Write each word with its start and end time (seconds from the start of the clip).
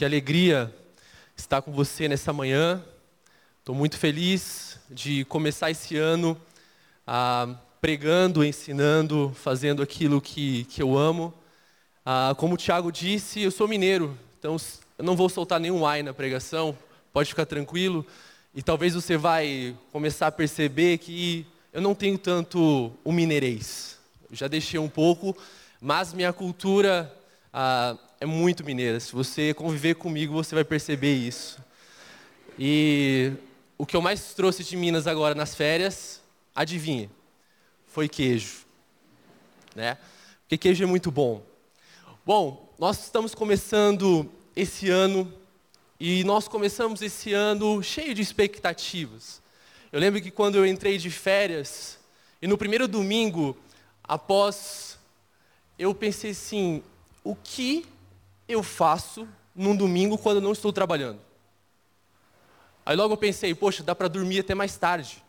Que 0.00 0.04
alegria 0.06 0.74
estar 1.36 1.60
com 1.60 1.72
você 1.72 2.08
nessa 2.08 2.32
manhã. 2.32 2.82
Estou 3.58 3.74
muito 3.74 3.98
feliz 3.98 4.78
de 4.88 5.26
começar 5.26 5.70
esse 5.70 5.94
ano 5.94 6.40
ah, 7.06 7.54
pregando, 7.82 8.42
ensinando, 8.42 9.30
fazendo 9.34 9.82
aquilo 9.82 10.18
que, 10.18 10.64
que 10.64 10.82
eu 10.82 10.96
amo. 10.96 11.34
Ah, 12.02 12.34
como 12.38 12.54
o 12.54 12.56
Tiago 12.56 12.90
disse, 12.90 13.42
eu 13.42 13.50
sou 13.50 13.68
mineiro, 13.68 14.16
então 14.38 14.56
eu 14.96 15.04
não 15.04 15.14
vou 15.14 15.28
soltar 15.28 15.60
nenhum 15.60 15.84
ai 15.84 16.02
na 16.02 16.14
pregação, 16.14 16.74
pode 17.12 17.28
ficar 17.28 17.44
tranquilo. 17.44 18.06
E 18.54 18.62
talvez 18.62 18.94
você 18.94 19.18
vai 19.18 19.76
começar 19.92 20.28
a 20.28 20.32
perceber 20.32 20.96
que 20.96 21.46
eu 21.74 21.82
não 21.82 21.94
tenho 21.94 22.16
tanto 22.16 22.90
o 23.04 23.12
mineirês. 23.12 23.98
Eu 24.30 24.34
já 24.34 24.48
deixei 24.48 24.80
um 24.80 24.88
pouco, 24.88 25.36
mas 25.78 26.14
minha 26.14 26.32
cultura 26.32 27.14
ah, 27.52 27.98
é 28.20 28.26
muito 28.26 28.62
mineira. 28.62 29.00
Se 29.00 29.12
você 29.12 29.54
conviver 29.54 29.94
comigo, 29.94 30.34
você 30.34 30.54
vai 30.54 30.62
perceber 30.62 31.14
isso. 31.14 31.58
E 32.58 33.32
o 33.78 33.86
que 33.86 33.96
eu 33.96 34.02
mais 34.02 34.34
trouxe 34.34 34.62
de 34.62 34.76
Minas 34.76 35.06
agora 35.06 35.34
nas 35.34 35.54
férias, 35.54 36.20
adivinha? 36.54 37.10
Foi 37.86 38.10
queijo. 38.10 38.66
Né? 39.74 39.96
Porque 40.42 40.58
queijo 40.58 40.84
é 40.84 40.86
muito 40.86 41.10
bom. 41.10 41.42
Bom, 42.26 42.70
nós 42.78 43.02
estamos 43.04 43.34
começando 43.34 44.30
esse 44.54 44.90
ano 44.90 45.32
e 45.98 46.22
nós 46.24 46.46
começamos 46.46 47.00
esse 47.00 47.32
ano 47.32 47.82
cheio 47.82 48.14
de 48.14 48.20
expectativas. 48.20 49.40
Eu 49.90 49.98
lembro 49.98 50.20
que 50.20 50.30
quando 50.30 50.56
eu 50.56 50.66
entrei 50.66 50.98
de 50.98 51.10
férias 51.10 51.98
e 52.42 52.46
no 52.46 52.58
primeiro 52.58 52.86
domingo 52.86 53.56
após 54.04 54.98
eu 55.78 55.94
pensei 55.94 56.32
assim, 56.32 56.82
o 57.24 57.34
que 57.34 57.86
eu 58.52 58.62
faço 58.62 59.28
num 59.54 59.76
domingo 59.76 60.18
quando 60.18 60.36
eu 60.36 60.42
não 60.42 60.52
estou 60.52 60.72
trabalhando? 60.72 61.20
Aí 62.84 62.96
logo 62.96 63.14
eu 63.14 63.18
pensei, 63.18 63.54
poxa, 63.54 63.82
dá 63.82 63.94
para 63.94 64.08
dormir 64.08 64.40
até 64.40 64.54
mais 64.54 64.76
tarde. 64.76 65.22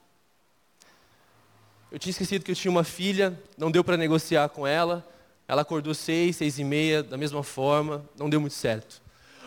Eu 1.91 1.99
tinha 1.99 2.11
esquecido 2.11 2.43
que 2.43 2.51
eu 2.51 2.55
tinha 2.55 2.71
uma 2.71 2.83
filha, 2.83 3.37
não 3.57 3.69
deu 3.69 3.83
para 3.83 3.97
negociar 3.97 4.49
com 4.49 4.65
ela. 4.65 5.07
Ela 5.47 5.61
acordou 5.61 5.93
seis, 5.93 6.37
seis 6.37 6.57
e 6.57 6.63
meia, 6.63 7.03
da 7.03 7.17
mesma 7.17 7.43
forma, 7.43 8.03
não 8.17 8.29
deu 8.29 8.39
muito 8.39 8.55
certo. 8.55 9.01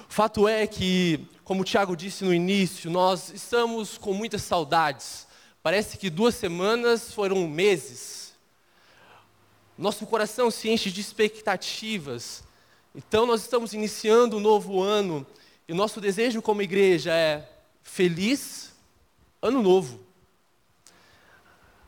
Fato 0.08 0.46
é 0.46 0.66
que, 0.66 1.26
como 1.42 1.62
o 1.62 1.64
Tiago 1.64 1.96
disse 1.96 2.24
no 2.24 2.32
início, 2.32 2.90
nós 2.90 3.30
estamos 3.30 3.96
com 3.96 4.12
muitas 4.12 4.42
saudades. 4.42 5.26
Parece 5.62 5.96
que 5.96 6.10
duas 6.10 6.34
semanas 6.34 7.12
foram 7.12 7.48
meses 7.48 8.24
nosso 9.76 10.06
coração 10.06 10.50
se 10.50 10.68
enche 10.68 10.90
de 10.90 11.00
expectativas. 11.00 12.43
Então, 12.96 13.26
nós 13.26 13.40
estamos 13.40 13.72
iniciando 13.72 14.36
um 14.36 14.40
novo 14.40 14.80
ano 14.80 15.26
e 15.66 15.72
o 15.72 15.74
nosso 15.74 16.00
desejo 16.00 16.40
como 16.40 16.62
igreja 16.62 17.12
é 17.12 17.44
feliz 17.82 18.72
ano 19.42 19.60
novo. 19.60 19.98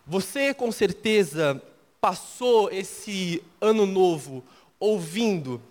Você 0.04 0.52
com 0.52 0.72
certeza 0.72 1.62
passou 2.00 2.72
esse 2.72 3.40
ano 3.60 3.86
novo 3.86 4.42
ouvindo 4.80 5.62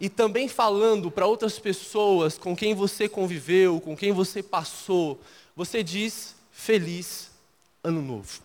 e 0.00 0.08
também 0.08 0.48
falando 0.48 1.08
para 1.08 1.24
outras 1.24 1.56
pessoas 1.56 2.36
com 2.36 2.56
quem 2.56 2.74
você 2.74 3.08
conviveu, 3.08 3.80
com 3.80 3.96
quem 3.96 4.10
você 4.10 4.42
passou. 4.42 5.20
Você 5.54 5.84
diz 5.84 6.34
feliz 6.50 7.30
ano 7.84 8.02
novo. 8.02 8.40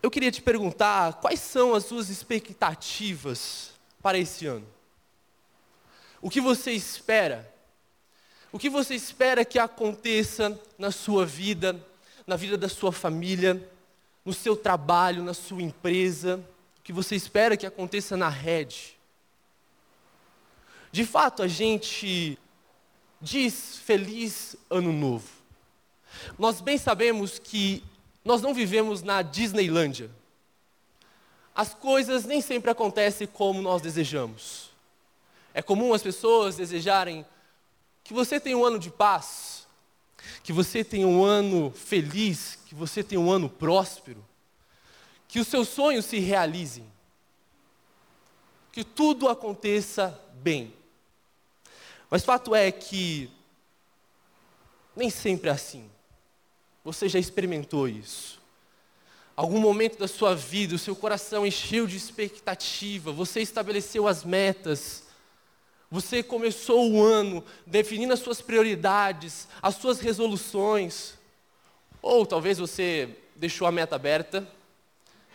Eu 0.00 0.12
queria 0.12 0.30
te 0.30 0.40
perguntar 0.40 1.14
quais 1.14 1.40
são 1.40 1.74
as 1.74 1.86
suas 1.86 2.08
expectativas 2.08 3.73
para 4.04 4.18
esse 4.18 4.44
ano? 4.44 4.66
O 6.20 6.28
que 6.28 6.38
você 6.38 6.72
espera? 6.72 7.50
O 8.52 8.58
que 8.58 8.68
você 8.68 8.94
espera 8.94 9.46
que 9.46 9.58
aconteça 9.58 10.60
na 10.76 10.90
sua 10.90 11.24
vida, 11.24 11.82
na 12.26 12.36
vida 12.36 12.58
da 12.58 12.68
sua 12.68 12.92
família, 12.92 13.66
no 14.22 14.34
seu 14.34 14.54
trabalho, 14.54 15.24
na 15.24 15.32
sua 15.32 15.62
empresa? 15.62 16.36
O 16.78 16.82
que 16.82 16.92
você 16.92 17.16
espera 17.16 17.56
que 17.56 17.64
aconteça 17.64 18.14
na 18.14 18.28
rede? 18.28 18.94
De 20.92 21.06
fato, 21.06 21.42
a 21.42 21.48
gente 21.48 22.38
diz 23.22 23.78
feliz 23.78 24.54
ano 24.68 24.92
novo. 24.92 25.30
Nós 26.38 26.60
bem 26.60 26.76
sabemos 26.76 27.38
que 27.38 27.82
nós 28.22 28.42
não 28.42 28.52
vivemos 28.52 29.02
na 29.02 29.22
Disneylândia. 29.22 30.10
As 31.54 31.72
coisas 31.72 32.24
nem 32.24 32.40
sempre 32.40 32.70
acontecem 32.70 33.26
como 33.26 33.62
nós 33.62 33.80
desejamos. 33.80 34.70
É 35.52 35.62
comum 35.62 35.94
as 35.94 36.02
pessoas 36.02 36.56
desejarem 36.56 37.24
que 38.02 38.12
você 38.12 38.40
tenha 38.40 38.58
um 38.58 38.64
ano 38.64 38.78
de 38.78 38.90
paz, 38.90 39.66
que 40.42 40.52
você 40.52 40.82
tenha 40.82 41.06
um 41.06 41.24
ano 41.24 41.70
feliz, 41.70 42.58
que 42.66 42.74
você 42.74 43.04
tenha 43.04 43.20
um 43.20 43.30
ano 43.30 43.48
próspero, 43.48 44.24
que 45.28 45.38
os 45.38 45.46
seus 45.46 45.68
sonhos 45.68 46.04
se 46.04 46.18
realizem, 46.18 46.90
que 48.72 48.82
tudo 48.82 49.28
aconteça 49.28 50.20
bem. 50.34 50.74
Mas 52.10 52.24
fato 52.24 52.54
é 52.54 52.70
que 52.72 53.30
nem 54.96 55.08
sempre 55.08 55.48
é 55.48 55.52
assim. 55.52 55.88
Você 56.84 57.08
já 57.08 57.18
experimentou 57.18 57.88
isso? 57.88 58.40
Algum 59.36 59.58
momento 59.58 59.98
da 59.98 60.06
sua 60.06 60.34
vida, 60.34 60.76
o 60.76 60.78
seu 60.78 60.94
coração 60.94 61.44
encheu 61.44 61.86
de 61.86 61.96
expectativa, 61.96 63.10
você 63.10 63.40
estabeleceu 63.40 64.06
as 64.06 64.24
metas, 64.24 65.04
você 65.90 66.22
começou 66.22 66.90
o 66.90 67.02
ano 67.02 67.44
definindo 67.66 68.12
as 68.12 68.20
suas 68.20 68.40
prioridades, 68.40 69.48
as 69.60 69.74
suas 69.76 69.98
resoluções, 70.00 71.14
ou 72.00 72.24
talvez 72.24 72.58
você 72.58 73.16
deixou 73.34 73.66
a 73.66 73.72
meta 73.72 73.96
aberta 73.96 74.46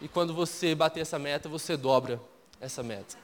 e 0.02 0.08
quando 0.08 0.34
você 0.34 0.74
bater 0.74 1.02
essa 1.02 1.20
meta, 1.20 1.50
você 1.50 1.76
dobra 1.76 2.22
essa 2.62 2.82
meta. 2.82 3.18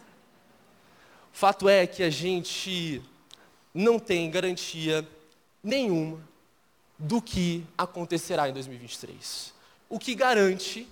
O 1.34 1.38
fato 1.38 1.69
é 1.69 1.88
que 1.88 2.03
a 2.03 2.09
gente 2.09 3.02
não 3.74 3.97
tem 4.00 4.30
garantia 4.30 5.08
nenhuma 5.64 6.19
do 6.97 7.22
que 7.22 7.66
acontecerá 7.78 8.50
em 8.50 8.53
2023. 8.53 9.55
O 9.96 9.98
que 9.98 10.14
garante 10.14 10.86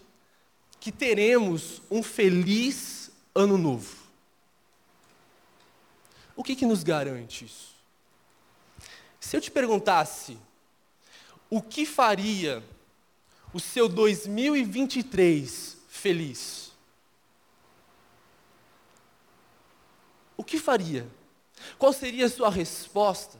que 0.79 0.89
teremos 0.89 1.81
um 1.91 2.01
feliz 2.01 3.11
ano 3.35 3.57
novo. 3.57 3.97
O 6.37 6.41
que, 6.41 6.55
que 6.55 6.65
nos 6.65 6.83
garante 6.83 7.43
isso? 7.43 7.75
Se 9.19 9.35
eu 9.35 9.41
te 9.41 9.51
perguntasse 9.51 10.37
o 11.49 11.61
que 11.61 11.85
faria 11.85 12.63
o 13.53 13.59
seu 13.59 13.89
2023 13.89 15.79
feliz, 15.89 16.71
o 20.37 20.45
que 20.45 20.57
faria? 20.57 21.05
Qual 21.77 21.91
seria 21.91 22.27
a 22.27 22.29
sua 22.29 22.49
resposta? 22.49 23.37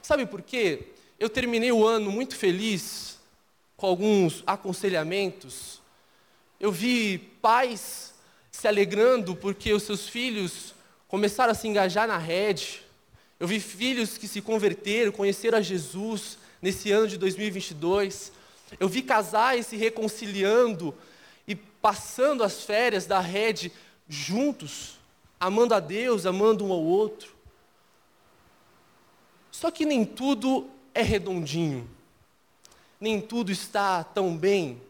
Sabe 0.00 0.24
por 0.24 0.40
quê? 0.40 0.94
Eu 1.18 1.28
terminei 1.28 1.70
o 1.70 1.86
ano 1.86 2.10
muito 2.10 2.34
feliz, 2.34 3.15
com 3.76 3.86
alguns 3.86 4.42
aconselhamentos. 4.46 5.80
Eu 6.58 6.72
vi 6.72 7.18
pais 7.40 8.14
se 8.50 8.66
alegrando 8.66 9.36
porque 9.36 9.72
os 9.72 9.82
seus 9.82 10.08
filhos 10.08 10.74
começaram 11.08 11.52
a 11.52 11.54
se 11.54 11.68
engajar 11.68 12.08
na 12.08 12.18
rede. 12.18 12.82
Eu 13.38 13.46
vi 13.46 13.60
filhos 13.60 14.16
que 14.16 14.26
se 14.26 14.40
converteram, 14.40 15.12
conheceram 15.12 15.58
a 15.58 15.62
Jesus 15.62 16.38
nesse 16.60 16.90
ano 16.90 17.06
de 17.06 17.18
2022. 17.18 18.32
Eu 18.80 18.88
vi 18.88 19.02
casais 19.02 19.66
se 19.66 19.76
reconciliando 19.76 20.94
e 21.46 21.54
passando 21.54 22.42
as 22.42 22.64
férias 22.64 23.06
da 23.06 23.20
rede 23.20 23.70
juntos, 24.08 24.98
amando 25.38 25.74
a 25.74 25.80
Deus, 25.80 26.24
amando 26.24 26.64
um 26.64 26.72
ao 26.72 26.82
outro. 26.82 27.34
Só 29.50 29.70
que 29.70 29.84
nem 29.84 30.04
tudo 30.04 30.68
é 30.94 31.02
redondinho, 31.02 31.88
nem 33.00 33.20
tudo 33.20 33.52
está 33.52 34.02
tão 34.02 34.36
bem. 34.36 34.80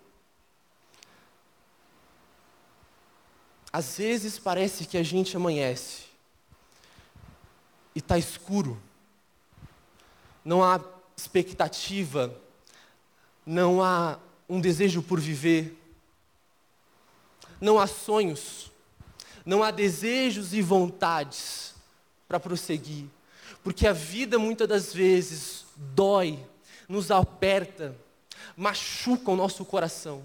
Às 3.73 3.99
vezes 3.99 4.38
parece 4.38 4.87
que 4.87 4.97
a 4.97 5.03
gente 5.03 5.37
amanhece 5.37 6.05
e 7.94 7.99
está 7.99 8.17
escuro, 8.17 8.81
não 10.44 10.62
há 10.62 10.81
expectativa, 11.17 12.35
não 13.44 13.82
há 13.82 14.19
um 14.49 14.61
desejo 14.61 15.03
por 15.03 15.20
viver, 15.20 15.76
não 17.61 17.79
há 17.79 17.87
sonhos, 17.87 18.70
não 19.44 19.62
há 19.62 19.70
desejos 19.70 20.53
e 20.53 20.62
vontades 20.62 21.75
para 22.29 22.41
prosseguir, 22.41 23.06
porque 23.62 23.87
a 23.87 23.93
vida 23.93 24.38
muitas 24.38 24.69
das 24.69 24.93
vezes 24.94 25.64
dói, 25.76 26.44
nos 26.88 27.10
aperta, 27.10 27.96
machuca 28.56 29.30
o 29.30 29.36
nosso 29.36 29.64
coração. 29.64 30.22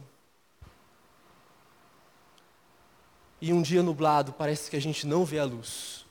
E 3.42 3.52
um 3.52 3.62
dia 3.62 3.82
nublado 3.82 4.32
parece 4.34 4.70
que 4.70 4.76
a 4.76 4.82
gente 4.82 5.08
não 5.08 5.26
vê 5.26 5.40
a 5.40 5.44
luz. 5.44 6.06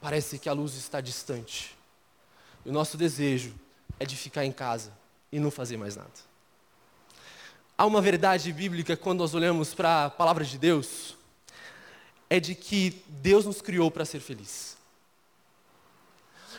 parece 0.00 0.38
que 0.38 0.48
a 0.48 0.52
luz 0.52 0.74
está 0.74 1.00
distante. 1.00 1.76
E 2.64 2.70
o 2.70 2.72
nosso 2.72 2.96
desejo 2.96 3.54
é 3.98 4.06
de 4.06 4.16
ficar 4.16 4.44
em 4.44 4.52
casa 4.52 4.92
e 5.30 5.40
não 5.40 5.50
fazer 5.50 5.76
mais 5.76 5.96
nada. 5.96 6.10
Há 7.76 7.84
uma 7.84 8.00
verdade 8.00 8.52
bíblica 8.52 8.96
quando 8.96 9.18
nós 9.18 9.34
olhamos 9.34 9.74
para 9.74 10.06
a 10.06 10.10
palavra 10.10 10.44
de 10.44 10.56
Deus, 10.56 11.16
é 12.30 12.40
de 12.40 12.54
que 12.54 13.02
Deus 13.08 13.44
nos 13.44 13.60
criou 13.60 13.90
para 13.90 14.04
ser 14.04 14.20
feliz. 14.20 14.77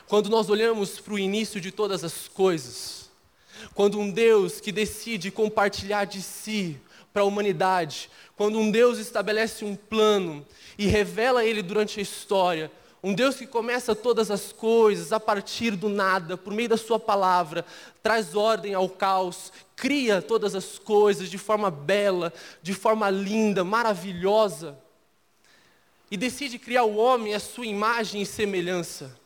Quando 0.10 0.28
nós 0.28 0.50
olhamos 0.50 1.00
para 1.00 1.14
o 1.14 1.20
início 1.20 1.62
de 1.62 1.72
todas 1.72 2.04
as 2.04 2.28
coisas, 2.28 3.12
quando 3.76 4.00
um 4.00 4.10
Deus 4.10 4.60
que 4.60 4.72
decide 4.72 5.30
compartilhar 5.30 6.06
de 6.06 6.20
si 6.20 6.80
para 7.14 7.22
a 7.22 7.26
humanidade, 7.26 8.10
quando 8.36 8.58
um 8.58 8.72
Deus 8.72 8.98
estabelece 8.98 9.64
um 9.64 9.76
plano 9.76 10.44
e 10.80 10.88
revela 10.88 11.46
ele 11.46 11.62
durante 11.62 12.00
a 12.00 12.02
história, 12.02 12.72
um 13.04 13.14
Deus 13.14 13.36
que 13.36 13.46
começa 13.46 13.96
todas 13.96 14.32
as 14.32 14.52
coisas 14.52 15.14
a 15.14 15.20
partir 15.20 15.76
do 15.76 15.88
nada, 15.88 16.36
por 16.36 16.54
meio 16.54 16.70
da 16.70 16.78
Sua 16.78 17.00
palavra, 17.00 17.64
traz 18.02 18.36
ordem 18.36 18.74
ao 18.74 18.90
caos, 18.90 19.54
cria 19.76 20.24
todas 20.24 20.56
as 20.56 20.80
coisas 20.80 21.30
de 21.30 21.38
forma 21.38 21.70
bela, 21.70 22.34
de 22.64 22.74
forma 22.74 23.12
linda, 23.12 23.64
maravilhosa, 23.64 24.76
e 26.10 26.18
decide 26.18 26.58
criar 26.58 26.86
o 26.86 26.96
homem 26.96 27.36
à 27.36 27.40
sua 27.40 27.68
imagem 27.68 28.24
e 28.24 28.26
semelhança. 28.26 29.19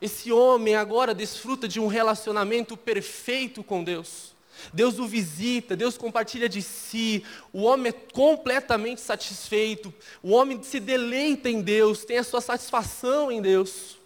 Esse 0.00 0.30
homem 0.30 0.76
agora 0.76 1.14
desfruta 1.14 1.66
de 1.66 1.80
um 1.80 1.86
relacionamento 1.86 2.76
perfeito 2.76 3.64
com 3.64 3.82
Deus. 3.82 4.34
Deus 4.72 4.98
o 4.98 5.06
visita, 5.06 5.76
Deus 5.76 5.96
compartilha 5.98 6.48
de 6.48 6.62
si, 6.62 7.24
o 7.52 7.62
homem 7.62 7.90
é 7.90 7.92
completamente 7.92 9.00
satisfeito, 9.00 9.92
o 10.22 10.30
homem 10.30 10.62
se 10.62 10.80
deleita 10.80 11.50
em 11.50 11.60
Deus, 11.60 12.04
tem 12.04 12.18
a 12.18 12.24
sua 12.24 12.40
satisfação 12.40 13.30
em 13.30 13.42
Deus, 13.42 13.98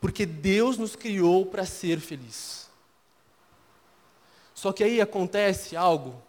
porque 0.00 0.24
Deus 0.24 0.78
nos 0.78 0.94
criou 0.94 1.44
para 1.44 1.66
ser 1.66 1.98
feliz. 1.98 2.68
Só 4.54 4.72
que 4.72 4.84
aí 4.84 5.00
acontece 5.00 5.76
algo 5.76 6.22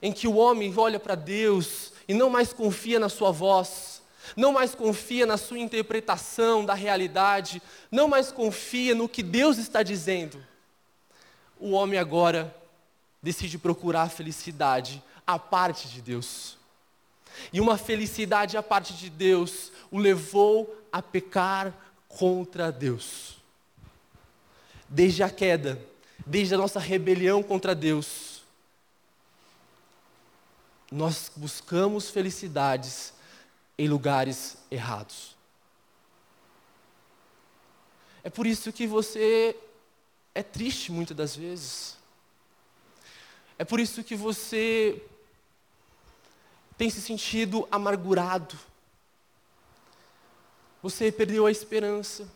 em 0.00 0.12
que 0.12 0.26
o 0.26 0.36
homem 0.36 0.72
olha 0.76 0.98
para 0.98 1.14
Deus 1.14 1.92
e 2.06 2.14
não 2.14 2.30
mais 2.30 2.52
confia 2.52 2.98
na 2.98 3.08
sua 3.08 3.30
voz, 3.30 3.97
não 4.36 4.52
mais 4.52 4.74
confia 4.74 5.26
na 5.26 5.36
sua 5.36 5.58
interpretação 5.58 6.64
da 6.64 6.74
realidade, 6.74 7.62
não 7.90 8.08
mais 8.08 8.30
confia 8.30 8.94
no 8.94 9.08
que 9.08 9.22
Deus 9.22 9.58
está 9.58 9.82
dizendo 9.82 10.42
o 11.60 11.70
homem 11.70 11.98
agora 11.98 12.54
decide 13.22 13.58
procurar 13.58 14.02
a 14.02 14.08
felicidade 14.08 15.02
à 15.26 15.38
parte 15.38 15.88
de 15.88 16.00
Deus. 16.00 16.56
E 17.52 17.60
uma 17.60 17.76
felicidade 17.76 18.56
à 18.56 18.62
parte 18.62 18.94
de 18.94 19.10
Deus 19.10 19.72
o 19.90 19.98
levou 19.98 20.76
a 20.92 21.02
pecar 21.02 21.74
contra 22.08 22.72
Deus. 22.72 23.36
Desde 24.88 25.22
a 25.22 25.28
queda, 25.28 25.80
desde 26.26 26.54
a 26.54 26.58
nossa 26.58 26.80
rebelião 26.80 27.42
contra 27.42 27.74
Deus, 27.74 28.42
nós 30.90 31.30
buscamos 31.36 32.08
felicidades 32.08 33.12
em 33.78 33.88
lugares 33.88 34.58
errados. 34.70 35.36
É 38.24 38.28
por 38.28 38.46
isso 38.46 38.72
que 38.72 38.86
você 38.86 39.56
é 40.34 40.42
triste 40.42 40.90
muitas 40.90 41.16
das 41.16 41.36
vezes. 41.36 41.96
É 43.56 43.64
por 43.64 43.78
isso 43.78 44.02
que 44.02 44.16
você 44.16 45.02
tem 46.76 46.90
se 46.90 47.00
sentido 47.00 47.66
amargurado. 47.70 48.58
Você 50.82 51.10
perdeu 51.10 51.46
a 51.46 51.50
esperança. 51.50 52.28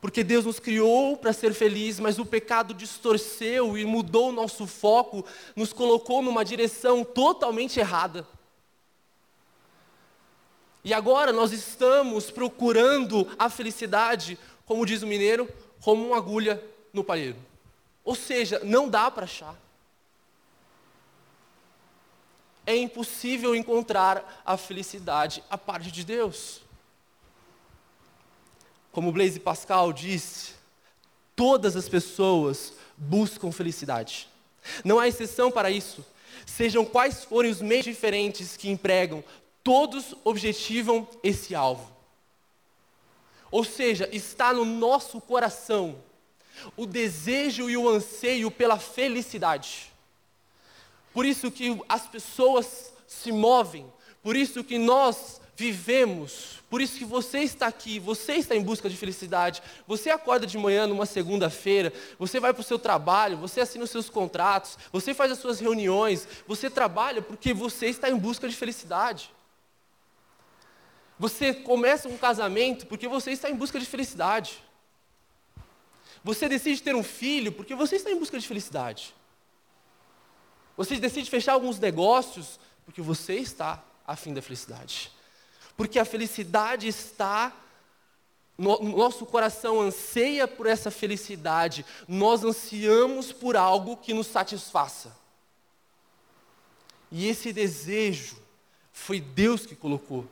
Porque 0.00 0.24
Deus 0.24 0.46
nos 0.46 0.58
criou 0.58 1.16
para 1.16 1.32
ser 1.32 1.52
feliz, 1.52 2.00
mas 2.00 2.18
o 2.18 2.24
pecado 2.24 2.72
distorceu 2.72 3.76
e 3.76 3.84
mudou 3.84 4.30
o 4.30 4.32
nosso 4.32 4.66
foco, 4.66 5.24
nos 5.54 5.74
colocou 5.74 6.22
numa 6.22 6.44
direção 6.44 7.04
totalmente 7.04 7.78
errada. 7.78 8.26
E 10.82 10.94
agora 10.94 11.32
nós 11.32 11.52
estamos 11.52 12.30
procurando 12.30 13.28
a 13.38 13.50
felicidade, 13.50 14.38
como 14.64 14.86
diz 14.86 15.02
o 15.02 15.06
mineiro, 15.06 15.48
como 15.80 16.06
uma 16.06 16.16
agulha 16.16 16.62
no 16.92 17.04
palheiro. 17.04 17.36
Ou 18.04 18.14
seja, 18.14 18.60
não 18.64 18.88
dá 18.88 19.10
para 19.10 19.24
achar. 19.24 19.54
É 22.66 22.76
impossível 22.76 23.54
encontrar 23.54 24.42
a 24.44 24.56
felicidade 24.56 25.42
a 25.50 25.58
parte 25.58 25.90
de 25.90 26.04
Deus. 26.04 26.62
Como 28.92 29.12
Blaise 29.12 29.38
Pascal 29.38 29.92
disse, 29.92 30.54
todas 31.36 31.76
as 31.76 31.88
pessoas 31.88 32.72
buscam 32.96 33.52
felicidade. 33.52 34.28
Não 34.84 34.98
há 34.98 35.08
exceção 35.08 35.50
para 35.50 35.70
isso. 35.70 36.04
Sejam 36.46 36.84
quais 36.84 37.24
forem 37.24 37.50
os 37.50 37.60
meios 37.60 37.84
diferentes 37.84 38.56
que 38.56 38.70
empregam, 38.70 39.22
todos 39.62 40.14
objetivam 40.24 41.06
esse 41.22 41.54
alvo. 41.54 41.90
Ou 43.50 43.64
seja, 43.64 44.08
está 44.12 44.52
no 44.52 44.64
nosso 44.64 45.20
coração 45.20 45.96
o 46.76 46.86
desejo 46.86 47.68
e 47.68 47.76
o 47.76 47.88
anseio 47.88 48.50
pela 48.50 48.78
felicidade. 48.78 49.90
Por 51.12 51.26
isso 51.26 51.50
que 51.50 51.80
as 51.88 52.06
pessoas 52.06 52.92
se 53.06 53.32
movem, 53.32 53.90
por 54.22 54.36
isso 54.36 54.62
que 54.62 54.78
nós 54.78 55.40
vivemos, 55.56 56.60
por 56.70 56.80
isso 56.80 56.96
que 56.96 57.04
você 57.04 57.40
está 57.40 57.66
aqui, 57.66 57.98
você 57.98 58.34
está 58.34 58.54
em 58.54 58.62
busca 58.62 58.88
de 58.88 58.96
felicidade. 58.96 59.62
Você 59.86 60.08
acorda 60.08 60.46
de 60.46 60.56
manhã 60.56 60.86
numa 60.86 61.04
segunda-feira, 61.04 61.92
você 62.18 62.38
vai 62.38 62.54
para 62.54 62.60
o 62.60 62.64
seu 62.64 62.78
trabalho, 62.78 63.36
você 63.36 63.60
assina 63.60 63.84
os 63.84 63.90
seus 63.90 64.08
contratos, 64.08 64.78
você 64.92 65.12
faz 65.12 65.32
as 65.32 65.38
suas 65.38 65.60
reuniões, 65.60 66.26
você 66.46 66.70
trabalha 66.70 67.20
porque 67.20 67.52
você 67.52 67.86
está 67.86 68.08
em 68.08 68.16
busca 68.16 68.48
de 68.48 68.56
felicidade. 68.56 69.30
Você 71.20 71.52
começa 71.52 72.08
um 72.08 72.16
casamento 72.16 72.86
porque 72.86 73.06
você 73.06 73.30
está 73.32 73.50
em 73.50 73.54
busca 73.54 73.78
de 73.78 73.84
felicidade. 73.84 74.58
Você 76.24 76.48
decide 76.48 76.82
ter 76.82 76.96
um 76.96 77.02
filho 77.02 77.52
porque 77.52 77.74
você 77.74 77.96
está 77.96 78.10
em 78.10 78.18
busca 78.18 78.38
de 78.38 78.48
felicidade. 78.48 79.14
Você 80.78 80.96
decide 80.96 81.28
fechar 81.28 81.52
alguns 81.52 81.78
negócios 81.78 82.58
porque 82.86 83.02
você 83.02 83.34
está 83.34 83.84
afim 84.06 84.32
da 84.32 84.40
felicidade. 84.40 85.12
Porque 85.76 85.98
a 85.98 86.06
felicidade 86.06 86.88
está 86.88 87.54
no, 88.56 88.82
nosso 88.82 89.26
coração 89.26 89.78
anseia 89.78 90.48
por 90.48 90.66
essa 90.66 90.90
felicidade, 90.90 91.84
nós 92.08 92.42
ansiamos 92.42 93.30
por 93.30 93.58
algo 93.58 93.98
que 93.98 94.14
nos 94.14 94.26
satisfaça. 94.26 95.14
E 97.12 97.28
esse 97.28 97.52
desejo 97.52 98.38
foi 98.90 99.20
Deus 99.20 99.66
que 99.66 99.76
colocou. 99.76 100.26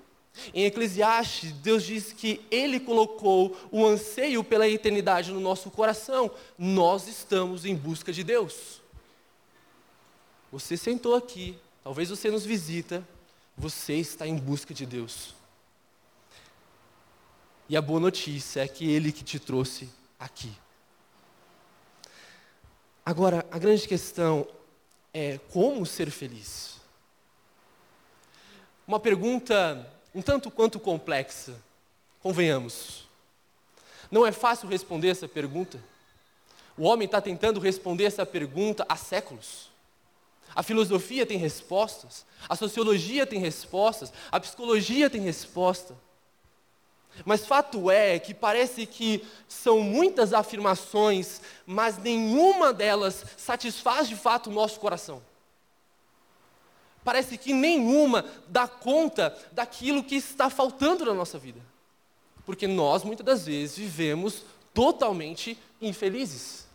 Em 0.55 0.65
Eclesiastes, 0.65 1.53
Deus 1.53 1.83
diz 1.85 2.13
que 2.13 2.41
Ele 2.51 2.81
colocou 2.81 3.57
o 3.71 3.87
anseio 3.87 4.43
pela 4.43 4.69
eternidade 4.69 5.33
no 5.33 5.41
nosso 5.41 5.71
coração. 5.71 6.31
Nós 6.57 7.07
estamos 7.09 7.65
em 7.65 7.75
busca 7.75 8.13
de 8.13 8.25
Deus. 8.25 8.81
Você 10.51 10.77
sentou 10.77 11.15
aqui, 11.15 11.59
talvez 11.85 12.09
você 12.09 12.31
nos 12.31 12.45
visita, 12.45 13.07
você 13.57 13.95
está 13.95 14.27
em 14.27 14.37
busca 14.37 14.73
de 14.73 14.87
Deus. 14.87 15.35
E 17.69 17.77
a 17.77 17.83
boa 17.83 18.01
notícia 18.01 18.63
é 18.63 18.69
que 18.69 18.91
Ele 18.91 19.13
que 19.13 19.23
te 19.23 19.39
trouxe 19.39 19.91
aqui. 20.19 20.51
Agora, 23.05 23.47
a 23.51 23.59
grande 23.59 23.87
questão 23.87 24.47
é 25.13 25.39
como 25.51 25.85
ser 25.85 26.11
feliz. 26.11 26.77
Uma 28.87 28.99
pergunta 28.99 29.87
um 30.19 30.23
tanto 30.23 30.51
quanto 30.51 30.81
complexa, 30.81 31.55
convenhamos. 32.21 33.07
Não 34.11 34.27
é 34.27 34.33
fácil 34.33 34.69
responder 34.69 35.11
essa 35.11 35.29
pergunta. 35.29 35.81
O 36.77 36.83
homem 36.83 37.07
está 37.07 37.21
tentando 37.21 37.61
responder 37.61 38.03
essa 38.03 38.27
pergunta 38.27 38.85
há 38.89 38.97
séculos. 38.97 39.71
A 40.57 40.65
filosofia 40.65 41.25
tem 41.25 41.39
respostas, 41.39 42.27
a 42.49 42.57
sociologia 42.57 43.25
tem 43.29 43.39
respostas, 43.39 44.13
a 44.33 44.41
psicologia 44.41 45.09
tem 45.09 45.21
resposta. 45.21 45.95
Mas 47.25 47.47
fato 47.47 47.89
é 47.89 48.19
que 48.19 48.35
parece 48.35 48.87
que 48.87 49.25
são 49.47 49.79
muitas 49.79 50.33
afirmações, 50.33 51.41
mas 51.65 51.97
nenhuma 51.97 52.73
delas 52.73 53.25
satisfaz 53.37 54.09
de 54.09 54.17
fato 54.17 54.51
o 54.51 54.53
nosso 54.53 54.81
coração 54.81 55.23
parece 57.09 57.39
que 57.39 57.55
nenhuma 57.55 58.23
dá 58.49 58.69
conta 58.69 59.35
daquilo 59.51 60.05
que 60.05 60.17
está 60.17 60.51
faltando 60.51 61.07
na 61.07 61.15
nossa 61.15 61.39
vida. 61.39 61.59
Porque 62.45 62.67
nós, 62.67 63.03
muitas 63.03 63.25
das 63.25 63.47
vezes, 63.47 63.79
vivemos 63.79 64.43
totalmente 64.75 65.59
infelizes. 65.81 66.67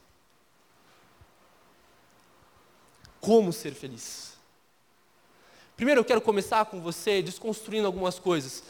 Como 3.22 3.54
ser 3.54 3.76
feliz? 3.76 4.34
Primeiro 5.78 6.02
eu 6.02 6.06
quero 6.06 6.20
começar 6.20 6.66
com 6.66 6.82
você 6.82 7.22
desconstruindo 7.22 7.86
algumas 7.86 8.18
coisas. 8.18 8.64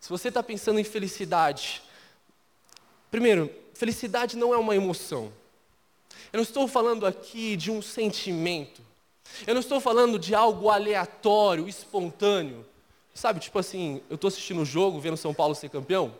Se 0.00 0.10
você 0.10 0.30
está 0.30 0.42
pensando 0.42 0.80
em 0.80 0.84
felicidade, 0.84 1.80
primeiro, 3.08 3.48
felicidade 3.72 4.36
não 4.36 4.52
é 4.52 4.56
uma 4.56 4.74
emoção. 4.74 5.32
Eu 6.32 6.38
não 6.38 6.42
estou 6.42 6.66
falando 6.66 7.06
aqui 7.06 7.56
de 7.56 7.70
um 7.70 7.80
sentimento. 7.80 8.83
Eu 9.46 9.54
não 9.54 9.60
estou 9.60 9.80
falando 9.80 10.18
de 10.18 10.34
algo 10.34 10.70
aleatório, 10.70 11.68
espontâneo. 11.68 12.64
Sabe, 13.14 13.40
tipo 13.40 13.58
assim, 13.58 14.00
eu 14.10 14.16
estou 14.16 14.28
assistindo 14.28 14.60
o 14.60 14.64
jogo, 14.64 15.00
vendo 15.00 15.16
São 15.16 15.32
Paulo 15.32 15.54
ser 15.54 15.68
campeão. 15.68 16.14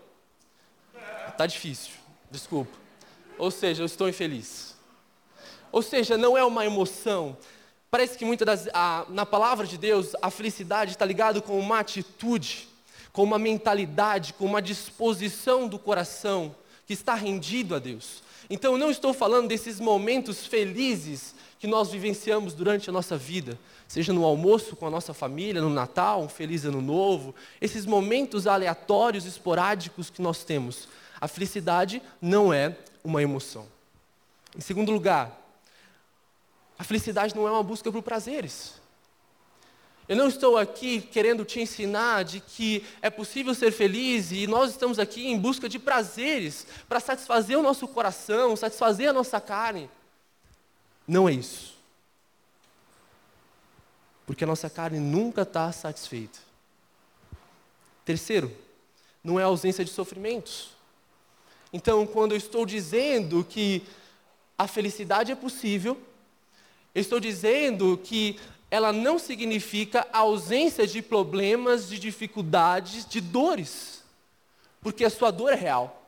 Tá 1.37 1.47
difícil, 1.47 1.93
desculpa. 2.31 2.73
Ou 3.37 3.51
seja, 3.51 3.83
eu 3.83 3.87
estou 3.87 4.09
infeliz. 4.09 4.77
Ou 5.73 5.83
seja, 5.83 6.17
não 6.17 6.39
é 6.39 6.45
uma 6.45 6.65
emoção. 6.65 7.37
Parece 7.91 8.17
que 8.17 8.25
muitas 8.25 8.47
das, 8.47 8.69
a, 8.73 9.05
na 9.09 9.27
palavra 9.27 9.67
de 9.67 9.77
Deus, 9.77 10.13
a 10.23 10.31
felicidade 10.31 10.93
está 10.93 11.05
ligado 11.05 11.43
com 11.43 11.59
uma 11.59 11.81
atitude, 11.81 12.69
com 13.13 13.25
uma 13.25 13.39
mentalidade, 13.39 14.35
com 14.35 14.45
uma 14.45 14.63
disposição 14.63 15.67
do 15.67 15.79
coração 15.79 16.55
que 16.87 16.93
está 16.93 17.15
rendido 17.15 17.75
a 17.75 17.79
Deus. 17.79 18.23
Então, 18.49 18.73
eu 18.73 18.79
não 18.79 18.91
estou 18.91 19.13
falando 19.13 19.49
desses 19.49 19.81
momentos 19.81 20.47
felizes 20.47 21.34
que 21.59 21.67
nós 21.67 21.91
vivenciamos 21.91 22.55
durante 22.55 22.91
a 22.91 22.93
nossa 22.93 23.17
vida, 23.17 23.59
seja 23.89 24.13
no 24.13 24.25
almoço 24.25 24.77
com 24.77 24.87
a 24.87 24.91
nossa 24.91 25.15
família, 25.15 25.61
no 25.61 25.71
Natal, 25.71 26.23
um 26.23 26.29
feliz 26.29 26.65
ano 26.65 26.81
novo, 26.81 27.35
esses 27.61 27.87
momentos 27.87 28.47
aleatórios, 28.47 29.25
esporádicos 29.25 30.11
que 30.11 30.21
nós 30.21 30.45
temos. 30.45 30.89
A 31.21 31.29
felicidade 31.29 32.03
não 32.21 32.53
é 32.53 32.77
uma 33.03 33.23
emoção. 33.23 33.67
Em 34.57 34.61
segundo 34.61 34.93
lugar, 34.93 35.41
a 36.79 36.85
felicidade 36.85 37.35
não 37.35 37.47
é 37.47 37.51
uma 37.51 37.63
busca 37.63 37.91
por 37.91 38.03
prazeres. 38.03 38.75
Eu 40.07 40.17
não 40.17 40.29
estou 40.29 40.59
aqui 40.59 41.01
querendo 41.01 41.45
te 41.45 41.61
ensinar 41.61 42.25
de 42.25 42.41
que 42.41 42.85
é 43.01 43.09
possível 43.09 43.55
ser 43.55 43.73
feliz 43.73 44.33
e 44.33 44.47
nós 44.47 44.71
estamos 44.71 44.99
aqui 44.99 45.29
em 45.29 45.39
busca 45.39 45.67
de 45.67 45.79
prazeres 45.79 46.67
para 46.87 47.01
satisfazer 47.01 47.59
o 47.59 47.63
nosso 47.63 47.89
coração, 47.89 48.55
satisfazer 48.55 49.09
a 49.09 49.15
nossa 49.15 49.41
carne. 49.41 49.89
Não 51.07 51.29
é 51.29 51.33
isso. 51.33 51.75
Porque 54.27 54.45
a 54.45 54.47
nossa 54.47 54.71
carne 54.71 54.99
nunca 54.99 55.43
está 55.43 55.71
satisfeita. 55.71 56.39
Terceiro, 58.05 58.55
não 59.23 59.39
é 59.39 59.43
a 59.43 59.47
ausência 59.47 59.85
de 59.85 59.91
sofrimentos. 59.91 60.71
Então, 61.73 62.07
quando 62.07 62.33
eu 62.33 62.39
estou 62.39 62.65
dizendo 62.65 63.45
que 63.45 63.83
a 64.57 64.67
felicidade 64.69 65.33
é 65.33 65.35
possível, 65.35 66.01
eu 66.95 67.01
estou 67.01 67.19
dizendo 67.19 67.99
que 67.99 68.39
ela 68.71 68.93
não 68.93 69.19
significa 69.19 70.07
a 70.13 70.19
ausência 70.19 70.87
de 70.87 71.03
problemas, 71.03 71.89
de 71.89 71.99
dificuldades, 71.99 73.07
de 73.07 73.21
dores. 73.21 74.03
Porque 74.81 75.05
a 75.05 75.11
sua 75.11 75.31
dor 75.31 75.53
é 75.53 75.57
real. 75.57 76.03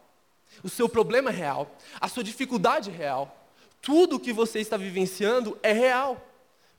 O 0.62 0.69
seu 0.69 0.88
problema 0.88 1.31
é 1.31 1.33
real. 1.33 1.71
A 2.00 2.09
sua 2.09 2.23
dificuldade 2.23 2.91
é 2.91 2.93
real. 2.93 3.46
Tudo 3.80 4.16
o 4.16 4.21
que 4.21 4.33
você 4.33 4.61
está 4.61 4.76
vivenciando 4.76 5.59
é 5.62 5.73
real. 5.73 6.25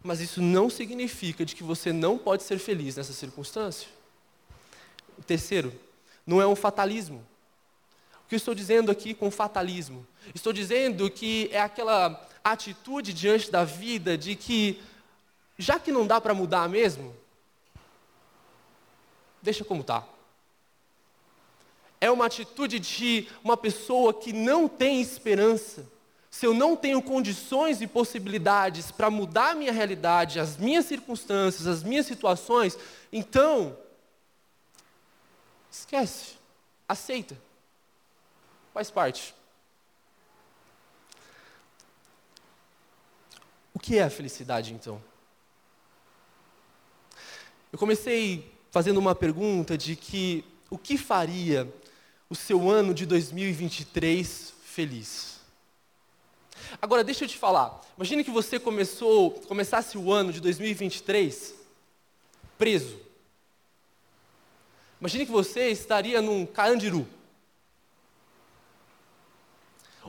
Mas 0.04 0.20
isso 0.22 0.42
não 0.42 0.70
significa 0.70 1.46
de 1.46 1.56
que 1.56 1.64
você 1.64 1.92
não 1.92 2.18
pode 2.18 2.44
ser 2.44 2.60
feliz 2.60 2.96
nessa 2.96 3.14
circunstância. 3.14 3.88
O 5.18 5.24
terceiro, 5.24 5.74
não 6.26 6.42
é 6.42 6.48
um 6.48 6.56
fatalismo. 6.56 7.26
O 8.26 8.28
que 8.28 8.36
eu 8.36 8.38
estou 8.38 8.54
dizendo 8.54 8.92
aqui 8.92 9.14
com 9.14 9.32
fatalismo? 9.32 10.06
Estou 10.36 10.52
dizendo 10.52 11.10
que 11.10 11.50
é 11.52 11.62
aquela 11.62 12.28
atitude 12.44 13.14
diante 13.14 13.50
da 13.50 13.64
vida 13.64 14.18
de 14.18 14.36
que 14.36 14.82
já 15.58 15.80
que 15.80 15.92
não 15.92 16.06
dá 16.06 16.22
para 16.22 16.34
mudar 16.34 16.70
mesmo, 16.70 17.16
deixa 19.42 19.64
como 19.64 19.82
está. 19.82 20.06
É 22.00 22.12
uma 22.12 22.26
atitude 22.26 22.80
de 22.80 23.28
uma 23.44 23.58
pessoa 23.58 24.14
que 24.14 24.32
não 24.32 24.68
tem 24.68 25.02
esperança. 25.02 25.86
Se 26.38 26.46
eu 26.46 26.54
não 26.54 26.76
tenho 26.76 27.02
condições 27.02 27.82
e 27.82 27.88
possibilidades 27.88 28.92
para 28.92 29.10
mudar 29.10 29.50
a 29.50 29.56
minha 29.56 29.72
realidade, 29.72 30.40
as 30.40 30.56
minhas 30.56 30.86
circunstâncias, 30.86 31.66
as 31.66 31.82
minhas 31.82 32.06
situações, 32.06 32.78
então, 33.12 33.76
esquece, 35.72 36.36
aceita, 36.88 37.36
faz 38.72 38.92
parte. 38.92 39.34
O 43.74 43.80
que 43.80 43.98
é 43.98 44.04
a 44.04 44.10
felicidade 44.12 44.76
então? 44.76 45.02
Eu 47.74 47.80
comecei 47.80 48.54
fazendo 48.70 49.00
uma 49.00 49.16
pergunta 49.16 49.76
de 49.76 49.96
que 49.96 50.46
o 50.70 50.78
que 50.78 51.00
faria 51.00 51.68
o 52.30 52.36
seu 52.36 52.70
ano 52.70 52.94
de 52.94 53.08
2023 53.08 54.54
feliz? 54.62 55.37
Agora 56.82 57.04
deixa 57.04 57.26
eu 57.26 57.28
te 57.28 57.38
falar. 57.38 57.82
Imagine 57.98 58.24
que 58.24 58.32
você 58.32 58.60
começou, 58.60 59.32
começasse 59.48 59.98
o 59.98 60.12
ano 60.12 60.32
de 60.32 60.40
2023 60.40 61.56
preso. 62.58 63.00
Imagine 65.00 65.26
que 65.26 65.32
você 65.32 65.70
estaria 65.70 66.22
num 66.22 66.46
Carandiru. 66.46 67.08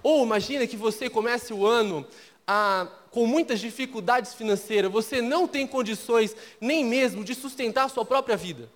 Ou 0.03 0.25
imagine 0.25 0.67
que 0.67 0.77
você 0.77 1.11
comece 1.11 1.53
o 1.53 1.67
ano 1.67 2.07
ah, 2.47 2.89
com 3.11 3.27
muitas 3.27 3.61
dificuldades 3.61 4.35
financeiras, 4.35 4.91
você 4.91 5.21
não 5.21 5.47
tem 5.47 5.67
condições 5.67 6.35
nem 6.61 6.85
mesmo 6.85 7.25
de 7.25 7.35
sustentar 7.35 7.85
a 7.85 7.89
sua 7.89 8.05
própria 8.05 8.37
vida. 8.37 8.71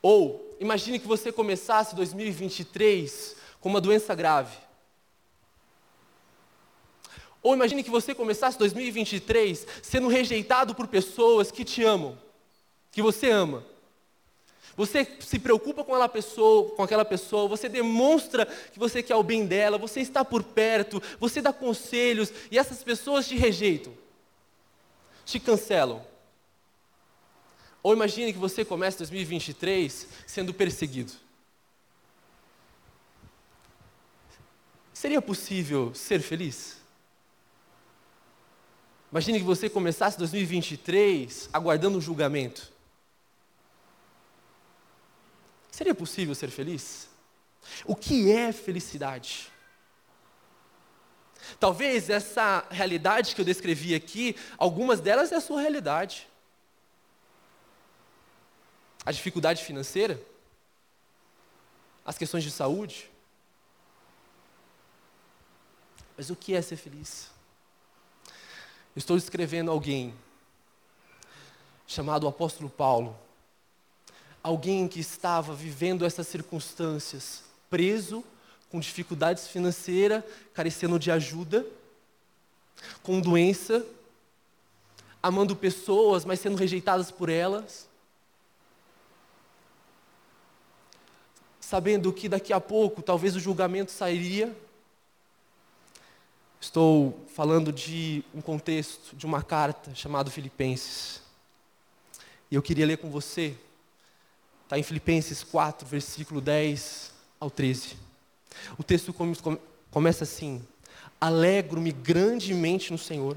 Ou, 0.00 0.56
imagine 0.60 1.00
que 1.00 1.06
você 1.08 1.32
começasse 1.32 1.96
2023 1.96 3.36
com 3.60 3.68
uma 3.68 3.80
doença 3.80 4.14
grave. 4.14 4.65
Ou 7.46 7.54
imagine 7.54 7.84
que 7.84 7.90
você 7.90 8.12
começasse 8.12 8.58
2023 8.58 9.68
sendo 9.80 10.08
rejeitado 10.08 10.74
por 10.74 10.88
pessoas 10.88 11.48
que 11.52 11.64
te 11.64 11.84
amam, 11.84 12.18
que 12.90 13.00
você 13.00 13.30
ama. 13.30 13.64
Você 14.76 15.06
se 15.20 15.38
preocupa 15.38 15.84
com 15.84 15.92
aquela 15.92 16.08
pessoa, 16.08 16.74
com 16.74 16.82
aquela 16.82 17.04
pessoa, 17.04 17.46
você 17.46 17.68
demonstra 17.68 18.46
que 18.46 18.80
você 18.80 19.00
quer 19.00 19.14
o 19.14 19.22
bem 19.22 19.46
dela, 19.46 19.78
você 19.78 20.00
está 20.00 20.24
por 20.24 20.42
perto, 20.42 21.00
você 21.20 21.40
dá 21.40 21.52
conselhos 21.52 22.32
e 22.50 22.58
essas 22.58 22.82
pessoas 22.82 23.28
te 23.28 23.36
rejeitam, 23.36 23.96
te 25.24 25.38
cancelam. 25.38 26.04
Ou 27.80 27.94
imagine 27.94 28.32
que 28.32 28.40
você 28.40 28.64
comece 28.64 28.98
2023 28.98 30.08
sendo 30.26 30.52
perseguido. 30.52 31.12
Seria 34.92 35.22
possível 35.22 35.94
ser 35.94 36.20
feliz? 36.20 36.75
Imagine 39.16 39.38
que 39.38 39.46
você 39.46 39.70
começasse 39.70 40.18
2023 40.18 41.48
aguardando 41.50 41.96
um 41.96 42.00
julgamento. 42.02 42.70
Seria 45.70 45.94
possível 45.94 46.34
ser 46.34 46.50
feliz? 46.50 47.08
O 47.86 47.96
que 47.96 48.30
é 48.30 48.52
felicidade? 48.52 49.50
Talvez 51.58 52.10
essa 52.10 52.66
realidade 52.70 53.34
que 53.34 53.40
eu 53.40 53.44
descrevi 53.46 53.94
aqui, 53.94 54.36
algumas 54.58 55.00
delas 55.00 55.32
é 55.32 55.36
a 55.36 55.40
sua 55.40 55.62
realidade. 55.62 56.28
A 59.02 59.10
dificuldade 59.12 59.64
financeira, 59.64 60.20
as 62.04 62.18
questões 62.18 62.44
de 62.44 62.50
saúde. 62.50 63.10
Mas 66.18 66.28
o 66.28 66.36
que 66.36 66.54
é 66.54 66.60
ser 66.60 66.76
feliz? 66.76 67.34
Estou 68.96 69.16
escrevendo 69.16 69.70
alguém 69.70 70.14
chamado 71.86 72.26
apóstolo 72.26 72.68
Paulo 72.68 73.16
alguém 74.46 74.86
que 74.86 75.00
estava 75.00 75.52
vivendo 75.52 76.06
essas 76.06 76.28
circunstâncias, 76.28 77.42
preso, 77.68 78.22
com 78.70 78.78
dificuldades 78.78 79.48
financeiras, 79.48 80.22
carecendo 80.54 81.00
de 81.00 81.10
ajuda, 81.10 81.66
com 83.02 83.20
doença, 83.20 83.84
amando 85.20 85.56
pessoas, 85.56 86.24
mas 86.24 86.38
sendo 86.38 86.56
rejeitadas 86.56 87.10
por 87.10 87.28
elas, 87.28 87.88
sabendo 91.58 92.12
que 92.12 92.28
daqui 92.28 92.52
a 92.52 92.60
pouco 92.60 93.02
talvez 93.02 93.34
o 93.34 93.40
julgamento 93.40 93.90
sairia. 93.90 94.56
Estou 96.66 97.24
falando 97.28 97.72
de 97.72 98.24
um 98.34 98.40
contexto, 98.40 99.14
de 99.14 99.24
uma 99.24 99.40
carta 99.40 99.94
chamada 99.94 100.32
Filipenses. 100.32 101.22
E 102.50 102.56
eu 102.56 102.60
queria 102.60 102.84
ler 102.84 102.98
com 102.98 103.08
você 103.08 103.56
Está 104.64 104.76
em 104.76 104.82
Filipenses 104.82 105.44
4, 105.44 105.86
versículo 105.86 106.40
10 106.40 107.12
ao 107.38 107.48
13. 107.48 107.96
O 108.76 108.82
texto 108.82 109.14
começa 109.92 110.24
assim: 110.24 110.60
Alegro-me 111.20 111.92
grandemente 111.92 112.90
no 112.90 112.98
Senhor, 112.98 113.36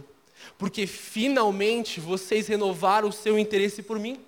porque 0.57 0.87
finalmente 0.87 1.99
vocês 1.99 2.47
renovaram 2.47 3.09
o 3.09 3.13
seu 3.13 3.37
interesse 3.37 3.83
por 3.83 3.99
mim. 3.99 4.19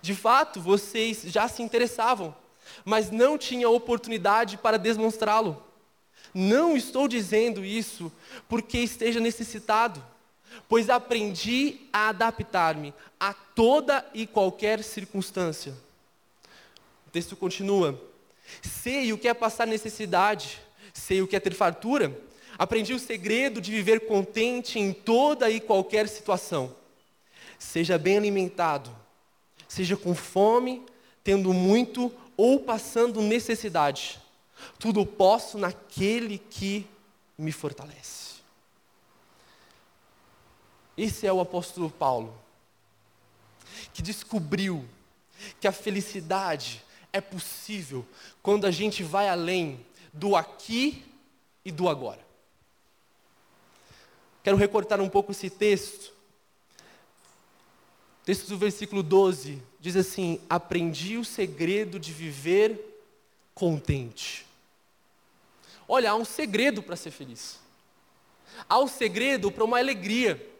De 0.00 0.14
fato, 0.14 0.62
vocês 0.62 1.24
já 1.26 1.46
se 1.46 1.62
interessavam, 1.62 2.34
mas 2.86 3.10
não 3.10 3.36
tinham 3.36 3.74
oportunidade 3.74 4.56
para 4.56 4.78
demonstrá-lo. 4.78 5.62
Não 6.34 6.76
estou 6.76 7.06
dizendo 7.06 7.64
isso 7.64 8.10
porque 8.48 8.78
esteja 8.78 9.20
necessitado, 9.20 10.04
pois 10.68 10.90
aprendi 10.90 11.82
a 11.92 12.08
adaptar-me 12.08 12.92
a 13.20 13.32
toda 13.32 14.04
e 14.12 14.26
qualquer 14.26 14.82
circunstância. 14.82 15.72
O 17.06 17.10
texto 17.10 17.36
continua: 17.36 18.00
Sei 18.62 19.12
o 19.12 19.18
que 19.18 19.28
é 19.28 19.34
passar 19.34 19.66
necessidade, 19.66 20.60
sei 20.92 21.22
o 21.22 21.28
que 21.28 21.36
é 21.36 21.40
ter 21.40 21.54
fartura, 21.54 22.20
aprendi 22.58 22.92
o 22.92 22.98
segredo 22.98 23.60
de 23.60 23.70
viver 23.70 24.00
contente 24.00 24.78
em 24.78 24.92
toda 24.92 25.48
e 25.48 25.60
qualquer 25.60 26.08
situação. 26.08 26.74
Seja 27.58 27.96
bem 27.96 28.16
alimentado, 28.16 28.90
seja 29.68 29.96
com 29.96 30.14
fome, 30.14 30.82
tendo 31.22 31.52
muito 31.52 32.12
ou 32.36 32.58
passando 32.58 33.22
necessidade. 33.22 34.20
Tudo 34.78 35.04
posso 35.04 35.58
naquele 35.58 36.38
que 36.38 36.86
me 37.36 37.52
fortalece. 37.52 38.34
Esse 40.96 41.26
é 41.26 41.32
o 41.32 41.40
apóstolo 41.40 41.90
Paulo, 41.90 42.38
que 43.92 44.00
descobriu 44.02 44.84
que 45.60 45.66
a 45.66 45.72
felicidade 45.72 46.84
é 47.12 47.20
possível 47.20 48.06
quando 48.42 48.66
a 48.66 48.70
gente 48.70 49.02
vai 49.02 49.28
além 49.28 49.84
do 50.12 50.36
aqui 50.36 51.04
e 51.64 51.72
do 51.72 51.88
agora. 51.88 52.24
Quero 54.42 54.56
recortar 54.56 55.00
um 55.00 55.08
pouco 55.08 55.32
esse 55.32 55.50
texto. 55.50 56.12
O 58.22 58.24
texto 58.24 58.48
do 58.48 58.58
versículo 58.58 59.02
12 59.02 59.60
diz 59.80 59.96
assim: 59.96 60.40
Aprendi 60.48 61.16
o 61.16 61.24
segredo 61.24 61.98
de 61.98 62.12
viver 62.12 62.93
contente. 63.54 64.46
Olha, 65.86 66.10
há 66.10 66.14
um 66.14 66.24
segredo 66.24 66.82
para 66.82 66.96
ser 66.96 67.10
feliz. 67.10 67.60
Há 68.68 68.78
um 68.78 68.88
segredo 68.88 69.50
para 69.50 69.64
uma 69.64 69.78
alegria. 69.78 70.50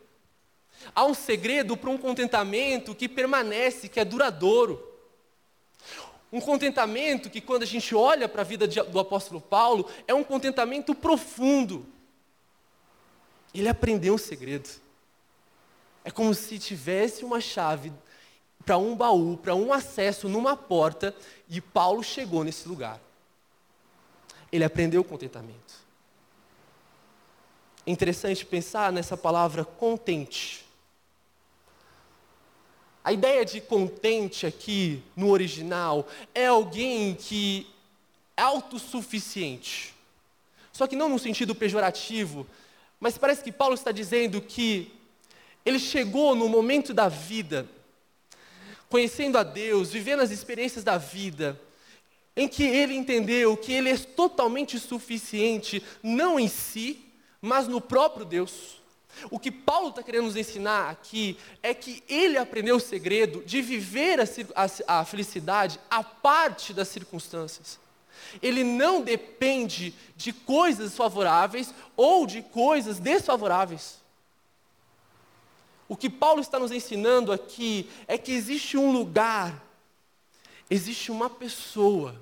Há 0.94 1.04
um 1.04 1.14
segredo 1.14 1.76
para 1.76 1.90
um 1.90 1.98
contentamento 1.98 2.94
que 2.94 3.08
permanece, 3.08 3.88
que 3.88 3.98
é 3.98 4.04
duradouro. 4.04 4.92
Um 6.32 6.40
contentamento 6.40 7.30
que, 7.30 7.40
quando 7.40 7.62
a 7.62 7.66
gente 7.66 7.94
olha 7.94 8.28
para 8.28 8.42
a 8.42 8.44
vida 8.44 8.66
do 8.66 8.98
apóstolo 8.98 9.40
Paulo, 9.40 9.88
é 10.06 10.12
um 10.12 10.24
contentamento 10.24 10.94
profundo. 10.94 11.86
Ele 13.54 13.68
aprendeu 13.68 14.14
um 14.14 14.18
segredo. 14.18 14.68
É 16.04 16.10
como 16.10 16.34
se 16.34 16.58
tivesse 16.58 17.24
uma 17.24 17.40
chave 17.40 17.92
para 18.64 18.78
um 18.78 18.96
baú, 18.96 19.36
para 19.36 19.54
um 19.54 19.72
acesso 19.72 20.28
numa 20.28 20.56
porta, 20.56 21.14
e 21.48 21.60
Paulo 21.60 22.02
chegou 22.02 22.42
nesse 22.42 22.68
lugar. 22.68 23.00
Ele 24.50 24.64
aprendeu 24.64 25.02
o 25.02 25.04
contentamento. 25.04 25.84
É 27.86 27.90
interessante 27.90 28.46
pensar 28.46 28.90
nessa 28.90 29.16
palavra 29.16 29.64
contente. 29.64 30.64
A 33.04 33.12
ideia 33.12 33.44
de 33.44 33.60
contente 33.60 34.46
aqui 34.46 35.02
no 35.14 35.28
original 35.28 36.08
é 36.34 36.46
alguém 36.46 37.14
que 37.14 37.66
é 38.34 38.40
autossuficiente. 38.40 39.94
Só 40.72 40.86
que 40.86 40.96
não 40.96 41.10
no 41.10 41.18
sentido 41.18 41.54
pejorativo, 41.54 42.46
mas 42.98 43.18
parece 43.18 43.44
que 43.44 43.52
Paulo 43.52 43.74
está 43.74 43.92
dizendo 43.92 44.40
que 44.40 44.90
ele 45.66 45.78
chegou 45.78 46.34
no 46.34 46.48
momento 46.48 46.94
da 46.94 47.08
vida, 47.08 47.68
conhecendo 48.88 49.38
a 49.38 49.42
Deus, 49.42 49.90
vivendo 49.90 50.20
as 50.20 50.30
experiências 50.30 50.84
da 50.84 50.98
vida, 50.98 51.60
em 52.36 52.48
que 52.48 52.64
ele 52.64 52.94
entendeu 52.94 53.56
que 53.56 53.72
ele 53.72 53.90
é 53.90 53.96
totalmente 53.96 54.78
suficiente, 54.78 55.82
não 56.02 56.38
em 56.38 56.48
si, 56.48 57.04
mas 57.40 57.68
no 57.68 57.80
próprio 57.80 58.24
Deus. 58.24 58.82
O 59.30 59.38
que 59.38 59.50
Paulo 59.50 59.90
está 59.90 60.02
querendo 60.02 60.24
nos 60.24 60.36
ensinar 60.36 60.90
aqui 60.90 61.38
é 61.62 61.72
que 61.72 62.02
ele 62.08 62.36
aprendeu 62.36 62.76
o 62.76 62.80
segredo 62.80 63.42
de 63.44 63.62
viver 63.62 64.20
a, 64.20 64.24
a, 64.56 65.00
a, 65.00 65.04
felicidade 65.04 65.78
a 65.88 66.02
parte 66.02 66.72
das 66.72 66.88
circunstâncias. 66.88 67.78
Ele 68.42 68.64
não 68.64 69.02
depende 69.02 69.94
de 70.16 70.32
coisas 70.32 70.96
favoráveis 70.96 71.72
ou 71.96 72.26
de 72.26 72.42
coisas 72.42 72.98
desfavoráveis. 72.98 74.02
O 75.94 75.96
que 75.96 76.10
Paulo 76.10 76.40
está 76.40 76.58
nos 76.58 76.72
ensinando 76.72 77.30
aqui 77.30 77.88
é 78.08 78.18
que 78.18 78.32
existe 78.32 78.76
um 78.76 78.90
lugar, 78.90 79.64
existe 80.68 81.12
uma 81.12 81.30
pessoa 81.30 82.20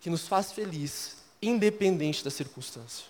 que 0.00 0.08
nos 0.08 0.26
faz 0.26 0.50
feliz, 0.50 1.18
independente 1.42 2.24
da 2.24 2.30
circunstância. 2.30 3.04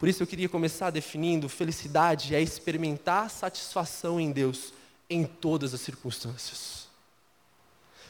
Por 0.00 0.08
isso 0.08 0.20
eu 0.20 0.26
queria 0.26 0.48
começar 0.48 0.90
definindo: 0.90 1.48
felicidade 1.48 2.34
é 2.34 2.42
experimentar 2.42 3.30
satisfação 3.30 4.18
em 4.18 4.32
Deus 4.32 4.74
em 5.08 5.24
todas 5.24 5.72
as 5.72 5.80
circunstâncias. 5.80 6.88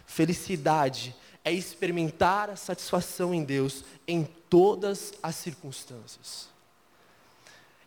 Felicidade 0.06 1.14
é 1.44 1.52
experimentar 1.52 2.48
a 2.48 2.56
satisfação 2.56 3.34
em 3.34 3.44
Deus 3.44 3.84
em 4.08 4.24
todas 4.48 5.12
as 5.22 5.36
circunstâncias. 5.36 6.55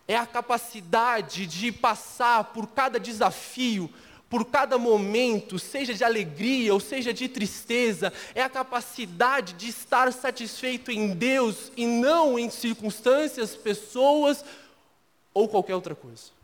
É 0.09 0.17
a 0.17 0.25
capacidade 0.25 1.47
de 1.47 1.71
passar 1.71 2.43
por 2.45 2.67
cada 2.67 2.99
desafio 2.99 3.89
por 4.29 4.45
cada 4.45 4.77
momento, 4.77 5.57
seja 5.57 5.93
de 5.93 6.03
alegria 6.03 6.71
ou 6.71 6.79
seja 6.79 7.11
de 7.11 7.27
tristeza, 7.27 8.13
é 8.35 8.43
a 8.43 8.49
capacidade 8.49 9.53
de 9.53 9.69
estar 9.69 10.13
satisfeito 10.13 10.91
em 10.91 11.15
Deus 11.15 11.71
e 11.75 11.87
não 11.87 12.37
em 12.37 12.49
circunstâncias, 12.49 13.55
pessoas 13.55 14.45
ou 15.33 15.49
qualquer 15.49 15.73
outra 15.73 15.95
coisa. 15.95 16.37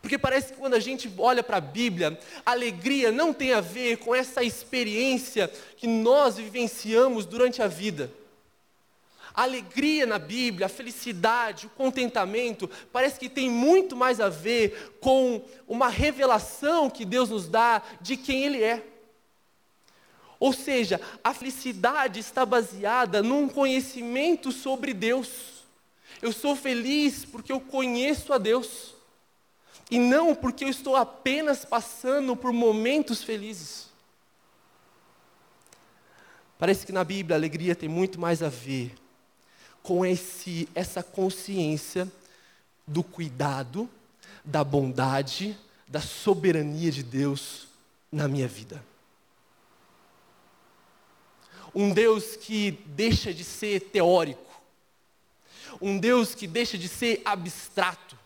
Porque 0.00 0.18
parece 0.18 0.52
que 0.52 0.58
quando 0.60 0.74
a 0.74 0.80
gente 0.80 1.12
olha 1.18 1.42
para 1.42 1.56
a 1.56 1.62
Bíblia, 1.62 2.20
alegria 2.44 3.10
não 3.10 3.32
tem 3.32 3.52
a 3.52 3.60
ver 3.60 3.96
com 3.96 4.14
essa 4.14 4.44
experiência 4.44 5.50
que 5.76 5.86
nós 5.86 6.36
vivenciamos 6.36 7.26
durante 7.26 7.62
a 7.62 7.66
vida. 7.66 8.12
A 9.34 9.42
alegria 9.42 10.06
na 10.06 10.16
Bíblia, 10.16 10.66
a 10.66 10.68
felicidade, 10.68 11.66
o 11.66 11.70
contentamento, 11.70 12.70
parece 12.92 13.18
que 13.18 13.28
tem 13.28 13.50
muito 13.50 13.96
mais 13.96 14.20
a 14.20 14.28
ver 14.28 14.96
com 15.00 15.44
uma 15.66 15.88
revelação 15.88 16.88
que 16.88 17.04
Deus 17.04 17.30
nos 17.30 17.48
dá 17.48 17.82
de 18.00 18.16
quem 18.16 18.44
Ele 18.44 18.62
é. 18.62 18.86
Ou 20.38 20.52
seja, 20.52 21.00
a 21.22 21.34
felicidade 21.34 22.20
está 22.20 22.46
baseada 22.46 23.24
num 23.24 23.48
conhecimento 23.48 24.52
sobre 24.52 24.94
Deus. 24.94 25.64
Eu 26.22 26.32
sou 26.32 26.54
feliz 26.54 27.24
porque 27.24 27.50
eu 27.50 27.60
conheço 27.60 28.32
a 28.32 28.38
Deus. 28.38 28.94
E 29.90 29.98
não 29.98 30.32
porque 30.32 30.64
eu 30.64 30.68
estou 30.68 30.94
apenas 30.94 31.64
passando 31.64 32.36
por 32.36 32.52
momentos 32.52 33.22
felizes. 33.22 33.88
Parece 36.56 36.86
que 36.86 36.92
na 36.92 37.02
Bíblia 37.02 37.34
a 37.34 37.38
alegria 37.38 37.74
tem 37.74 37.88
muito 37.88 38.20
mais 38.20 38.40
a 38.40 38.48
ver 38.48 38.94
com 39.84 40.04
esse, 40.04 40.66
essa 40.74 41.02
consciência 41.02 42.10
do 42.86 43.04
cuidado, 43.04 43.88
da 44.42 44.64
bondade, 44.64 45.56
da 45.86 46.00
soberania 46.00 46.90
de 46.90 47.02
Deus 47.02 47.68
na 48.10 48.26
minha 48.26 48.48
vida. 48.48 48.82
Um 51.74 51.92
Deus 51.92 52.34
que 52.34 52.70
deixa 52.86 53.34
de 53.34 53.44
ser 53.44 53.90
teórico, 53.90 54.58
um 55.82 55.98
Deus 55.98 56.34
que 56.34 56.46
deixa 56.46 56.78
de 56.78 56.88
ser 56.88 57.20
abstrato, 57.22 58.18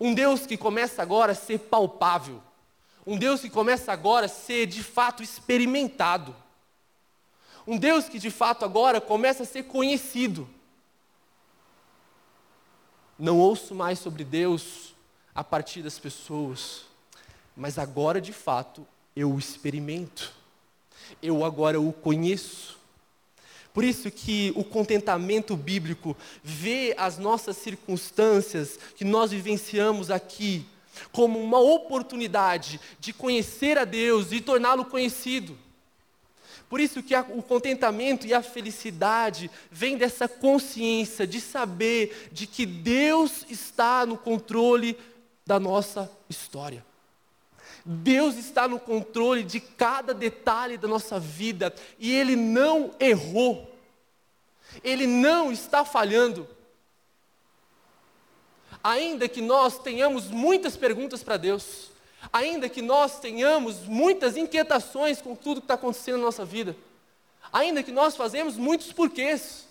um 0.00 0.12
Deus 0.12 0.44
que 0.44 0.56
começa 0.56 1.02
agora 1.02 1.32
a 1.32 1.36
ser 1.36 1.60
palpável, 1.60 2.42
um 3.06 3.16
Deus 3.16 3.42
que 3.42 3.50
começa 3.50 3.92
agora 3.92 4.26
a 4.26 4.28
ser 4.28 4.66
de 4.66 4.82
fato 4.82 5.22
experimentado. 5.22 6.34
Um 7.66 7.78
Deus 7.78 8.08
que 8.08 8.18
de 8.18 8.30
fato 8.30 8.64
agora 8.64 9.00
começa 9.00 9.42
a 9.42 9.46
ser 9.46 9.64
conhecido. 9.64 10.48
Não 13.18 13.38
ouço 13.38 13.74
mais 13.74 13.98
sobre 13.98 14.24
Deus 14.24 14.94
a 15.34 15.42
partir 15.42 15.82
das 15.82 15.98
pessoas, 15.98 16.82
mas 17.56 17.78
agora 17.78 18.20
de 18.20 18.32
fato 18.32 18.86
eu 19.16 19.32
o 19.32 19.38
experimento. 19.38 20.32
Eu 21.22 21.44
agora 21.44 21.80
o 21.80 21.92
conheço. 21.92 22.78
Por 23.72 23.82
isso 23.82 24.10
que 24.10 24.52
o 24.54 24.62
contentamento 24.62 25.56
bíblico 25.56 26.16
vê 26.42 26.94
as 26.96 27.18
nossas 27.18 27.56
circunstâncias 27.56 28.78
que 28.94 29.04
nós 29.04 29.30
vivenciamos 29.30 30.10
aqui 30.10 30.66
como 31.10 31.40
uma 31.40 31.58
oportunidade 31.58 32.80
de 33.00 33.12
conhecer 33.12 33.78
a 33.78 33.84
Deus 33.84 34.32
e 34.32 34.40
torná-lo 34.40 34.84
conhecido. 34.84 35.58
Por 36.68 36.80
isso 36.80 37.02
que 37.02 37.14
o 37.14 37.42
contentamento 37.42 38.26
e 38.26 38.34
a 38.34 38.42
felicidade 38.42 39.50
vem 39.70 39.96
dessa 39.96 40.26
consciência 40.26 41.26
de 41.26 41.40
saber 41.40 42.28
de 42.32 42.46
que 42.46 42.66
Deus 42.66 43.44
está 43.48 44.04
no 44.04 44.16
controle 44.16 44.98
da 45.46 45.60
nossa 45.60 46.10
história. 46.28 46.84
Deus 47.84 48.36
está 48.36 48.66
no 48.66 48.80
controle 48.80 49.42
de 49.42 49.60
cada 49.60 50.14
detalhe 50.14 50.78
da 50.78 50.88
nossa 50.88 51.20
vida 51.20 51.74
e 51.98 52.14
Ele 52.14 52.34
não 52.34 52.94
errou. 52.98 53.70
Ele 54.82 55.06
não 55.06 55.52
está 55.52 55.84
falhando. 55.84 56.48
Ainda 58.82 59.28
que 59.28 59.40
nós 59.40 59.78
tenhamos 59.78 60.30
muitas 60.30 60.76
perguntas 60.76 61.22
para 61.22 61.36
Deus, 61.36 61.90
ainda 62.32 62.68
que 62.68 62.82
nós 62.82 63.20
tenhamos 63.20 63.80
muitas 63.80 64.36
inquietações 64.36 65.20
com 65.20 65.34
tudo 65.34 65.60
que 65.60 65.64
está 65.64 65.74
acontecendo 65.74 66.18
na 66.18 66.24
nossa 66.24 66.44
vida, 66.44 66.76
ainda 67.52 67.82
que 67.82 67.92
nós 67.92 68.16
fazemos 68.16 68.56
muitos 68.56 68.92
porquês, 68.92 69.66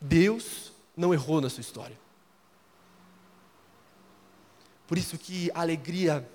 Deus 0.00 0.72
não 0.96 1.12
errou 1.12 1.40
na 1.40 1.50
sua 1.50 1.60
história. 1.60 1.98
Por 4.86 4.96
isso 4.96 5.18
que 5.18 5.50
a 5.52 5.60
alegria 5.62 6.28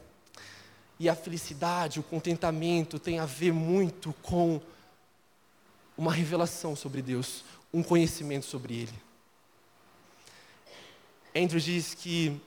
e 1.00 1.10
a 1.10 1.16
felicidade, 1.16 2.00
o 2.00 2.04
contentamento 2.04 3.00
tem 3.00 3.18
a 3.18 3.26
ver 3.26 3.54
muito 3.54 4.14
com 4.22 4.62
uma 5.98 6.14
revelação 6.14 6.76
sobre 6.76 7.02
Deus, 7.02 7.44
um 7.74 7.82
conhecimento 7.82 8.46
sobre 8.46 8.76
Ele. 8.76 9.11
Andrew 11.36 11.60
diz 11.60 11.94
que 11.94 12.40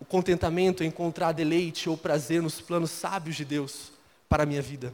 o 0.00 0.04
contentamento 0.04 0.82
é 0.82 0.86
encontrar 0.86 1.32
deleite 1.32 1.88
ou 1.88 1.96
prazer 1.96 2.42
nos 2.42 2.60
planos 2.60 2.90
sábios 2.90 3.36
de 3.36 3.44
Deus 3.44 3.92
para 4.28 4.42
a 4.42 4.46
minha 4.46 4.60
vida. 4.60 4.92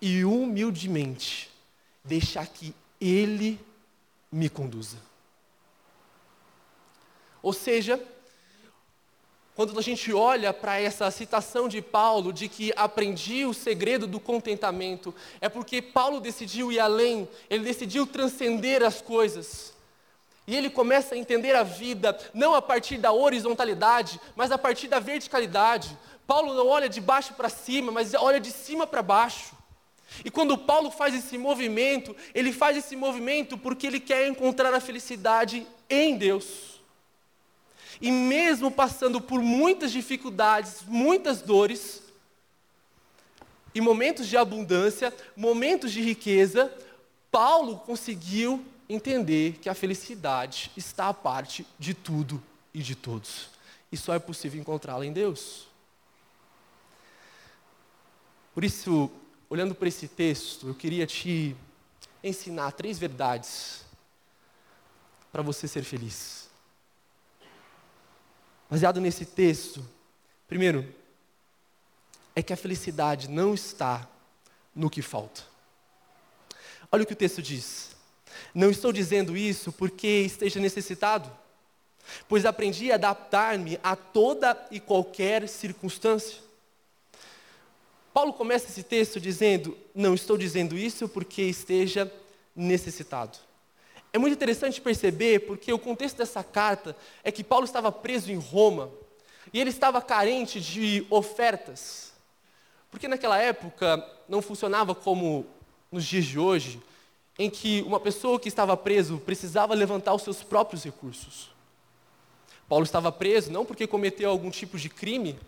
E 0.00 0.24
humildemente 0.24 1.50
deixar 2.04 2.46
que 2.46 2.74
Ele 3.00 3.60
me 4.30 4.48
conduza. 4.48 4.98
Ou 7.42 7.52
seja, 7.52 8.02
quando 9.54 9.78
a 9.78 9.82
gente 9.82 10.12
olha 10.12 10.52
para 10.52 10.80
essa 10.80 11.10
citação 11.10 11.68
de 11.68 11.82
Paulo, 11.82 12.32
de 12.32 12.48
que 12.48 12.72
aprendi 12.74 13.44
o 13.44 13.52
segredo 13.52 14.06
do 14.06 14.18
contentamento, 14.18 15.14
é 15.40 15.48
porque 15.48 15.82
Paulo 15.82 16.20
decidiu 16.20 16.72
ir 16.72 16.80
além, 16.80 17.28
ele 17.50 17.64
decidiu 17.64 18.06
transcender 18.06 18.82
as 18.82 19.02
coisas. 19.02 19.73
E 20.46 20.54
ele 20.54 20.68
começa 20.68 21.14
a 21.14 21.18
entender 21.18 21.54
a 21.54 21.62
vida 21.62 22.18
não 22.34 22.54
a 22.54 22.60
partir 22.60 22.98
da 22.98 23.12
horizontalidade, 23.12 24.20
mas 24.36 24.50
a 24.52 24.58
partir 24.58 24.88
da 24.88 24.98
verticalidade. 24.98 25.96
Paulo 26.26 26.54
não 26.54 26.68
olha 26.68 26.88
de 26.88 27.00
baixo 27.00 27.34
para 27.34 27.48
cima, 27.48 27.90
mas 27.90 28.14
olha 28.14 28.38
de 28.40 28.50
cima 28.50 28.86
para 28.86 29.02
baixo. 29.02 29.54
E 30.24 30.30
quando 30.30 30.58
Paulo 30.58 30.90
faz 30.90 31.14
esse 31.14 31.38
movimento, 31.38 32.14
ele 32.34 32.52
faz 32.52 32.76
esse 32.76 32.94
movimento 32.94 33.56
porque 33.56 33.86
ele 33.86 33.98
quer 33.98 34.28
encontrar 34.28 34.72
a 34.74 34.80
felicidade 34.80 35.66
em 35.88 36.16
Deus. 36.16 36.80
E 38.00 38.10
mesmo 38.10 38.70
passando 38.70 39.20
por 39.20 39.40
muitas 39.40 39.90
dificuldades, 39.90 40.82
muitas 40.86 41.40
dores, 41.40 42.02
e 43.74 43.80
momentos 43.80 44.28
de 44.28 44.36
abundância, 44.36 45.12
momentos 45.36 45.90
de 45.90 46.00
riqueza, 46.00 46.72
Paulo 47.30 47.78
conseguiu 47.78 48.64
entender 48.88 49.58
que 49.58 49.68
a 49.68 49.74
felicidade 49.74 50.70
está 50.76 51.08
a 51.08 51.14
parte 51.14 51.66
de 51.78 51.94
tudo 51.94 52.42
e 52.72 52.82
de 52.82 52.94
todos. 52.94 53.50
E 53.90 53.96
só 53.96 54.14
é 54.14 54.18
possível 54.18 54.60
encontrá-la 54.60 55.06
em 55.06 55.12
Deus. 55.12 55.66
Por 58.52 58.64
isso, 58.64 59.10
olhando 59.48 59.74
para 59.74 59.88
esse 59.88 60.08
texto, 60.08 60.68
eu 60.68 60.74
queria 60.74 61.06
te 61.06 61.56
ensinar 62.22 62.72
três 62.72 62.98
verdades 62.98 63.84
para 65.32 65.42
você 65.42 65.66
ser 65.66 65.82
feliz 65.82 66.44
baseado 68.74 69.00
nesse 69.00 69.24
texto, 69.24 69.88
primeiro, 70.48 70.92
é 72.34 72.42
que 72.42 72.52
a 72.52 72.56
felicidade 72.56 73.28
não 73.28 73.54
está 73.54 74.04
no 74.74 74.90
que 74.90 75.00
falta. 75.00 75.42
Olha 76.90 77.04
o 77.04 77.06
que 77.06 77.12
o 77.12 77.16
texto 77.16 77.40
diz. 77.40 77.93
Não 78.54 78.70
estou 78.70 78.92
dizendo 78.92 79.36
isso 79.36 79.72
porque 79.72 80.06
esteja 80.06 80.60
necessitado, 80.60 81.30
pois 82.28 82.44
aprendi 82.44 82.92
a 82.92 82.96
adaptar-me 82.96 83.78
a 83.82 83.96
toda 83.96 84.56
e 84.70 84.80
qualquer 84.80 85.48
circunstância. 85.48 86.42
Paulo 88.12 88.32
começa 88.32 88.66
esse 88.66 88.82
texto 88.82 89.20
dizendo: 89.20 89.76
Não 89.94 90.14
estou 90.14 90.38
dizendo 90.38 90.76
isso 90.76 91.08
porque 91.08 91.42
esteja 91.42 92.10
necessitado. 92.54 93.38
É 94.12 94.18
muito 94.18 94.34
interessante 94.34 94.80
perceber, 94.80 95.40
porque 95.40 95.72
o 95.72 95.78
contexto 95.78 96.18
dessa 96.18 96.44
carta 96.44 96.96
é 97.24 97.32
que 97.32 97.42
Paulo 97.42 97.64
estava 97.64 97.90
preso 97.90 98.30
em 98.30 98.38
Roma 98.38 98.88
e 99.52 99.60
ele 99.60 99.70
estava 99.70 100.00
carente 100.00 100.60
de 100.60 101.04
ofertas. 101.10 102.12
Porque 102.92 103.08
naquela 103.08 103.36
época 103.38 104.08
não 104.28 104.40
funcionava 104.40 104.94
como 104.94 105.44
nos 105.90 106.04
dias 106.04 106.24
de 106.24 106.38
hoje, 106.38 106.80
em 107.38 107.50
que 107.50 107.82
uma 107.82 107.98
pessoa 107.98 108.38
que 108.38 108.48
estava 108.48 108.76
preso 108.76 109.18
precisava 109.18 109.74
levantar 109.74 110.14
os 110.14 110.22
seus 110.22 110.42
próprios 110.42 110.84
recursos. 110.84 111.50
Paulo 112.68 112.84
estava 112.84 113.10
preso 113.10 113.50
não 113.50 113.64
porque 113.64 113.86
cometeu 113.86 114.30
algum 114.30 114.50
tipo 114.50 114.78
de 114.78 114.88
crime, 114.88 115.38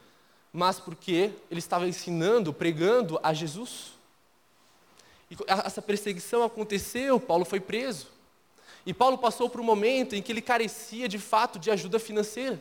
mas 0.53 0.81
porque 0.81 1.31
ele 1.51 1.61
estava 1.61 1.87
ensinando, 1.87 2.53
pregando 2.53 3.21
a 3.23 3.33
Jesus. 3.33 3.93
E 5.31 5.37
essa 5.47 5.83
perseguição 5.83 6.43
aconteceu, 6.43 7.21
Paulo 7.21 7.45
foi 7.45 7.61
preso. 7.61 8.09
E 8.87 8.95
Paulo 8.95 9.19
passou 9.19 9.51
por 9.51 9.61
um 9.61 9.65
momento 9.65 10.15
em 10.15 10.23
que 10.23 10.31
ele 10.31 10.41
carecia 10.41 11.09
de 11.09 11.19
fato 11.19 11.59
de 11.59 11.71
ajuda 11.71 11.99
financeira. 11.99 12.61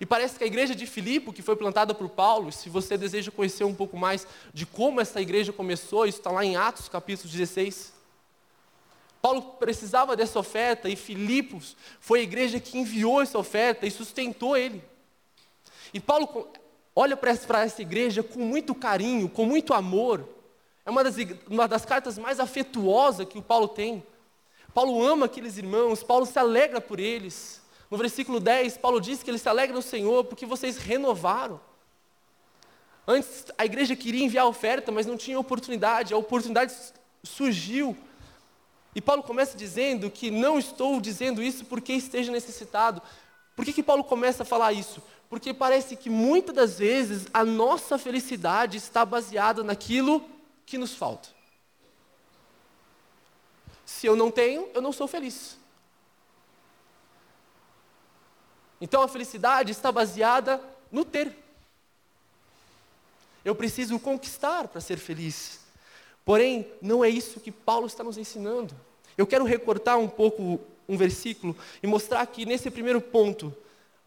E 0.00 0.06
parece 0.06 0.36
que 0.36 0.44
a 0.44 0.46
igreja 0.46 0.74
de 0.74 0.86
Filipe, 0.86 1.32
que 1.32 1.42
foi 1.42 1.56
plantada 1.56 1.94
por 1.94 2.08
Paulo, 2.08 2.50
se 2.50 2.68
você 2.68 2.98
deseja 2.98 3.30
conhecer 3.30 3.64
um 3.64 3.74
pouco 3.74 3.96
mais 3.96 4.26
de 4.52 4.66
como 4.66 5.00
essa 5.00 5.20
igreja 5.20 5.52
começou, 5.52 6.06
isso 6.06 6.18
está 6.18 6.30
lá 6.30 6.44
em 6.44 6.56
Atos 6.56 6.88
capítulo 6.88 7.28
16. 7.28 7.93
Paulo 9.24 9.40
precisava 9.58 10.14
dessa 10.14 10.38
oferta 10.38 10.86
e 10.86 10.94
Filipos 10.94 11.74
foi 11.98 12.20
a 12.20 12.22
igreja 12.22 12.60
que 12.60 12.76
enviou 12.76 13.22
essa 13.22 13.38
oferta 13.38 13.86
e 13.86 13.90
sustentou 13.90 14.54
ele. 14.54 14.84
E 15.94 15.98
Paulo 15.98 16.46
olha 16.94 17.16
para 17.16 17.30
essa 17.62 17.80
igreja 17.80 18.22
com 18.22 18.40
muito 18.40 18.74
carinho, 18.74 19.26
com 19.26 19.46
muito 19.46 19.72
amor. 19.72 20.28
É 20.84 20.90
uma 20.90 21.02
das, 21.02 21.16
uma 21.48 21.66
das 21.66 21.86
cartas 21.86 22.18
mais 22.18 22.38
afetuosas 22.38 23.26
que 23.26 23.38
o 23.38 23.42
Paulo 23.42 23.66
tem. 23.66 24.04
Paulo 24.74 25.02
ama 25.02 25.24
aqueles 25.24 25.56
irmãos, 25.56 26.02
Paulo 26.02 26.26
se 26.26 26.38
alegra 26.38 26.78
por 26.78 27.00
eles. 27.00 27.62
No 27.90 27.96
versículo 27.96 28.38
10, 28.38 28.76
Paulo 28.76 29.00
diz 29.00 29.22
que 29.22 29.30
ele 29.30 29.38
se 29.38 29.48
alegra 29.48 29.74
no 29.74 29.80
Senhor 29.80 30.24
porque 30.24 30.44
vocês 30.44 30.76
renovaram. 30.76 31.58
Antes 33.08 33.46
a 33.56 33.64
igreja 33.64 33.96
queria 33.96 34.22
enviar 34.22 34.44
oferta, 34.44 34.92
mas 34.92 35.06
não 35.06 35.16
tinha 35.16 35.40
oportunidade, 35.40 36.12
a 36.12 36.18
oportunidade 36.18 36.74
surgiu. 37.22 37.96
E 38.94 39.00
Paulo 39.00 39.22
começa 39.22 39.56
dizendo 39.56 40.10
que 40.10 40.30
não 40.30 40.58
estou 40.58 41.00
dizendo 41.00 41.42
isso 41.42 41.64
porque 41.64 41.92
esteja 41.92 42.30
necessitado. 42.30 43.02
Por 43.56 43.64
que, 43.64 43.72
que 43.72 43.82
Paulo 43.82 44.04
começa 44.04 44.42
a 44.42 44.46
falar 44.46 44.72
isso? 44.72 45.02
Porque 45.28 45.52
parece 45.52 45.96
que 45.96 46.08
muitas 46.08 46.54
das 46.54 46.78
vezes 46.78 47.26
a 47.34 47.44
nossa 47.44 47.98
felicidade 47.98 48.76
está 48.76 49.04
baseada 49.04 49.64
naquilo 49.64 50.24
que 50.64 50.78
nos 50.78 50.94
falta. 50.94 51.28
Se 53.84 54.06
eu 54.06 54.14
não 54.14 54.30
tenho, 54.30 54.68
eu 54.72 54.80
não 54.80 54.92
sou 54.92 55.08
feliz. 55.08 55.58
Então 58.80 59.02
a 59.02 59.08
felicidade 59.08 59.72
está 59.72 59.90
baseada 59.90 60.62
no 60.90 61.04
ter. 61.04 61.36
Eu 63.44 63.54
preciso 63.54 63.98
conquistar 63.98 64.68
para 64.68 64.80
ser 64.80 64.98
feliz. 64.98 65.63
Porém, 66.24 66.66
não 66.80 67.04
é 67.04 67.08
isso 67.08 67.40
que 67.40 67.52
Paulo 67.52 67.86
está 67.86 68.02
nos 68.02 68.16
ensinando. 68.16 68.74
Eu 69.16 69.26
quero 69.26 69.44
recortar 69.44 69.98
um 69.98 70.08
pouco 70.08 70.60
um 70.88 70.96
versículo 70.96 71.56
e 71.82 71.86
mostrar 71.86 72.26
que 72.26 72.46
nesse 72.46 72.70
primeiro 72.70 73.00
ponto, 73.00 73.54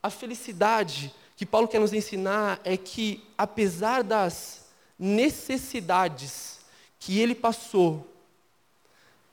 a 0.02 0.10
felicidade 0.10 1.14
que 1.36 1.46
Paulo 1.46 1.68
quer 1.68 1.80
nos 1.80 1.94
ensinar 1.94 2.60
é 2.64 2.76
que, 2.76 3.24
apesar 3.38 4.04
das 4.04 4.66
necessidades 4.98 6.60
que 7.00 7.20
ele 7.20 7.36
passou 7.36 8.08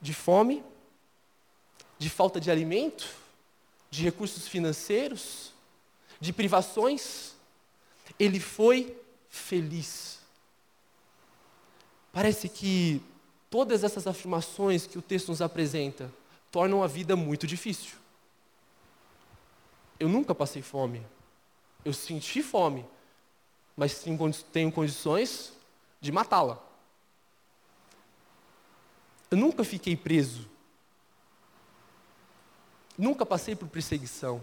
de 0.01 0.13
fome, 0.13 0.63
de 1.99 2.11
falta 2.11 2.39
de 2.39 2.51
alimento, 2.51 3.09
de 3.91 4.03
recursos 4.03 4.47
financeiros, 4.47 5.53
de 6.21 6.33
privações, 6.33 7.35
ele 8.19 8.39
foi 8.39 8.95
feliz. 9.29 10.19
Parece 12.15 12.49
que 12.49 13.03
todas 13.51 13.83
essas 13.83 14.07
afirmações 14.07 14.87
que 14.87 14.97
o 14.97 15.03
texto 15.03 15.31
nos 15.31 15.43
apresenta 15.43 16.09
tornam 16.49 16.81
a 16.81 16.87
vida 16.87 17.17
muito 17.17 17.45
difícil. 17.45 17.97
Eu 19.99 20.09
nunca 20.09 20.33
passei 20.33 20.63
fome. 20.63 21.05
Eu 21.85 21.93
senti 21.93 22.41
fome, 22.41 22.87
mas 23.77 24.01
tenho 24.53 24.71
condições 24.71 25.53
de 26.01 26.13
matá-la. 26.13 26.63
Eu 29.29 29.37
nunca 29.37 29.65
fiquei 29.65 29.97
preso. 29.97 30.49
Nunca 32.97 33.27
passei 33.27 33.57
por 33.57 33.69
perseguição. 33.69 34.41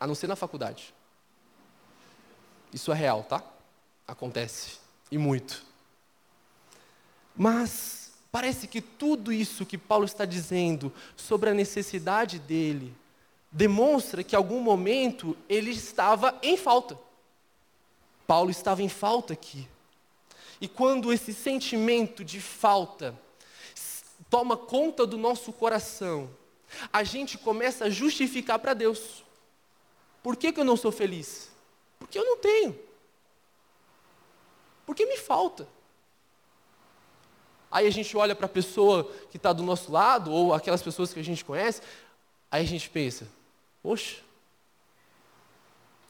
A 0.00 0.06
não 0.06 0.16
ser 0.16 0.26
na 0.26 0.34
faculdade. 0.34 0.92
Isso 2.72 2.90
é 2.90 2.94
real, 2.96 3.22
tá? 3.22 3.40
Acontece. 4.08 4.80
E 5.12 5.16
muito. 5.16 5.64
Mas 7.36 8.12
parece 8.32 8.66
que 8.66 8.80
tudo 8.80 9.32
isso 9.32 9.66
que 9.66 9.76
Paulo 9.76 10.04
está 10.04 10.24
dizendo 10.24 10.92
sobre 11.16 11.50
a 11.50 11.54
necessidade 11.54 12.38
dele 12.38 12.94
demonstra 13.50 14.22
que 14.22 14.34
em 14.34 14.38
algum 14.38 14.60
momento 14.60 15.36
ele 15.48 15.70
estava 15.70 16.38
em 16.42 16.56
falta. 16.56 16.98
Paulo 18.26 18.50
estava 18.50 18.82
em 18.82 18.88
falta 18.88 19.32
aqui. 19.32 19.68
E 20.60 20.66
quando 20.66 21.12
esse 21.12 21.32
sentimento 21.32 22.24
de 22.24 22.40
falta 22.40 23.14
toma 24.28 24.56
conta 24.56 25.06
do 25.06 25.16
nosso 25.16 25.52
coração, 25.52 26.28
a 26.92 27.04
gente 27.04 27.38
começa 27.38 27.84
a 27.84 27.90
justificar 27.90 28.58
para 28.58 28.74
Deus. 28.74 29.24
Por 30.22 30.36
que, 30.36 30.52
que 30.52 30.60
eu 30.60 30.64
não 30.64 30.76
sou 30.76 30.90
feliz? 30.90 31.50
Porque 31.98 32.18
eu 32.18 32.24
não 32.24 32.36
tenho. 32.38 32.78
Porque 34.84 35.06
me 35.06 35.16
falta. 35.16 35.68
Aí 37.70 37.86
a 37.86 37.90
gente 37.90 38.16
olha 38.16 38.34
para 38.34 38.46
a 38.46 38.48
pessoa 38.48 39.10
que 39.30 39.36
está 39.36 39.52
do 39.52 39.62
nosso 39.62 39.90
lado, 39.90 40.30
ou 40.30 40.54
aquelas 40.54 40.82
pessoas 40.82 41.12
que 41.12 41.20
a 41.20 41.24
gente 41.24 41.44
conhece, 41.44 41.82
aí 42.50 42.62
a 42.62 42.66
gente 42.66 42.88
pensa: 42.88 43.26
poxa, 43.82 44.16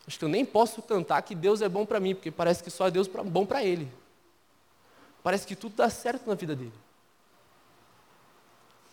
acho 0.07 0.19
que 0.19 0.25
eu 0.25 0.29
nem 0.29 0.45
posso 0.45 0.83
cantar 0.83 1.23
que 1.23 1.35
Deus 1.35 1.63
é 1.63 1.69
bom 1.69 1.87
para 1.87 2.01
mim, 2.01 2.15
porque 2.15 2.31
parece 2.31 2.63
que 2.63 2.71
só 2.71 2.87
é 2.87 2.91
Deus 2.91 3.09
bom 3.09 3.47
para 3.47 3.65
ele. 3.65 3.91
Parece 5.23 5.47
que 5.47 5.57
tudo 5.57 5.75
dá 5.77 5.91
certo 5.91 6.29
na 6.29 6.35
vida 6.35 6.55
dele. 6.55 6.73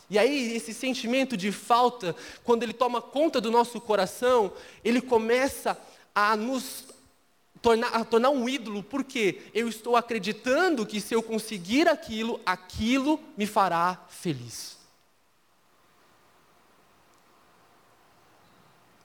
E 0.09 0.19
aí, 0.19 0.55
esse 0.55 0.73
sentimento 0.73 1.37
de 1.37 1.51
falta, 1.51 2.15
quando 2.43 2.63
ele 2.63 2.73
toma 2.73 3.01
conta 3.01 3.39
do 3.39 3.49
nosso 3.49 3.79
coração, 3.79 4.51
ele 4.83 5.01
começa 5.01 5.77
a 6.13 6.35
nos 6.35 6.85
tornar, 7.63 8.05
tornar 8.05 8.29
um 8.29 8.47
ídolo, 8.47 8.83
porque 8.83 9.41
eu 9.53 9.69
estou 9.69 9.95
acreditando 9.95 10.85
que 10.85 10.99
se 10.99 11.15
eu 11.15 11.23
conseguir 11.23 11.87
aquilo, 11.87 12.39
aquilo 12.45 13.17
me 13.37 13.47
fará 13.47 14.05
feliz. 14.09 14.77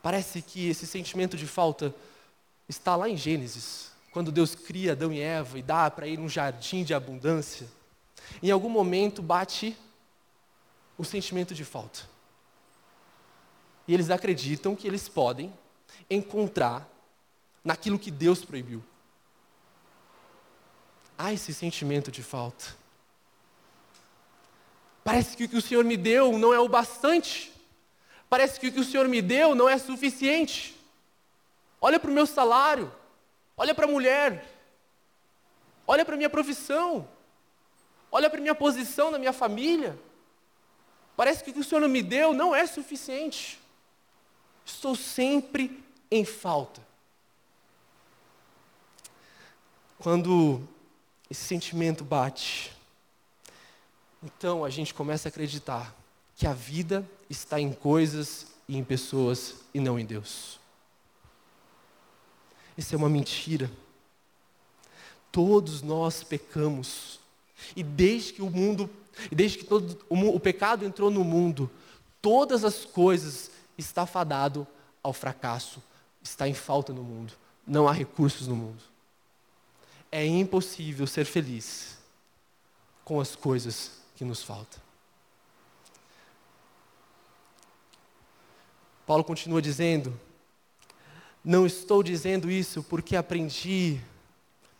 Parece 0.03 0.41
que 0.41 0.69
esse 0.69 0.85
sentimento 0.85 1.37
de 1.37 1.47
falta 1.47 1.95
está 2.67 2.97
lá 2.97 3.07
em 3.09 3.15
Gênesis, 3.15 3.91
quando 4.11 4.31
Deus 4.31 4.53
cria 4.55 4.91
Adão 4.91 5.13
e 5.13 5.21
Eva 5.21 5.57
e 5.57 5.61
dá 5.61 5.89
para 5.89 6.07
ir 6.07 6.19
um 6.19 6.27
jardim 6.27 6.83
de 6.83 6.93
abundância. 6.93 7.67
Em 8.43 8.51
algum 8.51 8.69
momento 8.69 9.21
bate 9.21 9.75
o 10.97 11.05
sentimento 11.05 11.55
de 11.55 11.63
falta. 11.63 12.01
E 13.87 13.93
eles 13.93 14.09
acreditam 14.09 14.75
que 14.75 14.85
eles 14.85 15.07
podem 15.07 15.53
encontrar 16.09 16.87
naquilo 17.63 17.99
que 17.99 18.11
Deus 18.11 18.43
proibiu. 18.43 18.83
Há 21.17 21.33
esse 21.33 21.53
sentimento 21.53 22.11
de 22.11 22.23
falta. 22.23 22.77
Parece 25.03 25.35
que 25.35 25.45
o 25.45 25.49
que 25.49 25.57
o 25.57 25.61
Senhor 25.61 25.83
me 25.83 25.97
deu 25.97 26.37
não 26.37 26.53
é 26.53 26.59
o 26.59 26.69
bastante. 26.69 27.51
Parece 28.29 28.59
que 28.59 28.67
o 28.67 28.71
que 28.71 28.79
o 28.79 28.83
Senhor 28.83 29.07
me 29.07 29.21
deu 29.21 29.55
não 29.55 29.67
é 29.67 29.77
suficiente. 29.77 30.79
Olha 31.81 31.99
para 31.99 32.11
o 32.11 32.13
meu 32.13 32.25
salário. 32.25 32.91
Olha 33.57 33.73
para 33.73 33.85
a 33.85 33.89
mulher. 33.89 34.45
Olha 35.87 36.05
para 36.05 36.13
a 36.13 36.17
minha 36.17 36.29
profissão. 36.29 37.09
Olha 38.11 38.29
para 38.29 38.39
a 38.39 38.41
minha 38.41 38.55
posição 38.55 39.11
na 39.11 39.19
minha 39.19 39.33
família. 39.33 39.99
Parece 41.17 41.43
que 41.43 41.49
o 41.49 41.53
que 41.53 41.59
o 41.59 41.63
Senhor 41.63 41.87
me 41.87 42.01
deu 42.01 42.33
não 42.33 42.55
é 42.55 42.65
suficiente. 42.65 43.59
Estou 44.65 44.95
sempre 44.95 45.83
em 46.09 46.23
falta. 46.23 46.88
Quando 49.99 50.67
esse 51.29 51.43
sentimento 51.43 52.03
bate, 52.03 52.71
então 54.23 54.65
a 54.65 54.69
gente 54.69 54.93
começa 54.93 55.27
a 55.27 55.29
acreditar 55.29 55.95
que 56.35 56.47
a 56.47 56.53
vida 56.53 57.07
está 57.29 57.59
em 57.59 57.71
coisas 57.71 58.47
e 58.67 58.77
em 58.77 58.83
pessoas 58.83 59.55
e 59.73 59.79
não 59.79 59.99
em 59.99 60.05
Deus. 60.05 60.59
Isso 62.77 62.95
é 62.95 62.97
uma 62.97 63.09
mentira. 63.09 63.69
Todos 65.31 65.81
nós 65.81 66.23
pecamos. 66.23 67.19
E 67.75 67.83
desde 67.83 68.33
que 68.33 68.41
o 68.41 68.49
mundo 68.49 68.89
desde 69.31 69.57
que 69.57 69.65
todo, 69.65 69.99
o, 70.09 70.35
o 70.35 70.39
pecado 70.39 70.85
entrou 70.85 71.11
no 71.11 71.23
mundo, 71.23 71.69
todas 72.21 72.63
as 72.63 72.85
coisas 72.85 73.51
está 73.77 74.05
fadado 74.05 74.65
ao 75.03 75.11
fracasso, 75.11 75.81
está 76.21 76.47
em 76.47 76.53
falta 76.53 76.93
no 76.93 77.03
mundo. 77.03 77.33
Não 77.67 77.87
há 77.87 77.91
recursos 77.91 78.47
no 78.47 78.55
mundo. 78.55 78.88
É 80.11 80.25
impossível 80.25 81.05
ser 81.05 81.25
feliz 81.25 81.97
com 83.05 83.19
as 83.19 83.35
coisas 83.35 83.91
que 84.15 84.25
nos 84.25 84.43
faltam. 84.43 84.81
Paulo 89.05 89.23
continua 89.23 89.61
dizendo: 89.61 90.19
Não 91.43 91.65
estou 91.65 92.01
dizendo 92.03 92.49
isso 92.49 92.83
porque 92.83 93.15
aprendi 93.15 94.01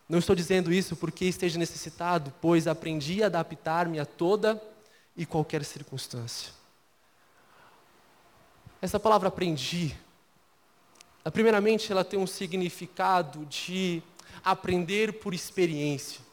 não 0.09 0.17
estou 0.17 0.35
dizendo 0.35 0.73
isso 0.73 0.95
porque 0.95 1.25
esteja 1.25 1.59
necessitado, 1.59 2.33
pois 2.41 2.65
aprendi 2.65 3.21
a 3.21 3.27
adaptar-me 3.27 3.99
a 3.99 4.05
toda 4.07 4.59
e 5.15 5.23
qualquer 5.23 5.63
circunstância. 5.63 6.51
Essa 8.81 8.99
palavra 8.99 9.27
aprendi, 9.27 9.95
primeiramente, 11.31 11.91
ela 11.91 12.03
tem 12.03 12.19
um 12.19 12.25
significado 12.25 13.45
de 13.45 14.01
aprender 14.43 15.13
por 15.13 15.33
experiência 15.33 16.29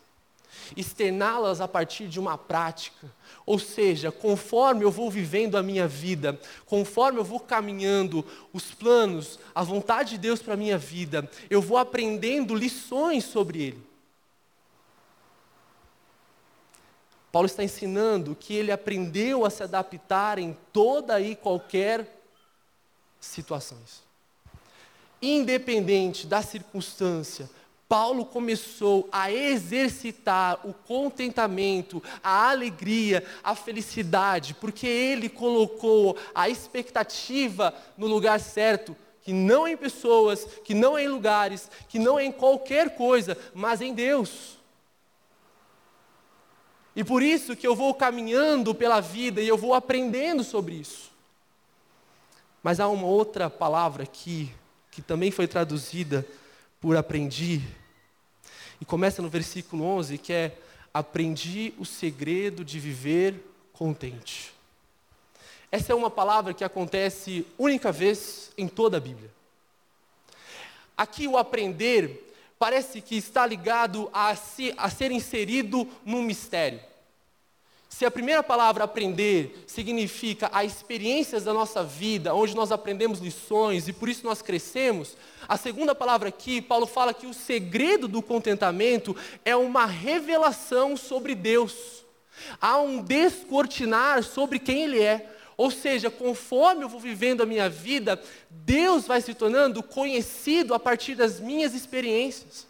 externá-las 0.74 1.60
a 1.60 1.68
partir 1.68 2.08
de 2.08 2.18
uma 2.18 2.38
prática. 2.38 3.12
Ou 3.44 3.58
seja, 3.58 4.10
conforme 4.10 4.84
eu 4.84 4.90
vou 4.90 5.10
vivendo 5.10 5.56
a 5.56 5.62
minha 5.62 5.86
vida, 5.86 6.40
conforme 6.64 7.20
eu 7.20 7.24
vou 7.24 7.38
caminhando 7.38 8.24
os 8.52 8.72
planos, 8.72 9.38
a 9.54 9.62
vontade 9.62 10.10
de 10.10 10.18
Deus 10.18 10.40
para 10.40 10.54
a 10.54 10.56
minha 10.56 10.78
vida, 10.78 11.28
eu 11.50 11.60
vou 11.60 11.78
aprendendo 11.78 12.54
lições 12.54 13.24
sobre 13.24 13.62
Ele. 13.62 13.86
Paulo 17.30 17.46
está 17.46 17.62
ensinando 17.62 18.34
que 18.34 18.54
ele 18.54 18.72
aprendeu 18.72 19.44
a 19.44 19.50
se 19.50 19.62
adaptar 19.62 20.38
em 20.38 20.56
toda 20.72 21.20
e 21.20 21.36
qualquer 21.36 22.18
situações. 23.20 24.02
Independente 25.20 26.26
da 26.26 26.40
circunstância, 26.40 27.50
Paulo 27.88 28.24
começou 28.26 29.08
a 29.12 29.30
exercitar 29.30 30.66
o 30.66 30.74
contentamento, 30.74 32.02
a 32.22 32.50
alegria, 32.50 33.24
a 33.44 33.54
felicidade, 33.54 34.54
porque 34.54 34.86
ele 34.86 35.28
colocou 35.28 36.16
a 36.34 36.48
expectativa 36.48 37.72
no 37.96 38.06
lugar 38.08 38.40
certo, 38.40 38.96
que 39.22 39.32
não 39.32 39.66
é 39.66 39.72
em 39.72 39.76
pessoas, 39.76 40.44
que 40.64 40.74
não 40.74 40.98
é 40.98 41.04
em 41.04 41.08
lugares, 41.08 41.70
que 41.88 41.98
não 41.98 42.18
é 42.18 42.24
em 42.24 42.32
qualquer 42.32 42.96
coisa, 42.96 43.38
mas 43.54 43.80
em 43.80 43.94
Deus. 43.94 44.56
E 46.94 47.04
por 47.04 47.22
isso 47.22 47.54
que 47.54 47.66
eu 47.66 47.76
vou 47.76 47.94
caminhando 47.94 48.74
pela 48.74 49.00
vida 49.00 49.40
e 49.40 49.46
eu 49.46 49.56
vou 49.56 49.74
aprendendo 49.74 50.42
sobre 50.42 50.74
isso. 50.74 51.12
Mas 52.62 52.80
há 52.80 52.88
uma 52.88 53.06
outra 53.06 53.48
palavra 53.48 54.02
aqui, 54.02 54.52
que 54.90 55.02
também 55.02 55.30
foi 55.30 55.46
traduzida 55.46 56.26
por 56.86 56.96
aprendi. 56.96 57.62
E 58.80 58.84
começa 58.84 59.20
no 59.20 59.28
versículo 59.28 59.82
11, 59.82 60.18
que 60.18 60.32
é: 60.32 60.56
Aprendi 60.94 61.74
o 61.78 61.84
segredo 61.84 62.64
de 62.64 62.78
viver 62.78 63.44
contente. 63.72 64.54
Essa 65.72 65.90
é 65.90 65.96
uma 65.96 66.08
palavra 66.08 66.54
que 66.54 66.62
acontece 66.62 67.44
única 67.58 67.90
vez 67.90 68.52
em 68.56 68.68
toda 68.68 68.98
a 68.98 69.00
Bíblia. 69.00 69.28
Aqui 70.96 71.26
o 71.26 71.36
aprender 71.36 72.32
parece 72.56 73.00
que 73.00 73.16
está 73.16 73.44
ligado 73.44 74.08
a, 74.12 74.36
se, 74.36 74.72
a 74.76 74.88
ser 74.88 75.10
inserido 75.10 75.88
num 76.04 76.22
mistério. 76.22 76.78
Se 77.96 78.04
a 78.04 78.10
primeira 78.10 78.42
palavra 78.42 78.84
aprender 78.84 79.64
significa 79.66 80.50
as 80.52 80.70
experiências 80.70 81.44
da 81.44 81.54
nossa 81.54 81.82
vida, 81.82 82.34
onde 82.34 82.54
nós 82.54 82.70
aprendemos 82.70 83.20
lições 83.20 83.88
e 83.88 83.92
por 83.94 84.06
isso 84.06 84.22
nós 84.22 84.42
crescemos, 84.42 85.16
a 85.48 85.56
segunda 85.56 85.94
palavra 85.94 86.28
aqui, 86.28 86.60
Paulo 86.60 86.84
fala 86.84 87.14
que 87.14 87.26
o 87.26 87.32
segredo 87.32 88.06
do 88.06 88.20
contentamento 88.20 89.16
é 89.46 89.56
uma 89.56 89.86
revelação 89.86 90.94
sobre 90.94 91.34
Deus. 91.34 92.04
Há 92.60 92.78
um 92.82 93.00
descortinar 93.00 94.22
sobre 94.22 94.58
quem 94.58 94.82
Ele 94.82 95.02
é. 95.02 95.32
Ou 95.56 95.70
seja, 95.70 96.10
conforme 96.10 96.84
eu 96.84 96.90
vou 96.90 97.00
vivendo 97.00 97.40
a 97.42 97.46
minha 97.46 97.70
vida, 97.70 98.22
Deus 98.50 99.06
vai 99.06 99.22
se 99.22 99.32
tornando 99.32 99.82
conhecido 99.82 100.74
a 100.74 100.78
partir 100.78 101.14
das 101.14 101.40
minhas 101.40 101.72
experiências. 101.72 102.66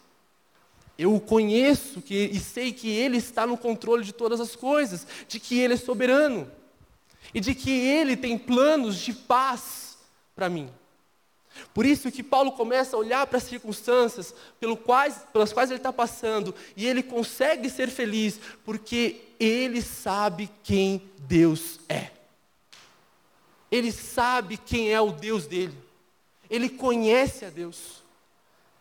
Eu 0.97 1.13
o 1.13 1.21
conheço 1.21 2.01
que, 2.01 2.29
e 2.31 2.39
sei 2.39 2.73
que 2.73 2.89
Ele 2.89 3.17
está 3.17 3.45
no 3.45 3.57
controle 3.57 4.03
de 4.03 4.11
todas 4.11 4.39
as 4.39 4.55
coisas, 4.55 5.05
de 5.27 5.39
que 5.39 5.59
Ele 5.59 5.75
é 5.75 5.77
soberano 5.77 6.49
e 7.33 7.39
de 7.39 7.53
que 7.53 7.69
Ele 7.69 8.17
tem 8.17 8.37
planos 8.37 8.97
de 8.97 9.13
paz 9.13 9.97
para 10.35 10.49
mim. 10.49 10.69
Por 11.73 11.85
isso 11.85 12.11
que 12.11 12.23
Paulo 12.23 12.51
começa 12.51 12.95
a 12.95 12.99
olhar 12.99 13.25
para 13.27 13.37
as 13.37 13.43
circunstâncias 13.43 14.33
pelo 14.59 14.77
quais, 14.77 15.19
pelas 15.31 15.53
quais 15.53 15.69
ele 15.69 15.79
está 15.79 15.93
passando 15.93 16.53
e 16.75 16.85
ele 16.85 17.03
consegue 17.03 17.69
ser 17.69 17.89
feliz 17.89 18.39
porque 18.63 19.21
ele 19.39 19.81
sabe 19.81 20.49
quem 20.63 21.01
Deus 21.19 21.79
é. 21.89 22.11
Ele 23.71 23.91
sabe 23.91 24.57
quem 24.57 24.93
é 24.93 25.01
o 25.01 25.11
Deus 25.11 25.45
dele. 25.45 25.77
Ele 26.49 26.69
conhece 26.69 27.43
a 27.45 27.49
Deus. 27.49 28.03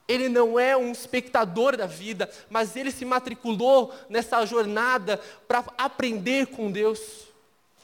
Ele 0.09 0.29
não 0.29 0.59
é 0.59 0.77
um 0.77 0.93
espectador 0.93 1.77
da 1.77 1.87
vida, 1.87 2.31
mas 2.49 2.77
ele 2.77 2.91
se 2.91 3.05
matriculou 3.05 3.93
nessa 4.09 4.45
jornada 4.47 5.21
para 5.49 5.65
aprender 5.77 6.47
com 6.47 6.71
Deus. 6.71 7.27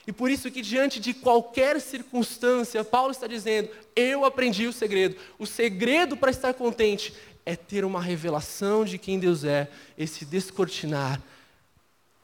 E 0.06 0.12
por 0.12 0.30
isso 0.30 0.50
que 0.50 0.62
diante 0.62 0.98
de 0.98 1.14
qualquer 1.14 1.80
circunstância, 1.80 2.85
Paulo 2.85 3.12
está 3.12 3.26
dizendo: 3.26 3.68
eu 3.94 4.24
aprendi 4.24 4.66
o 4.66 4.72
segredo. 4.72 5.16
O 5.38 5.46
segredo 5.46 6.16
para 6.16 6.30
estar 6.30 6.54
contente 6.54 7.14
é 7.44 7.56
ter 7.56 7.85
uma 7.85 8.00
revelação 8.00 8.85
de 8.85 8.98
quem 8.98 9.18
Deus 9.18 9.44
é, 9.44 9.68
esse 9.98 10.24
descortinar, 10.24 11.20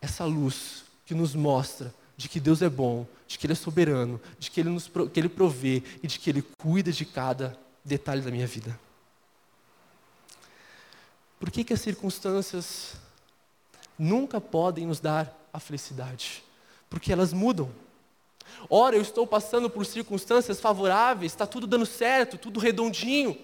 essa 0.01 0.25
luz 0.25 0.85
que 1.05 1.15
nos 1.15 1.35
mostra 1.35 1.93
de 2.17 2.29
que 2.29 2.41
Deus 2.41 2.63
é 2.63 2.69
bom, 2.69 3.07
de 3.27 3.39
que 3.39 3.47
Ele 3.47 3.53
é 3.53 3.57
soberano, 3.57 4.21
de 4.39 4.51
que 4.51 4.61
Ele, 4.61 4.71
nos, 4.71 4.91
que 5.13 5.21
Ele 5.21 5.29
provê 5.29 5.83
e 6.03 6.07
de 6.07 6.19
que 6.19 6.31
Ele 6.31 6.43
cuida 6.43 6.93
de 6.93 7.05
cada 7.05 7.57
detalhe 7.85 8.21
da 8.21 8.31
minha 8.31 8.47
vida. 8.47 8.79
Por 11.39 11.51
que, 11.51 11.63
que 11.65 11.73
as 11.73 11.81
circunstâncias 11.81 12.95
nunca 13.99 14.41
podem 14.41 14.87
nos 14.87 15.01
dar 15.01 15.33
a 15.53 15.61
felicidade? 15.61 16.43
Porque 16.91 17.13
elas 17.13 17.33
mudam. 17.33 17.71
Ora, 18.69 18.97
eu 18.97 19.03
estou 19.03 19.27
passando 19.27 19.71
por 19.71 19.87
circunstâncias 19.87 20.61
favoráveis, 20.61 21.33
está 21.33 21.47
tudo 21.47 21.67
dando 21.67 21.87
certo, 21.87 22.39
tudo 22.39 22.59
redondinho. 22.59 23.39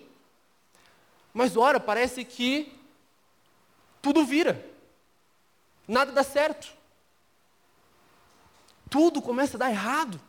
Mas, 1.32 1.56
ora, 1.56 1.78
parece 1.78 2.24
que 2.24 2.72
tudo 4.02 4.24
vira, 4.24 4.64
nada 5.86 6.12
dá 6.12 6.22
certo. 6.22 6.72
Tudo 8.90 9.22
começa 9.22 9.56
a 9.56 9.60
dar 9.60 9.70
errado. 9.70 10.20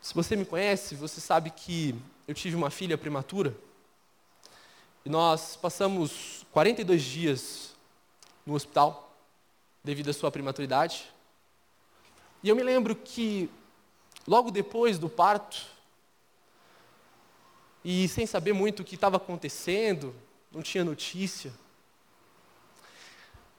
Se 0.00 0.14
você 0.14 0.34
me 0.34 0.44
conhece, 0.44 0.94
você 0.94 1.20
sabe 1.20 1.50
que 1.50 1.94
eu 2.26 2.34
tive 2.34 2.56
uma 2.56 2.70
filha 2.70 2.98
prematura. 2.98 3.54
E 5.04 5.10
nós 5.10 5.56
passamos 5.56 6.46
42 6.52 7.02
dias 7.02 7.74
no 8.46 8.54
hospital, 8.54 9.12
devido 9.82 10.10
à 10.10 10.12
sua 10.12 10.30
prematuridade. 10.30 11.12
E 12.42 12.48
eu 12.48 12.54
me 12.54 12.62
lembro 12.62 12.94
que, 12.94 13.50
logo 14.26 14.50
depois 14.50 14.98
do 14.98 15.08
parto, 15.08 15.66
e 17.84 18.06
sem 18.06 18.26
saber 18.26 18.52
muito 18.52 18.80
o 18.80 18.84
que 18.84 18.94
estava 18.94 19.16
acontecendo, 19.16 20.14
não 20.52 20.62
tinha 20.62 20.84
notícia, 20.84 21.52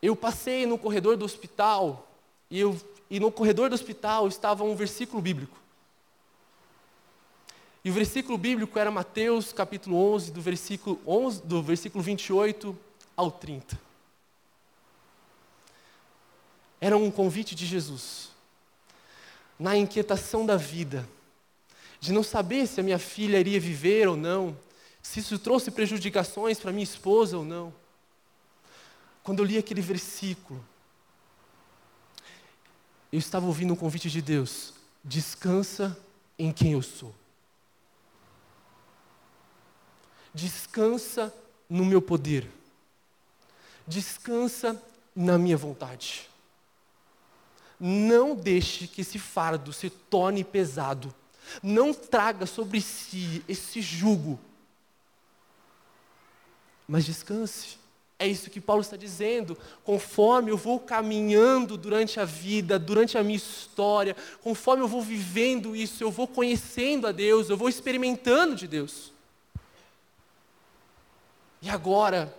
eu 0.01 0.15
passei 0.15 0.65
no 0.65 0.77
corredor 0.77 1.17
do 1.17 1.25
hospital, 1.25 2.07
e, 2.49 2.59
eu, 2.59 2.79
e 3.09 3.19
no 3.19 3.31
corredor 3.31 3.69
do 3.69 3.75
hospital 3.75 4.27
estava 4.27 4.63
um 4.63 4.75
versículo 4.75 5.21
bíblico. 5.21 5.62
E 7.83 7.89
o 7.89 7.93
versículo 7.93 8.37
bíblico 8.37 8.79
era 8.79 8.89
Mateus 8.89 9.51
capítulo 9.51 9.97
11, 10.13 10.31
do 10.31 10.41
versículo, 10.41 11.01
11, 11.05 11.41
do 11.41 11.61
versículo 11.61 12.01
28 12.01 12.77
ao 13.15 13.29
30. 13.29 13.77
Era 16.79 16.95
um 16.95 17.11
convite 17.11 17.53
de 17.55 17.65
Jesus, 17.65 18.29
na 19.59 19.75
inquietação 19.75 20.45
da 20.45 20.55
vida, 20.55 21.07
de 21.99 22.13
não 22.13 22.23
saber 22.23 22.67
se 22.67 22.79
a 22.79 22.83
minha 22.83 22.99
filha 22.99 23.37
iria 23.37 23.59
viver 23.59 24.07
ou 24.07 24.15
não, 24.15 24.57
se 25.01 25.19
isso 25.19 25.37
trouxe 25.37 25.69
prejudicações 25.69 26.59
para 26.59 26.71
minha 26.71 26.83
esposa 26.83 27.37
ou 27.37 27.43
não. 27.43 27.73
Quando 29.23 29.39
eu 29.39 29.45
li 29.45 29.57
aquele 29.57 29.81
versículo, 29.81 30.63
eu 33.11 33.19
estava 33.19 33.45
ouvindo 33.45 33.73
um 33.73 33.77
convite 33.77 34.09
de 34.09 34.21
Deus: 34.21 34.73
descansa 35.03 35.97
em 36.39 36.51
quem 36.51 36.71
eu 36.71 36.81
sou. 36.81 37.13
Descansa 40.33 41.33
no 41.69 41.85
meu 41.85 42.01
poder. 42.01 42.49
Descansa 43.87 44.81
na 45.15 45.37
minha 45.37 45.57
vontade. 45.57 46.29
Não 47.79 48.35
deixe 48.35 48.87
que 48.87 49.01
esse 49.01 49.19
fardo 49.19 49.73
se 49.73 49.89
torne 49.89 50.43
pesado. 50.43 51.13
Não 51.61 51.93
traga 51.93 52.45
sobre 52.45 52.81
si 52.81 53.43
esse 53.47 53.81
jugo. 53.81 54.39
Mas 56.87 57.05
descanse. 57.05 57.77
É 58.17 58.27
isso 58.27 58.49
que 58.49 58.61
Paulo 58.61 58.81
está 58.81 58.95
dizendo. 58.95 59.57
Conforme 59.83 60.51
eu 60.51 60.57
vou 60.57 60.79
caminhando 60.79 61.75
durante 61.75 62.19
a 62.19 62.25
vida, 62.25 62.79
durante 62.79 63.17
a 63.17 63.23
minha 63.23 63.35
história, 63.35 64.15
conforme 64.41 64.83
eu 64.83 64.87
vou 64.87 65.01
vivendo 65.01 65.75
isso, 65.75 66.03
eu 66.03 66.11
vou 66.11 66.27
conhecendo 66.27 67.05
a 67.05 67.11
Deus, 67.11 67.49
eu 67.49 67.57
vou 67.57 67.67
experimentando 67.67 68.55
de 68.55 68.67
Deus. 68.67 69.12
E 71.63 71.69
agora, 71.69 72.37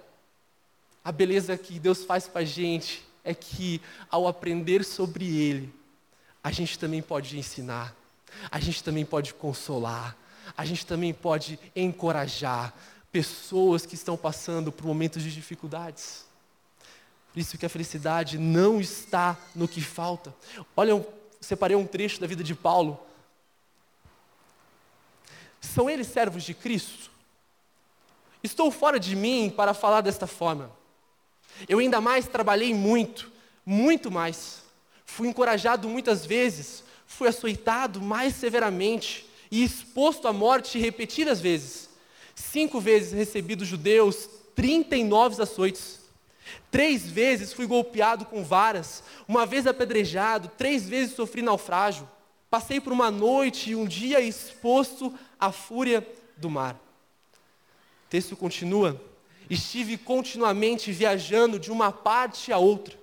a 1.02 1.10
beleza 1.10 1.56
que 1.56 1.78
Deus 1.78 2.04
faz 2.04 2.28
para 2.28 2.42
a 2.42 2.44
gente 2.44 3.02
é 3.24 3.32
que, 3.32 3.80
ao 4.10 4.28
aprender 4.28 4.84
sobre 4.84 5.24
Ele, 5.24 5.74
a 6.42 6.52
gente 6.52 6.78
também 6.78 7.00
pode 7.00 7.38
ensinar, 7.38 7.96
a 8.50 8.60
gente 8.60 8.84
também 8.84 9.02
pode 9.02 9.32
consolar, 9.32 10.14
a 10.54 10.66
gente 10.66 10.84
também 10.84 11.14
pode 11.14 11.58
encorajar 11.74 12.74
pessoas 13.10 13.86
que 13.86 13.94
estão 13.94 14.14
passando 14.14 14.70
por 14.70 14.84
momentos 14.84 15.22
de 15.22 15.32
dificuldades. 15.32 16.26
Por 17.32 17.40
isso 17.40 17.56
que 17.56 17.64
a 17.64 17.70
felicidade 17.70 18.36
não 18.36 18.78
está 18.78 19.38
no 19.54 19.66
que 19.66 19.80
falta. 19.80 20.34
Olha, 20.76 20.90
eu 20.90 21.14
separei 21.40 21.74
um 21.74 21.86
trecho 21.86 22.20
da 22.20 22.26
vida 22.26 22.44
de 22.44 22.54
Paulo. 22.54 23.00
São 25.62 25.88
eles 25.88 26.08
servos 26.08 26.42
de 26.42 26.52
Cristo? 26.52 27.13
Estou 28.44 28.70
fora 28.70 29.00
de 29.00 29.16
mim 29.16 29.50
para 29.56 29.72
falar 29.72 30.02
desta 30.02 30.26
forma. 30.26 30.70
Eu 31.66 31.78
ainda 31.78 31.98
mais 31.98 32.28
trabalhei 32.28 32.74
muito, 32.74 33.32
muito 33.64 34.10
mais. 34.10 34.62
Fui 35.06 35.26
encorajado 35.26 35.88
muitas 35.88 36.26
vezes, 36.26 36.84
fui 37.06 37.26
açoitado 37.26 38.02
mais 38.02 38.34
severamente 38.34 39.24
e 39.50 39.64
exposto 39.64 40.28
à 40.28 40.32
morte 40.32 40.78
repetidas 40.78 41.40
vezes. 41.40 41.88
Cinco 42.34 42.78
vezes 42.80 43.12
recebi 43.14 43.54
dos 43.54 43.66
judeus 43.66 44.28
39 44.54 45.42
açoites. 45.42 46.00
Três 46.70 47.08
vezes 47.08 47.50
fui 47.50 47.66
golpeado 47.66 48.26
com 48.26 48.44
varas, 48.44 49.02
uma 49.26 49.46
vez 49.46 49.66
apedrejado, 49.66 50.50
três 50.58 50.86
vezes 50.86 51.16
sofri 51.16 51.40
naufrágio. 51.40 52.06
Passei 52.50 52.78
por 52.78 52.92
uma 52.92 53.10
noite 53.10 53.70
e 53.70 53.74
um 53.74 53.86
dia 53.86 54.20
exposto 54.20 55.14
à 55.40 55.50
fúria 55.50 56.06
do 56.36 56.50
mar 56.50 56.83
texto 58.08 58.36
continua: 58.36 59.00
Estive 59.48 59.96
continuamente 59.98 60.92
viajando 60.92 61.58
de 61.58 61.70
uma 61.70 61.92
parte 61.92 62.52
a 62.52 62.58
outra. 62.58 62.96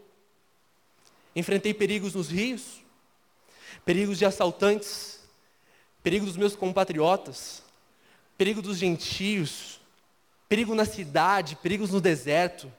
Enfrentei 1.35 1.73
perigos 1.73 2.13
nos 2.13 2.29
rios, 2.29 2.81
perigos 3.85 4.17
de 4.17 4.25
assaltantes, 4.25 5.19
perigo 6.03 6.25
dos 6.25 6.37
meus 6.37 6.55
compatriotas, 6.55 7.63
perigo 8.37 8.61
dos 8.61 8.77
gentios, 8.77 9.79
perigo 10.49 10.75
na 10.75 10.83
cidade, 10.83 11.55
perigos 11.55 11.91
no 11.91 12.01
deserto, 12.01 12.71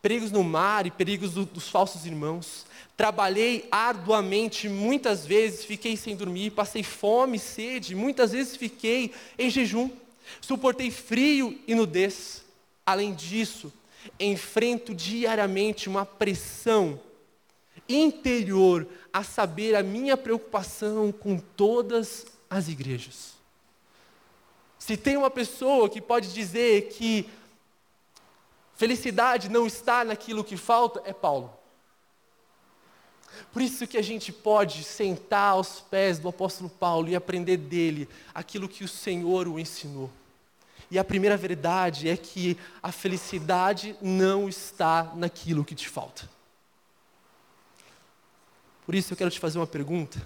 perigos 0.00 0.30
no 0.30 0.44
mar 0.44 0.86
e 0.86 0.90
perigos 0.90 1.32
do, 1.32 1.44
dos 1.44 1.68
falsos 1.68 2.06
irmãos. 2.06 2.66
Trabalhei 2.96 3.66
arduamente, 3.70 4.68
muitas 4.68 5.26
vezes 5.26 5.64
fiquei 5.64 5.96
sem 5.96 6.14
dormir, 6.14 6.50
passei 6.50 6.82
fome, 6.82 7.38
sede, 7.38 7.94
muitas 7.94 8.32
vezes 8.32 8.56
fiquei 8.56 9.12
em 9.38 9.50
jejum. 9.50 9.90
Suportei 10.40 10.90
frio 10.90 11.58
e 11.66 11.74
nudez. 11.74 12.44
Além 12.84 13.14
disso, 13.14 13.72
enfrento 14.18 14.94
diariamente 14.94 15.88
uma 15.88 16.06
pressão 16.06 17.00
interior 17.88 18.86
a 19.12 19.22
saber 19.22 19.74
a 19.74 19.82
minha 19.82 20.16
preocupação 20.16 21.10
com 21.10 21.38
todas 21.38 22.26
as 22.48 22.68
igrejas. 22.68 23.34
Se 24.78 24.96
tem 24.96 25.16
uma 25.16 25.30
pessoa 25.30 25.88
que 25.88 26.00
pode 26.00 26.32
dizer 26.32 26.88
que 26.90 27.28
felicidade 28.76 29.48
não 29.48 29.66
está 29.66 30.04
naquilo 30.04 30.44
que 30.44 30.56
falta, 30.56 31.02
é 31.04 31.12
Paulo. 31.12 31.57
Por 33.52 33.62
isso 33.62 33.86
que 33.86 33.96
a 33.96 34.02
gente 34.02 34.32
pode 34.32 34.84
sentar 34.84 35.52
aos 35.52 35.80
pés 35.80 36.18
do 36.18 36.28
apóstolo 36.28 36.68
Paulo 36.68 37.08
e 37.08 37.16
aprender 37.16 37.56
dele 37.56 38.08
aquilo 38.34 38.68
que 38.68 38.84
o 38.84 38.88
Senhor 38.88 39.48
o 39.48 39.58
ensinou. 39.58 40.10
E 40.90 40.98
a 40.98 41.04
primeira 41.04 41.36
verdade 41.36 42.08
é 42.08 42.16
que 42.16 42.56
a 42.82 42.90
felicidade 42.90 43.96
não 44.00 44.48
está 44.48 45.12
naquilo 45.14 45.64
que 45.64 45.74
te 45.74 45.88
falta. 45.88 46.28
Por 48.86 48.94
isso 48.94 49.12
eu 49.12 49.16
quero 49.16 49.30
te 49.30 49.38
fazer 49.38 49.58
uma 49.58 49.66
pergunta. 49.66 50.18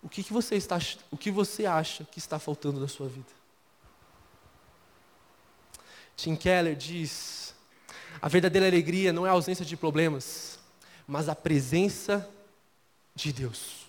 O 0.00 0.08
que, 0.08 0.22
que, 0.22 0.32
você, 0.32 0.54
está, 0.54 0.78
o 1.10 1.16
que 1.16 1.30
você 1.30 1.66
acha 1.66 2.04
que 2.04 2.20
está 2.20 2.38
faltando 2.38 2.78
na 2.78 2.86
sua 2.86 3.08
vida? 3.08 3.26
Tim 6.16 6.36
Keller 6.36 6.76
diz: 6.76 7.54
a 8.22 8.28
verdadeira 8.28 8.68
alegria 8.68 9.12
não 9.12 9.26
é 9.26 9.30
a 9.30 9.32
ausência 9.32 9.64
de 9.64 9.76
problemas, 9.76 10.58
mas 11.06 11.28
a 11.28 11.34
presença 11.34 12.28
de 13.18 13.32
Deus. 13.32 13.88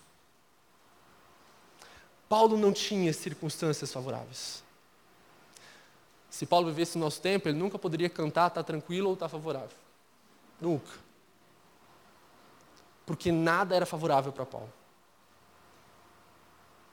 Paulo 2.27 2.57
não 2.57 2.73
tinha 2.73 3.13
circunstâncias 3.13 3.91
favoráveis. 3.91 4.63
Se 6.29 6.45
Paulo 6.45 6.67
vivesse 6.67 6.97
no 6.97 7.05
nosso 7.05 7.21
tempo, 7.21 7.47
ele 7.47 7.57
nunca 7.57 7.79
poderia 7.79 8.09
cantar, 8.09 8.47
está 8.47 8.63
tranquilo 8.63 9.07
ou 9.07 9.13
está 9.13 9.27
favorável. 9.27 9.75
Nunca. 10.61 10.91
Porque 13.05 13.31
nada 13.31 13.75
era 13.75 13.85
favorável 13.85 14.31
para 14.31 14.45
Paulo. 14.45 14.71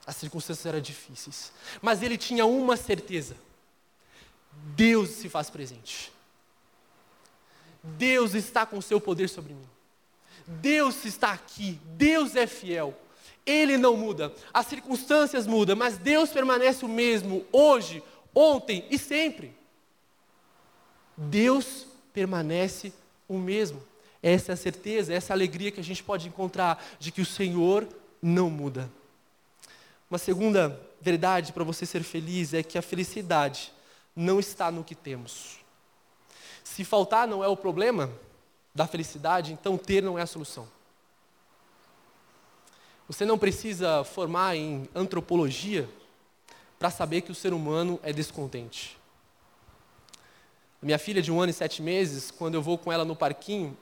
As 0.05 0.15
circunstâncias 0.15 0.65
eram 0.65 0.79
difíceis. 0.79 1.51
Mas 1.81 2.01
ele 2.01 2.17
tinha 2.17 2.45
uma 2.45 2.75
certeza: 2.75 3.35
Deus 4.51 5.09
se 5.09 5.29
faz 5.29 5.49
presente. 5.49 6.11
Deus 7.83 8.33
está 8.33 8.65
com 8.65 8.77
o 8.77 8.81
seu 8.81 8.99
poder 8.99 9.27
sobre 9.27 9.53
mim. 9.53 9.76
Deus 10.47 11.03
está 11.03 11.31
aqui. 11.31 11.79
Deus 11.85 12.35
é 12.35 12.47
fiel. 12.47 12.97
Ele 13.45 13.77
não 13.77 13.95
muda. 13.97 14.33
As 14.53 14.65
circunstâncias 14.67 15.45
mudam, 15.45 15.75
mas 15.75 15.97
Deus 15.97 16.29
permanece 16.29 16.85
o 16.85 16.89
mesmo 16.89 17.45
hoje, 17.51 18.01
ontem 18.33 18.85
e 18.89 18.97
sempre. 18.97 19.55
Deus 21.15 21.85
permanece 22.13 22.93
o 23.27 23.37
mesmo. 23.37 23.83
Essa 24.21 24.51
é 24.51 24.53
a 24.53 24.57
certeza, 24.57 25.13
essa 25.13 25.31
é 25.31 25.33
a 25.33 25.37
alegria 25.37 25.71
que 25.71 25.79
a 25.79 25.83
gente 25.83 26.03
pode 26.03 26.27
encontrar 26.27 26.83
de 26.99 27.11
que 27.11 27.21
o 27.21 27.25
Senhor 27.25 27.87
não 28.21 28.49
muda. 28.49 28.89
Uma 30.09 30.17
segunda 30.17 30.79
verdade 30.99 31.53
para 31.53 31.63
você 31.63 31.85
ser 31.85 32.03
feliz 32.03 32.53
é 32.53 32.63
que 32.63 32.77
a 32.77 32.81
felicidade 32.81 33.71
não 34.15 34.39
está 34.39 34.71
no 34.71 34.83
que 34.83 34.95
temos. 34.95 35.57
Se 36.63 36.83
faltar 36.83 37.27
não 37.27 37.43
é 37.43 37.47
o 37.47 37.57
problema 37.57 38.11
da 38.77 38.85
felicidade, 38.85 39.51
então 39.51 39.75
ter 39.75 40.03
não 40.03 40.19
é 40.19 40.21
a 40.21 40.27
solução. 40.27 40.67
Você 43.07 43.25
não 43.25 43.35
precisa 43.35 44.03
formar 44.03 44.55
em 44.55 44.87
antropologia 44.93 45.89
para 46.77 46.91
saber 46.91 47.21
que 47.21 47.31
o 47.31 47.35
ser 47.35 47.53
humano 47.53 47.99
é 48.03 48.13
descontente. 48.13 48.95
Minha 50.79 50.99
filha 50.99 51.23
de 51.23 51.31
um 51.31 51.41
ano 51.41 51.49
e 51.49 51.53
sete 51.53 51.81
meses, 51.81 52.29
quando 52.29 52.53
eu 52.53 52.61
vou 52.61 52.77
com 52.77 52.91
ela 52.91 53.03
no 53.03 53.15
parquinho, 53.15 53.75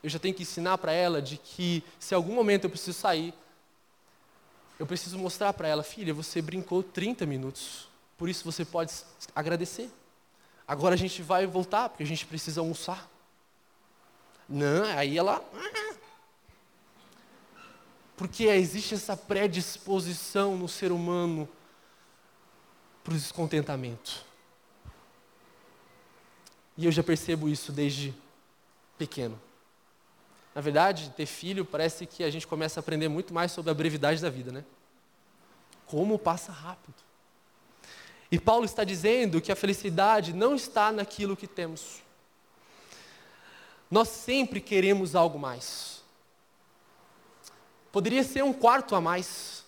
eu 0.00 0.08
já 0.08 0.20
tenho 0.20 0.32
que 0.32 0.44
ensinar 0.44 0.78
para 0.78 0.92
ela 0.92 1.20
de 1.20 1.38
que 1.38 1.82
se 1.98 2.14
algum 2.14 2.32
momento 2.32 2.64
eu 2.64 2.70
preciso 2.70 2.96
sair, 2.96 3.34
eu 4.78 4.86
preciso 4.86 5.18
mostrar 5.18 5.54
para 5.54 5.66
ela, 5.66 5.82
filha, 5.82 6.14
você 6.14 6.40
brincou 6.40 6.84
30 6.84 7.26
minutos, 7.26 7.88
por 8.16 8.28
isso 8.28 8.44
você 8.44 8.64
pode 8.64 8.92
agradecer. 9.34 9.90
Agora 10.68 10.94
a 10.94 10.98
gente 10.98 11.20
vai 11.20 11.48
voltar, 11.48 11.88
porque 11.88 12.04
a 12.04 12.06
gente 12.06 12.24
precisa 12.24 12.60
almoçar. 12.60 13.15
Não, 14.48 14.84
aí 14.96 15.18
ela. 15.18 15.42
Porque 18.16 18.44
existe 18.44 18.94
essa 18.94 19.16
predisposição 19.16 20.56
no 20.56 20.68
ser 20.68 20.92
humano 20.92 21.48
para 23.04 23.12
o 23.12 23.16
descontentamento. 23.16 24.24
E 26.76 26.84
eu 26.84 26.92
já 26.92 27.02
percebo 27.02 27.48
isso 27.48 27.72
desde 27.72 28.14
pequeno. 28.98 29.40
Na 30.54 30.60
verdade, 30.60 31.12
ter 31.16 31.26
filho 31.26 31.64
parece 31.64 32.06
que 32.06 32.24
a 32.24 32.30
gente 32.30 32.46
começa 32.46 32.78
a 32.78 32.82
aprender 32.82 33.08
muito 33.08 33.34
mais 33.34 33.52
sobre 33.52 33.70
a 33.70 33.74
brevidade 33.74 34.22
da 34.22 34.30
vida, 34.30 34.50
né? 34.50 34.64
Como 35.86 36.18
passa 36.18 36.50
rápido. 36.50 36.94
E 38.30 38.38
Paulo 38.38 38.64
está 38.64 38.82
dizendo 38.82 39.40
que 39.40 39.52
a 39.52 39.56
felicidade 39.56 40.32
não 40.32 40.54
está 40.54 40.90
naquilo 40.90 41.36
que 41.36 41.46
temos. 41.46 42.02
Nós 43.90 44.08
sempre 44.08 44.60
queremos 44.60 45.14
algo 45.14 45.38
mais. 45.38 46.02
Poderia 47.92 48.24
ser 48.24 48.42
um 48.42 48.52
quarto 48.52 48.94
a 48.94 49.00
mais. 49.00 49.64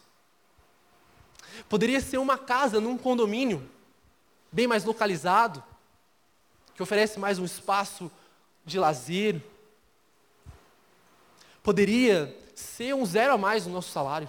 Poderia 1.69 2.01
ser 2.01 2.19
uma 2.19 2.37
casa 2.37 2.81
num 2.81 2.99
condomínio, 2.99 3.69
bem 4.53 4.67
mais 4.67 4.85
localizado, 4.85 5.63
que 6.75 6.83
oferece 6.83 7.19
mais 7.19 7.39
um 7.39 7.45
espaço 7.45 8.11
de 8.65 8.79
lazer. 8.79 9.43
Poderia 11.63 12.37
ser 12.55 12.95
um 12.95 13.05
zero 13.05 13.35
a 13.35 13.39
mais 13.39 13.67
no 13.67 13.73
nosso 13.73 13.91
salário. 13.91 14.29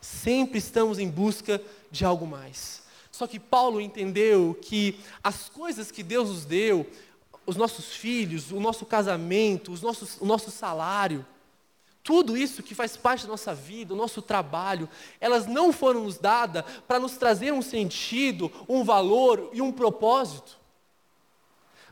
Sempre 0.00 0.58
estamos 0.58 0.98
em 0.98 1.10
busca 1.10 1.62
de 1.90 2.04
algo 2.04 2.26
mais. 2.26 2.82
Só 3.10 3.26
que 3.26 3.38
Paulo 3.38 3.80
entendeu 3.80 4.56
que 4.62 5.00
as 5.22 5.48
coisas 5.48 5.90
que 5.90 6.02
Deus 6.02 6.28
nos 6.28 6.44
deu, 6.44 6.88
os 7.48 7.56
nossos 7.56 7.86
filhos, 7.86 8.52
o 8.52 8.60
nosso 8.60 8.84
casamento, 8.84 9.72
os 9.72 9.80
nossos, 9.80 10.20
o 10.20 10.26
nosso 10.26 10.50
salário, 10.50 11.24
tudo 12.04 12.36
isso 12.36 12.62
que 12.62 12.74
faz 12.74 12.94
parte 12.94 13.22
da 13.22 13.30
nossa 13.30 13.54
vida, 13.54 13.94
o 13.94 13.96
nosso 13.96 14.20
trabalho, 14.20 14.86
elas 15.18 15.46
não 15.46 15.72
foram 15.72 16.04
nos 16.04 16.18
dadas 16.18 16.62
para 16.86 16.98
nos 16.98 17.16
trazer 17.16 17.50
um 17.50 17.62
sentido, 17.62 18.52
um 18.68 18.84
valor 18.84 19.48
e 19.54 19.62
um 19.62 19.72
propósito. 19.72 20.58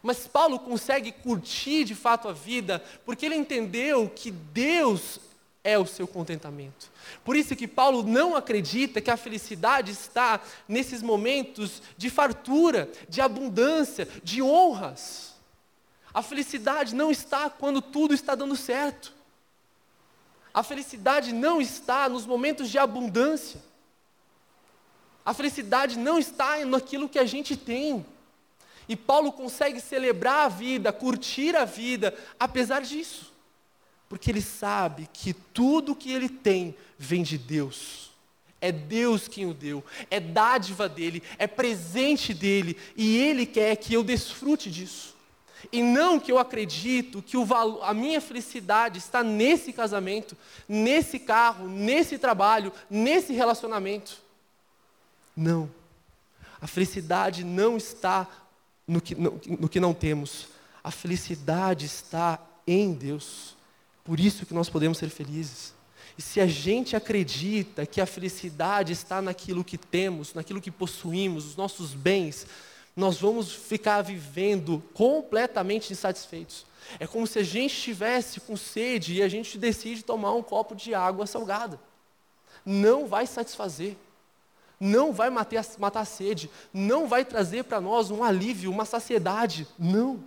Mas 0.02 0.26
Paulo 0.26 0.58
consegue 0.58 1.10
curtir 1.10 1.84
de 1.84 1.94
fato 1.94 2.28
a 2.28 2.34
vida, 2.34 2.84
porque 3.06 3.24
ele 3.24 3.34
entendeu 3.34 4.12
que 4.14 4.30
Deus 4.30 5.18
é 5.64 5.78
o 5.78 5.86
seu 5.86 6.06
contentamento. 6.06 6.92
Por 7.24 7.34
isso 7.34 7.56
que 7.56 7.66
Paulo 7.66 8.02
não 8.02 8.36
acredita 8.36 9.00
que 9.00 9.10
a 9.10 9.16
felicidade 9.16 9.90
está 9.90 10.38
nesses 10.68 11.02
momentos 11.02 11.80
de 11.96 12.10
fartura, 12.10 12.90
de 13.08 13.22
abundância, 13.22 14.06
de 14.22 14.42
honras. 14.42 15.35
A 16.16 16.22
felicidade 16.22 16.94
não 16.94 17.10
está 17.10 17.50
quando 17.50 17.82
tudo 17.82 18.14
está 18.14 18.34
dando 18.34 18.56
certo. 18.56 19.12
A 20.54 20.62
felicidade 20.62 21.32
não 21.32 21.60
está 21.60 22.08
nos 22.08 22.24
momentos 22.24 22.70
de 22.70 22.78
abundância. 22.78 23.62
A 25.22 25.34
felicidade 25.34 25.98
não 25.98 26.18
está 26.18 26.64
naquilo 26.64 27.08
que 27.08 27.18
a 27.18 27.26
gente 27.26 27.54
tem. 27.54 28.06
E 28.88 28.96
Paulo 28.96 29.30
consegue 29.30 29.80
celebrar 29.80 30.46
a 30.46 30.48
vida, 30.48 30.92
curtir 30.92 31.54
a 31.54 31.66
vida, 31.66 32.16
apesar 32.40 32.80
disso 32.80 33.36
porque 34.08 34.30
ele 34.30 34.40
sabe 34.40 35.08
que 35.12 35.32
tudo 35.32 35.94
que 35.94 36.12
ele 36.12 36.28
tem 36.28 36.74
vem 36.98 37.22
de 37.22 37.36
Deus. 37.36 38.10
É 38.60 38.72
Deus 38.72 39.28
quem 39.28 39.46
o 39.46 39.54
deu, 39.54 39.84
é 40.10 40.18
dádiva 40.18 40.88
dele, 40.88 41.22
é 41.38 41.46
presente 41.46 42.32
dele, 42.32 42.76
e 42.96 43.16
ele 43.16 43.44
quer 43.44 43.76
que 43.76 43.92
eu 43.94 44.02
desfrute 44.02 44.70
disso. 44.70 45.15
E 45.72 45.82
não 45.82 46.18
que 46.20 46.30
eu 46.30 46.38
acredito 46.38 47.22
que 47.22 47.36
o 47.36 47.44
valor, 47.44 47.82
a 47.82 47.92
minha 47.92 48.20
felicidade 48.20 48.98
está 48.98 49.22
nesse 49.22 49.72
casamento, 49.72 50.36
nesse 50.68 51.18
carro, 51.18 51.68
nesse 51.68 52.18
trabalho, 52.18 52.72
nesse 52.88 53.32
relacionamento. 53.32 54.20
Não. 55.36 55.70
A 56.60 56.66
felicidade 56.66 57.44
não 57.44 57.76
está 57.76 58.28
no 58.86 59.00
que, 59.00 59.14
no, 59.14 59.40
no 59.58 59.68
que 59.68 59.80
não 59.80 59.92
temos. 59.92 60.48
A 60.82 60.90
felicidade 60.90 61.86
está 61.86 62.40
em 62.66 62.92
Deus. 62.92 63.56
Por 64.04 64.20
isso 64.20 64.46
que 64.46 64.54
nós 64.54 64.68
podemos 64.68 64.98
ser 64.98 65.10
felizes. 65.10 65.74
E 66.16 66.22
se 66.22 66.40
a 66.40 66.46
gente 66.46 66.96
acredita 66.96 67.84
que 67.84 68.00
a 68.00 68.06
felicidade 68.06 68.92
está 68.92 69.20
naquilo 69.20 69.64
que 69.64 69.76
temos, 69.76 70.32
naquilo 70.32 70.60
que 70.60 70.70
possuímos, 70.70 71.44
os 71.44 71.56
nossos 71.56 71.92
bens, 71.92 72.46
nós 72.96 73.20
vamos 73.20 73.52
ficar 73.52 74.00
vivendo 74.00 74.82
completamente 74.94 75.92
insatisfeitos. 75.92 76.64
É 76.98 77.06
como 77.06 77.26
se 77.26 77.38
a 77.38 77.42
gente 77.42 77.74
estivesse 77.74 78.40
com 78.40 78.56
sede 78.56 79.14
e 79.14 79.22
a 79.22 79.28
gente 79.28 79.58
decide 79.58 80.02
tomar 80.02 80.32
um 80.32 80.42
copo 80.42 80.74
de 80.74 80.94
água 80.94 81.26
salgada. 81.26 81.78
Não 82.64 83.06
vai 83.06 83.26
satisfazer, 83.26 83.96
não 84.80 85.12
vai 85.12 85.28
matar, 85.28 85.64
matar 85.78 86.00
a 86.00 86.04
sede, 86.06 86.50
não 86.72 87.06
vai 87.06 87.24
trazer 87.24 87.64
para 87.64 87.80
nós 87.80 88.10
um 88.10 88.24
alívio, 88.24 88.70
uma 88.70 88.84
saciedade. 88.84 89.68
Não. 89.78 90.24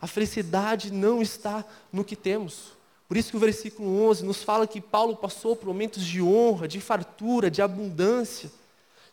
A 0.00 0.06
felicidade 0.06 0.92
não 0.92 1.22
está 1.22 1.64
no 1.90 2.04
que 2.04 2.14
temos. 2.14 2.76
Por 3.08 3.16
isso 3.16 3.30
que 3.30 3.36
o 3.36 3.40
versículo 3.40 4.08
11 4.08 4.24
nos 4.24 4.42
fala 4.42 4.66
que 4.66 4.80
Paulo 4.80 5.16
passou 5.16 5.56
por 5.56 5.66
momentos 5.66 6.04
de 6.04 6.20
honra, 6.20 6.68
de 6.68 6.80
fartura, 6.80 7.50
de 7.50 7.62
abundância. 7.62 8.50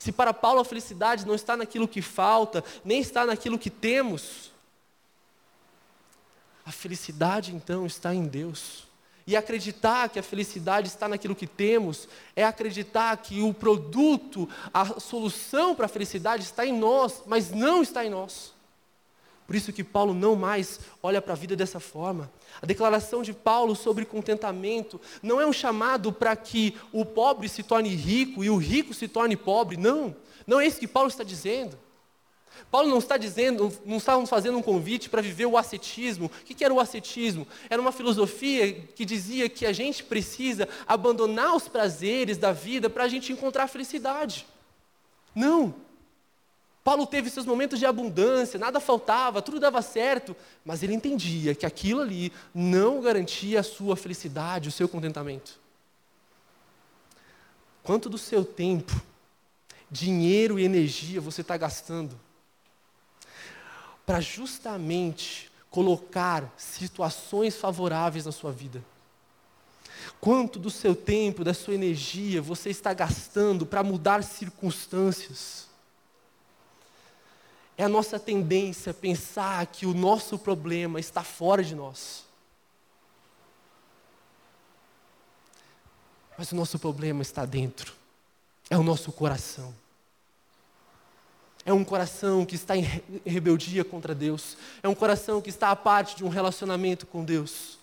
Se 0.03 0.11
para 0.11 0.33
Paulo 0.33 0.59
a 0.59 0.65
felicidade 0.65 1.25
não 1.25 1.33
está 1.33 1.55
naquilo 1.55 1.87
que 1.87 2.01
falta, 2.01 2.61
nem 2.83 2.99
está 2.99 3.25
naquilo 3.25 3.57
que 3.57 3.69
temos, 3.69 4.51
a 6.65 6.73
felicidade 6.73 7.55
então 7.55 7.85
está 7.85 8.13
em 8.13 8.25
Deus. 8.25 8.83
E 9.25 9.33
acreditar 9.33 10.09
que 10.09 10.19
a 10.19 10.23
felicidade 10.23 10.89
está 10.89 11.07
naquilo 11.07 11.33
que 11.33 11.47
temos 11.47 12.09
é 12.35 12.43
acreditar 12.43 13.15
que 13.15 13.41
o 13.41 13.53
produto, 13.53 14.49
a 14.73 14.99
solução 14.99 15.73
para 15.73 15.85
a 15.85 15.87
felicidade 15.87 16.43
está 16.43 16.65
em 16.65 16.77
nós, 16.77 17.23
mas 17.25 17.51
não 17.51 17.81
está 17.81 18.05
em 18.05 18.09
nós. 18.09 18.52
Por 19.45 19.55
isso 19.55 19.73
que 19.73 19.83
Paulo 19.83 20.13
não 20.13 20.35
mais 20.35 20.79
olha 21.01 21.21
para 21.21 21.33
a 21.33 21.35
vida 21.35 21.55
dessa 21.55 21.79
forma. 21.79 22.31
A 22.61 22.65
declaração 22.65 23.21
de 23.21 23.33
Paulo 23.33 23.75
sobre 23.75 24.05
contentamento 24.05 24.99
não 25.21 25.41
é 25.41 25.45
um 25.45 25.53
chamado 25.53 26.13
para 26.13 26.35
que 26.35 26.77
o 26.91 27.03
pobre 27.05 27.49
se 27.49 27.61
torne 27.61 27.89
rico 27.89 28.43
e 28.43 28.49
o 28.49 28.57
rico 28.57 28.93
se 28.93 29.07
torne 29.07 29.35
pobre. 29.35 29.75
Não, 29.75 30.15
não 30.47 30.59
é 30.59 30.67
isso 30.67 30.79
que 30.79 30.87
Paulo 30.87 31.09
está 31.09 31.23
dizendo. 31.23 31.77
Paulo 32.71 32.89
não 32.89 32.99
está 32.99 33.17
dizendo, 33.17 33.71
não 33.85 33.97
está 33.97 34.25
fazendo 34.25 34.57
um 34.57 34.61
convite 34.61 35.09
para 35.09 35.21
viver 35.21 35.45
o 35.45 35.57
ascetismo. 35.57 36.25
O 36.25 36.45
que 36.45 36.63
era 36.63 36.73
o 36.73 36.79
ascetismo? 36.79 37.47
Era 37.69 37.81
uma 37.81 37.91
filosofia 37.91 38.73
que 38.73 39.05
dizia 39.05 39.49
que 39.49 39.65
a 39.65 39.73
gente 39.73 40.03
precisa 40.03 40.67
abandonar 40.87 41.55
os 41.55 41.67
prazeres 41.67 42.37
da 42.37 42.51
vida 42.51 42.89
para 42.89 43.03
a 43.03 43.07
gente 43.07 43.31
encontrar 43.31 43.65
a 43.65 43.67
felicidade. 43.67 44.45
Não. 45.35 45.73
Paulo 46.83 47.07
teve 47.07 47.29
seus 47.29 47.45
momentos 47.45 47.79
de 47.79 47.85
abundância, 47.85 48.59
nada 48.59 48.79
faltava, 48.79 49.41
tudo 49.41 49.59
dava 49.59 49.81
certo, 49.81 50.35
mas 50.65 50.83
ele 50.83 50.93
entendia 50.93 51.55
que 51.55 51.65
aquilo 51.65 52.01
ali 52.01 52.31
não 52.53 53.01
garantia 53.01 53.61
a 53.61 53.63
sua 53.63 53.95
felicidade, 53.95 54.67
o 54.67 54.71
seu 54.71 54.89
contentamento. 54.89 55.57
Quanto 57.81 58.09
do 58.09 58.17
seu 58.17 58.43
tempo, 58.43 59.01
dinheiro 59.89 60.59
e 60.59 60.63
energia 60.63 61.21
você 61.21 61.41
está 61.41 61.55
gastando 61.55 62.19
para 64.05 64.19
justamente 64.19 65.49
colocar 65.69 66.53
situações 66.57 67.55
favoráveis 67.55 68.25
na 68.25 68.31
sua 68.31 68.51
vida. 68.51 68.83
Quanto 70.19 70.59
do 70.59 70.69
seu 70.69 70.95
tempo, 70.95 71.43
da 71.43 71.53
sua 71.53 71.75
energia 71.75 72.41
você 72.41 72.69
está 72.69 72.93
gastando 72.93 73.65
para 73.65 73.83
mudar 73.83 74.21
circunstâncias? 74.23 75.72
É 77.77 77.83
a 77.83 77.89
nossa 77.89 78.19
tendência 78.19 78.93
pensar 78.93 79.65
que 79.67 79.85
o 79.85 79.93
nosso 79.93 80.37
problema 80.37 80.99
está 80.99 81.23
fora 81.23 81.63
de 81.63 81.75
nós. 81.75 82.23
Mas 86.37 86.51
o 86.51 86.55
nosso 86.55 86.77
problema 86.77 87.21
está 87.21 87.45
dentro. 87.45 87.93
É 88.69 88.77
o 88.77 88.83
nosso 88.83 89.11
coração. 89.11 89.73
É 91.65 91.71
um 91.71 91.83
coração 91.83 92.45
que 92.45 92.55
está 92.55 92.75
em 92.75 92.81
rebeldia 93.25 93.85
contra 93.85 94.13
Deus. 94.13 94.57
É 94.81 94.87
um 94.87 94.95
coração 94.95 95.41
que 95.41 95.49
está 95.49 95.69
à 95.69 95.75
parte 95.75 96.15
de 96.15 96.23
um 96.23 96.29
relacionamento 96.29 97.07
com 97.07 97.23
Deus. 97.23 97.77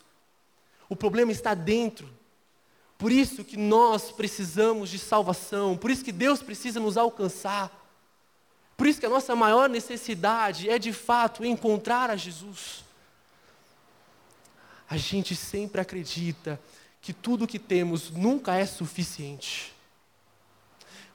O 0.89 0.95
problema 0.95 1.33
está 1.33 1.55
dentro. 1.55 2.09
Por 2.99 3.11
isso 3.11 3.43
que 3.43 3.57
nós 3.57 4.13
precisamos 4.13 4.91
de 4.91 4.99
salvação. 4.99 5.77
Por 5.77 5.91
isso 5.91 6.05
que 6.05 6.13
Deus 6.13 6.43
precisa 6.43 6.79
nos 6.79 6.99
alcançar. 6.99 7.80
Por 8.81 8.87
isso 8.87 8.99
que 8.99 9.05
a 9.05 9.11
nossa 9.11 9.37
maior 9.37 9.69
necessidade 9.69 10.71
é 10.71 10.79
de 10.79 10.91
fato 10.91 11.45
encontrar 11.45 12.09
a 12.09 12.17
Jesus. 12.17 12.83
A 14.89 14.97
gente 14.97 15.37
sempre 15.37 15.83
acredita 15.83 16.59
que 16.99 17.13
tudo 17.13 17.47
que 17.47 17.59
temos 17.59 18.11
nunca 18.11 18.55
é 18.55 18.65
suficiente. 18.65 19.75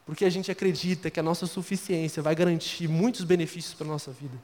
Porque 0.06 0.26
a 0.26 0.30
gente 0.30 0.52
acredita 0.52 1.10
que 1.10 1.20
a 1.20 1.24
nossa 1.24 1.48
suficiência 1.48 2.22
vai 2.22 2.36
garantir 2.36 2.88
muitos 2.88 3.24
benefícios 3.24 3.74
para 3.74 3.88
a 3.88 3.90
nossa 3.90 4.12
vida. 4.12 4.40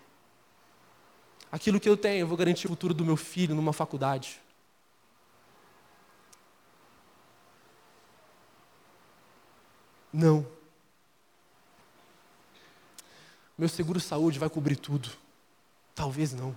Aquilo 1.51 1.79
que 1.79 1.87
eu 1.87 1.95
tenho, 1.95 2.21
eu 2.21 2.27
vou 2.27 2.35
garantir 2.35 2.65
o 2.65 2.71
futuro 2.71 2.91
do 2.91 3.05
meu 3.05 3.15
filho 3.15 3.53
numa 3.53 3.71
faculdade. 3.71 4.41
Não. 10.11 10.59
Meu 13.57 13.69
seguro 13.69 13.99
saúde 13.99 14.39
vai 14.39 14.49
cobrir 14.49 14.75
tudo. 14.75 15.09
Talvez 15.93 16.33
não. 16.33 16.55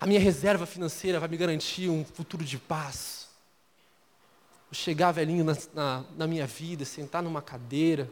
A 0.00 0.06
minha 0.06 0.20
reserva 0.20 0.66
financeira 0.66 1.18
vai 1.18 1.28
me 1.28 1.36
garantir 1.36 1.88
um 1.88 2.04
futuro 2.04 2.44
de 2.44 2.58
paz 2.58 3.18
chegar 4.72 5.12
velhinho 5.12 5.44
na, 5.44 5.56
na, 5.74 6.04
na 6.16 6.26
minha 6.26 6.46
vida, 6.46 6.84
sentar 6.84 7.22
numa 7.22 7.40
cadeira, 7.40 8.10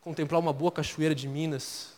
contemplar 0.00 0.40
uma 0.40 0.52
boa 0.52 0.70
cachoeira 0.70 1.14
de 1.14 1.26
Minas, 1.26 1.92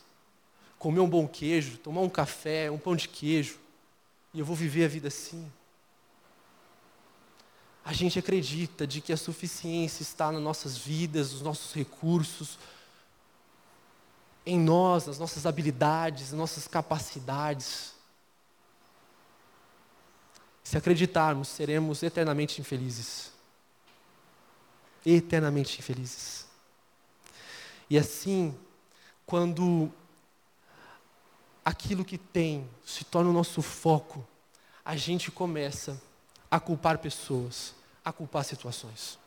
comer 0.79 0.99
um 0.99 1.09
bom 1.09 1.27
queijo, 1.27 1.77
tomar 1.77 2.01
um 2.01 2.09
café, 2.09 2.69
um 2.71 2.77
pão 2.77 2.95
de 2.95 3.07
queijo, 3.07 3.59
e 4.33 4.39
eu 4.39 4.45
vou 4.45 4.55
viver 4.55 4.85
a 4.85 4.87
vida 4.87 5.07
assim. 5.07 5.49
A 7.85 7.93
gente 7.93 8.17
acredita 8.17 8.87
de 8.87 9.01
que 9.01 9.13
a 9.13 9.17
suficiência 9.17 10.01
está 10.01 10.31
nas 10.31 10.41
nossas 10.41 10.77
vidas, 10.77 11.33
nos 11.33 11.41
nossos 11.41 11.73
recursos, 11.73 12.57
em 14.45 14.59
nós, 14.59 15.07
nas 15.07 15.19
nossas 15.19 15.45
habilidades, 15.45 16.31
nas 16.31 16.39
nossas 16.39 16.67
capacidades. 16.67 17.93
Se 20.63 20.77
acreditarmos, 20.77 21.47
seremos 21.47 22.03
eternamente 22.03 22.59
infelizes 22.59 23.33
eternamente 25.05 25.79
infelizes. 25.79 26.45
E 27.89 27.97
assim, 27.97 28.57
quando 29.25 29.91
aquilo 31.63 32.05
que 32.05 32.17
tem 32.17 32.69
se 32.85 33.03
torna 33.03 33.29
o 33.29 33.33
nosso 33.33 33.61
foco, 33.61 34.25
a 34.83 34.95
gente 34.95 35.31
começa 35.31 36.01
a 36.49 36.59
culpar 36.59 36.97
pessoas, 36.99 37.73
a 38.03 38.11
culpar 38.11 38.43
situações. 38.43 39.19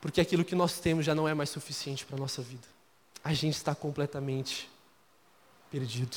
Porque 0.00 0.20
aquilo 0.20 0.44
que 0.44 0.54
nós 0.54 0.78
temos 0.78 1.04
já 1.04 1.14
não 1.14 1.28
é 1.28 1.34
mais 1.34 1.50
suficiente 1.50 2.04
para 2.04 2.16
a 2.16 2.20
nossa 2.20 2.42
vida. 2.42 2.75
A 3.26 3.34
gente 3.34 3.56
está 3.56 3.74
completamente 3.74 4.70
perdido. 5.68 6.16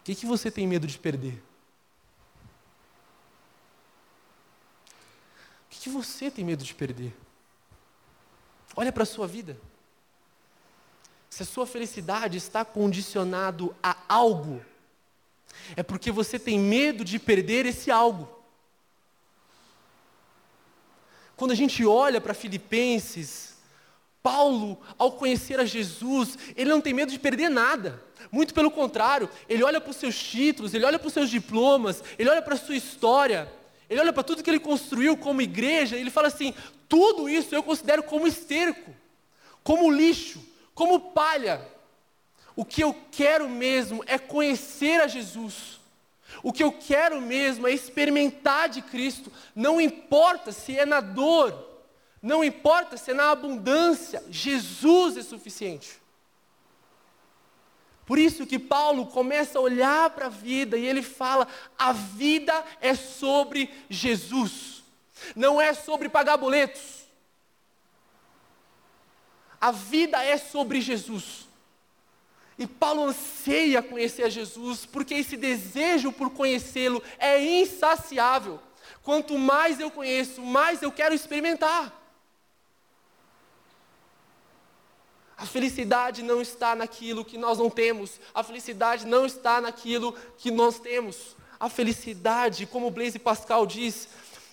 O 0.00 0.02
que, 0.02 0.12
que 0.12 0.26
você 0.26 0.50
tem 0.50 0.66
medo 0.66 0.88
de 0.88 0.98
perder? 0.98 1.40
O 5.66 5.70
que 5.70 5.88
você 5.88 6.32
tem 6.32 6.44
medo 6.44 6.64
de 6.64 6.74
perder? 6.74 7.14
Olha 8.74 8.90
para 8.90 9.04
a 9.04 9.06
sua 9.06 9.28
vida. 9.28 9.56
Se 11.30 11.44
a 11.44 11.46
sua 11.46 11.64
felicidade 11.64 12.36
está 12.36 12.64
condicionado 12.64 13.76
a 13.80 13.96
algo, 14.08 14.60
é 15.76 15.82
porque 15.84 16.10
você 16.10 16.40
tem 16.40 16.58
medo 16.58 17.04
de 17.04 17.20
perder 17.20 17.66
esse 17.66 17.88
algo. 17.88 18.28
Quando 21.36 21.52
a 21.52 21.54
gente 21.54 21.86
olha 21.86 22.20
para 22.20 22.34
Filipenses, 22.34 23.57
Paulo, 24.22 24.78
ao 24.98 25.12
conhecer 25.12 25.60
a 25.60 25.64
Jesus, 25.64 26.36
ele 26.56 26.70
não 26.70 26.80
tem 26.80 26.92
medo 26.92 27.12
de 27.12 27.18
perder 27.18 27.48
nada. 27.48 28.02
Muito 28.30 28.52
pelo 28.52 28.70
contrário, 28.70 29.28
ele 29.48 29.62
olha 29.62 29.80
para 29.80 29.90
os 29.90 29.96
seus 29.96 30.20
títulos, 30.22 30.74
ele 30.74 30.84
olha 30.84 30.98
para 30.98 31.08
os 31.08 31.14
seus 31.14 31.30
diplomas, 31.30 32.02
ele 32.18 32.28
olha 32.28 32.42
para 32.42 32.54
a 32.54 32.58
sua 32.58 32.76
história, 32.76 33.50
ele 33.88 34.00
olha 34.00 34.12
para 34.12 34.22
tudo 34.22 34.42
que 34.42 34.50
ele 34.50 34.58
construiu 34.58 35.16
como 35.16 35.40
igreja 35.40 35.96
e 35.96 36.00
ele 36.00 36.10
fala 36.10 36.28
assim: 36.28 36.52
tudo 36.88 37.28
isso 37.28 37.54
eu 37.54 37.62
considero 37.62 38.02
como 38.02 38.26
esterco, 38.26 38.94
como 39.62 39.90
lixo, 39.90 40.42
como 40.74 41.00
palha. 41.00 41.60
O 42.54 42.64
que 42.64 42.82
eu 42.82 42.94
quero 43.12 43.48
mesmo 43.48 44.02
é 44.06 44.18
conhecer 44.18 45.00
a 45.00 45.06
Jesus. 45.06 45.78
O 46.42 46.52
que 46.52 46.62
eu 46.62 46.72
quero 46.72 47.20
mesmo 47.20 47.66
é 47.66 47.72
experimentar 47.72 48.68
de 48.68 48.82
Cristo. 48.82 49.32
Não 49.54 49.80
importa 49.80 50.52
se 50.52 50.76
é 50.78 50.84
na 50.84 51.00
dor, 51.00 51.52
não 52.20 52.42
importa 52.42 52.96
se 52.96 53.12
é 53.12 53.14
na 53.14 53.30
abundância, 53.30 54.22
Jesus 54.28 55.16
é 55.16 55.22
suficiente. 55.22 56.00
Por 58.04 58.18
isso 58.18 58.46
que 58.46 58.58
Paulo 58.58 59.06
começa 59.06 59.58
a 59.58 59.62
olhar 59.62 60.10
para 60.10 60.26
a 60.26 60.30
vida 60.30 60.76
e 60.76 60.86
ele 60.86 61.02
fala: 61.02 61.46
a 61.78 61.92
vida 61.92 62.64
é 62.80 62.94
sobre 62.94 63.70
Jesus, 63.88 64.82
não 65.36 65.60
é 65.60 65.74
sobre 65.74 66.08
pagar 66.08 66.38
boletos. 66.38 67.06
A 69.60 69.70
vida 69.70 70.22
é 70.24 70.38
sobre 70.38 70.80
Jesus. 70.80 71.46
E 72.58 72.66
Paulo 72.66 73.04
anseia 73.04 73.82
conhecer 73.82 74.24
a 74.24 74.28
Jesus, 74.28 74.84
porque 74.86 75.14
esse 75.14 75.36
desejo 75.36 76.10
por 76.10 76.30
conhecê-lo 76.30 77.02
é 77.18 77.40
insaciável. 77.40 78.60
Quanto 79.02 79.38
mais 79.38 79.78
eu 79.78 79.90
conheço, 79.90 80.42
mais 80.42 80.82
eu 80.82 80.90
quero 80.90 81.14
experimentar. 81.14 81.92
A 85.38 85.46
felicidade 85.46 86.20
não 86.22 86.42
está 86.42 86.74
naquilo 86.74 87.24
que 87.24 87.38
nós 87.38 87.58
não 87.58 87.70
temos. 87.70 88.20
A 88.34 88.42
felicidade 88.42 89.06
não 89.06 89.24
está 89.24 89.60
naquilo 89.60 90.12
que 90.36 90.50
nós 90.50 90.80
temos. 90.80 91.36
A 91.60 91.68
felicidade, 91.68 92.66
como 92.66 92.90
Blaise 92.90 93.20
Pascal 93.20 93.64
diz, 93.64 94.08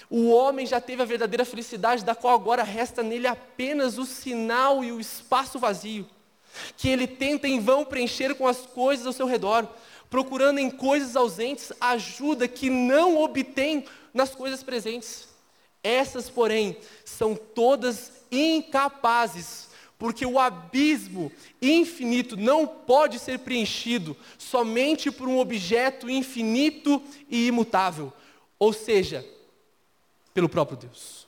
o 0.09 0.29
homem 0.29 0.65
já 0.65 0.79
teve 0.79 1.01
a 1.01 1.05
verdadeira 1.05 1.43
felicidade, 1.43 2.05
da 2.05 2.13
qual 2.13 2.35
agora 2.35 2.61
resta 2.61 3.01
nele 3.01 3.25
apenas 3.25 3.97
o 3.97 4.05
sinal 4.05 4.83
e 4.83 4.91
o 4.91 4.99
espaço 4.99 5.57
vazio, 5.57 6.07
que 6.77 6.87
ele 6.87 7.07
tenta 7.07 7.47
em 7.47 7.59
vão 7.59 7.83
preencher 7.83 8.35
com 8.35 8.47
as 8.47 8.59
coisas 8.59 9.07
ao 9.07 9.13
seu 9.13 9.25
redor, 9.25 9.67
procurando 10.07 10.59
em 10.59 10.69
coisas 10.69 11.15
ausentes 11.15 11.73
ajuda 11.81 12.47
que 12.47 12.69
não 12.69 13.17
obtém 13.17 13.85
nas 14.13 14.35
coisas 14.35 14.61
presentes. 14.61 15.27
Essas, 15.83 16.29
porém, 16.29 16.77
são 17.03 17.35
todas 17.35 18.11
incapazes, 18.31 19.64
porque 19.97 20.25
o 20.25 20.39
abismo 20.39 21.31
infinito 21.61 22.35
não 22.35 22.67
pode 22.67 23.19
ser 23.19 23.39
preenchido 23.39 24.15
somente 24.37 25.09
por 25.09 25.27
um 25.27 25.39
objeto 25.39 26.09
infinito 26.09 27.01
e 27.29 27.47
imutável, 27.47 28.11
ou 28.59 28.73
seja, 28.73 29.25
pelo 30.33 30.49
próprio 30.49 30.77
Deus 30.77 31.24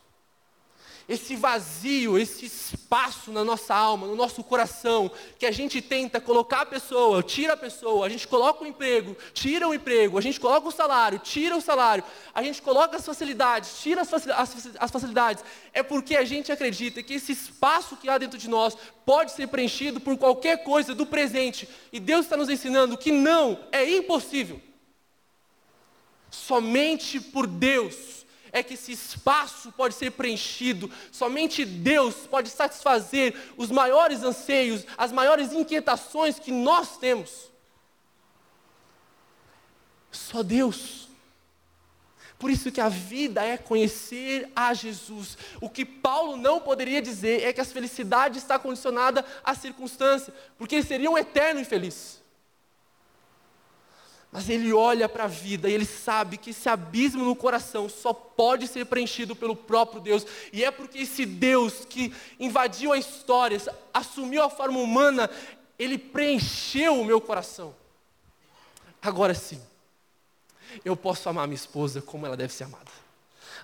esse 1.08 1.34
vazio, 1.36 2.18
esse 2.18 2.44
espaço 2.44 3.32
na 3.32 3.42
nossa 3.42 3.74
alma, 3.74 4.06
no 4.06 4.14
nosso 4.14 4.44
coração, 4.44 5.10
que 5.38 5.46
a 5.46 5.50
gente 5.50 5.80
tenta 5.80 6.20
colocar 6.20 6.60
a 6.60 6.66
pessoa, 6.66 7.22
tira 7.22 7.54
a 7.54 7.56
pessoa, 7.56 8.04
a 8.04 8.10
gente 8.10 8.28
coloca 8.28 8.62
o 8.62 8.66
emprego, 8.66 9.16
tira 9.32 9.66
o 9.66 9.72
emprego, 9.72 10.18
a 10.18 10.20
gente 10.20 10.38
coloca 10.38 10.68
o 10.68 10.70
salário, 10.70 11.18
tira 11.18 11.56
o 11.56 11.62
salário, 11.62 12.04
a 12.34 12.42
gente 12.42 12.60
coloca 12.60 12.98
as 12.98 13.06
facilidades, 13.06 13.80
tira 13.80 14.02
as 14.02 14.90
facilidades, 14.90 15.42
é 15.72 15.82
porque 15.82 16.14
a 16.14 16.26
gente 16.26 16.52
acredita 16.52 17.02
que 17.02 17.14
esse 17.14 17.32
espaço 17.32 17.96
que 17.96 18.10
há 18.10 18.18
dentro 18.18 18.38
de 18.38 18.48
nós 18.48 18.76
pode 19.06 19.32
ser 19.32 19.46
preenchido 19.46 19.98
por 20.00 20.14
qualquer 20.18 20.62
coisa 20.62 20.94
do 20.94 21.06
presente, 21.06 21.66
e 21.90 21.98
Deus 21.98 22.26
está 22.26 22.36
nos 22.36 22.50
ensinando 22.50 22.98
que 22.98 23.10
não, 23.10 23.58
é 23.72 23.88
impossível. 23.96 24.60
Somente 26.30 27.18
por 27.18 27.46
Deus 27.46 28.17
é 28.58 28.62
que 28.62 28.74
esse 28.74 28.92
espaço 28.92 29.72
pode 29.72 29.94
ser 29.94 30.12
preenchido, 30.12 30.90
somente 31.10 31.64
Deus 31.64 32.14
pode 32.26 32.50
satisfazer 32.50 33.34
os 33.56 33.70
maiores 33.70 34.22
anseios, 34.22 34.84
as 34.96 35.12
maiores 35.12 35.52
inquietações 35.52 36.38
que 36.38 36.50
nós 36.50 36.96
temos. 36.98 37.50
Só 40.10 40.42
Deus. 40.42 41.08
Por 42.38 42.50
isso 42.50 42.70
que 42.70 42.80
a 42.80 42.88
vida 42.88 43.44
é 43.44 43.56
conhecer 43.56 44.48
a 44.54 44.72
Jesus. 44.72 45.36
O 45.60 45.68
que 45.68 45.84
Paulo 45.84 46.36
não 46.36 46.60
poderia 46.60 47.02
dizer 47.02 47.42
é 47.42 47.52
que 47.52 47.60
a 47.60 47.64
felicidade 47.64 48.38
está 48.38 48.58
condicionada 48.58 49.24
à 49.42 49.54
circunstância, 49.54 50.32
porque 50.56 50.76
ele 50.76 50.86
seria 50.86 51.10
um 51.10 51.18
eterno 51.18 51.60
infeliz. 51.60 52.22
Mas 54.30 54.48
ele 54.48 54.72
olha 54.72 55.08
para 55.08 55.24
a 55.24 55.28
vida 55.28 55.70
e 55.70 55.72
ele 55.72 55.86
sabe 55.86 56.36
que 56.36 56.50
esse 56.50 56.68
abismo 56.68 57.24
no 57.24 57.34
coração 57.34 57.88
só 57.88 58.12
pode 58.12 58.66
ser 58.66 58.84
preenchido 58.84 59.34
pelo 59.34 59.56
próprio 59.56 60.00
Deus. 60.00 60.26
E 60.52 60.62
é 60.62 60.70
porque 60.70 60.98
esse 60.98 61.24
Deus 61.24 61.86
que 61.88 62.12
invadiu 62.38 62.92
a 62.92 62.98
história, 62.98 63.58
assumiu 63.92 64.42
a 64.42 64.50
forma 64.50 64.78
humana, 64.78 65.30
ele 65.78 65.96
preencheu 65.96 67.00
o 67.00 67.04
meu 67.04 67.20
coração. 67.20 67.74
Agora 69.00 69.32
sim, 69.32 69.62
eu 70.84 70.94
posso 70.94 71.28
amar 71.28 71.46
minha 71.46 71.54
esposa 71.54 72.02
como 72.02 72.26
ela 72.26 72.36
deve 72.36 72.52
ser 72.52 72.64
amada. 72.64 72.90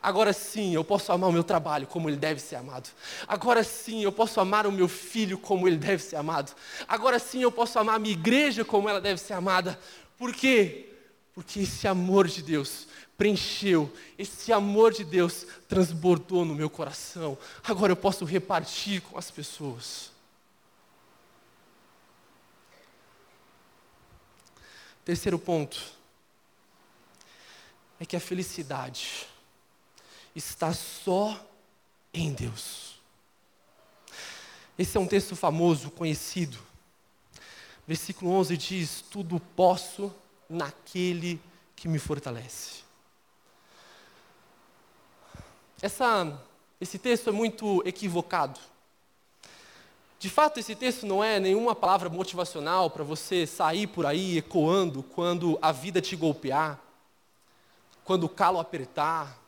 Agora 0.01 0.35
sim, 0.35 0.75
eu 0.75 0.85
posso 0.85 1.11
amar 1.13 1.31
o 1.31 1.33
meu 1.33 1.43
trabalho 1.43 1.87
como 1.87 2.11
ele 2.11 2.17
deve 2.17 2.39
ser 2.39 2.57
amado. 2.57 2.91
Agora 3.27 3.65
sim, 3.65 4.03
eu 4.03 4.13
posso 4.13 4.39
amar 4.39 4.67
o 4.67 4.73
meu 4.73 4.87
filho 4.87 5.39
como 5.39 5.67
ele 5.67 5.79
deve 5.79 6.03
ser 6.03 6.17
amado. 6.17 6.53
Agora 6.87 7.19
sim, 7.19 7.43
eu 7.43 7.51
posso 7.51 7.79
amar 7.79 7.97
a 7.97 7.99
minha 7.99 8.13
igreja 8.13 8.65
como 8.67 8.87
ela 8.87 9.01
deve 9.01 9.19
ser 9.19 9.33
amada. 9.33 9.79
Por 10.17 10.33
quê? 10.35 10.93
Porque 11.35 11.61
esse 11.61 11.89
amor 11.89 12.29
de 12.29 12.43
Deus 12.43 12.87
preencheu, 13.17 13.93
esse 14.19 14.53
amor 14.53 14.93
de 14.93 15.05
Deus 15.05 15.47
transbordou 15.69 16.45
no 16.45 16.55
meu 16.55 16.69
coração. 16.69 17.39
Agora 17.63 17.93
eu 17.93 17.97
posso 17.97 18.25
repartir 18.25 19.03
com 19.03 19.19
as 19.19 19.31
pessoas. 19.31 20.13
Terceiro 25.05 25.39
ponto 25.39 25.81
é 28.01 28.07
que 28.07 28.17
a 28.17 28.21
felicidade 28.21 29.27
está 30.35 30.73
só 30.73 31.39
em 32.13 32.33
Deus. 32.33 32.99
Esse 34.79 34.97
é 34.97 35.01
um 35.01 35.07
texto 35.07 35.37
famoso, 35.37 35.91
conhecido 35.91 36.59
Versículo 37.87 38.31
11 38.33 38.57
diz: 38.57 39.05
Tudo 39.11 39.41
posso 39.55 40.13
naquele 40.49 41.41
que 41.77 41.87
me 41.89 41.99
fortalece. 41.99 42.83
Essa, 45.83 46.41
esse 46.81 46.99
texto 46.99 47.29
é 47.29 47.33
muito 47.33 47.83
equivocado. 47.87 48.59
De 50.19 50.31
fato, 50.31 50.59
esse 50.59 50.75
texto 50.75 51.05
não 51.05 51.23
é 51.23 51.39
nenhuma 51.39 51.75
palavra 51.75 52.09
motivacional 52.09 52.89
para 52.89 53.05
você 53.05 53.47
sair 53.47 53.87
por 53.87 54.07
aí 54.07 54.39
ecoando 54.39 55.03
quando 55.03 55.59
a 55.61 55.71
vida 55.71 56.01
te 56.01 56.17
golpear, 56.17 56.81
quando 58.03 58.25
o 58.25 58.29
calo 58.31 58.59
apertar, 58.59 59.39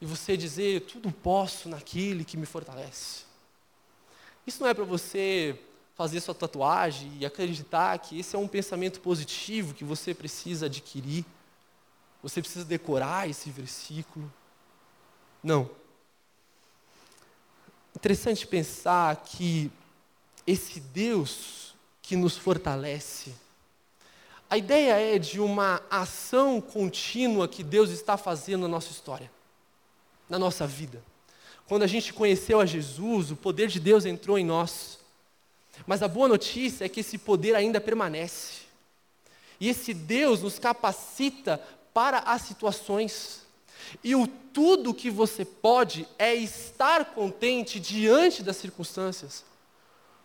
e 0.00 0.06
você 0.06 0.36
dizer: 0.36 0.80
Tudo 0.80 1.12
posso 1.12 1.68
naquele 1.68 2.24
que 2.24 2.36
me 2.36 2.46
fortalece. 2.46 3.24
Isso 4.44 4.60
não 4.60 4.68
é 4.68 4.74
para 4.74 4.84
você 4.84 5.56
fazer 5.96 6.20
sua 6.20 6.34
tatuagem 6.34 7.10
e 7.18 7.24
acreditar 7.24 7.98
que 7.98 8.18
esse 8.18 8.36
é 8.36 8.38
um 8.38 8.46
pensamento 8.46 9.00
positivo 9.00 9.74
que 9.74 9.82
você 9.82 10.12
precisa 10.12 10.66
adquirir. 10.66 11.24
Você 12.22 12.42
precisa 12.42 12.64
decorar 12.64 13.28
esse 13.28 13.50
versículo. 13.50 14.30
Não. 15.42 15.70
Interessante 17.94 18.46
pensar 18.46 19.16
que 19.16 19.72
esse 20.46 20.80
Deus 20.80 21.74
que 22.02 22.14
nos 22.14 22.36
fortalece, 22.36 23.34
a 24.50 24.58
ideia 24.58 25.16
é 25.16 25.18
de 25.18 25.40
uma 25.40 25.82
ação 25.90 26.60
contínua 26.60 27.48
que 27.48 27.64
Deus 27.64 27.90
está 27.90 28.18
fazendo 28.18 28.62
na 28.62 28.68
nossa 28.68 28.90
história, 28.90 29.30
na 30.28 30.38
nossa 30.38 30.66
vida. 30.66 31.02
Quando 31.66 31.84
a 31.84 31.86
gente 31.86 32.12
conheceu 32.12 32.60
a 32.60 32.66
Jesus, 32.66 33.30
o 33.30 33.36
poder 33.36 33.68
de 33.68 33.80
Deus 33.80 34.04
entrou 34.04 34.38
em 34.38 34.44
nós. 34.44 34.98
Mas 35.84 36.02
a 36.02 36.08
boa 36.08 36.28
notícia 36.28 36.84
é 36.84 36.88
que 36.88 37.00
esse 37.00 37.18
poder 37.18 37.54
ainda 37.54 37.80
permanece. 37.80 38.66
E 39.60 39.68
esse 39.68 39.92
Deus 39.92 40.42
nos 40.42 40.58
capacita 40.58 41.60
para 41.92 42.18
as 42.20 42.42
situações. 42.42 43.42
E 44.02 44.14
o 44.14 44.26
tudo 44.26 44.94
que 44.94 45.10
você 45.10 45.44
pode 45.44 46.06
é 46.18 46.34
estar 46.34 47.04
contente 47.06 47.80
diante 47.80 48.42
das 48.42 48.56
circunstâncias. 48.56 49.44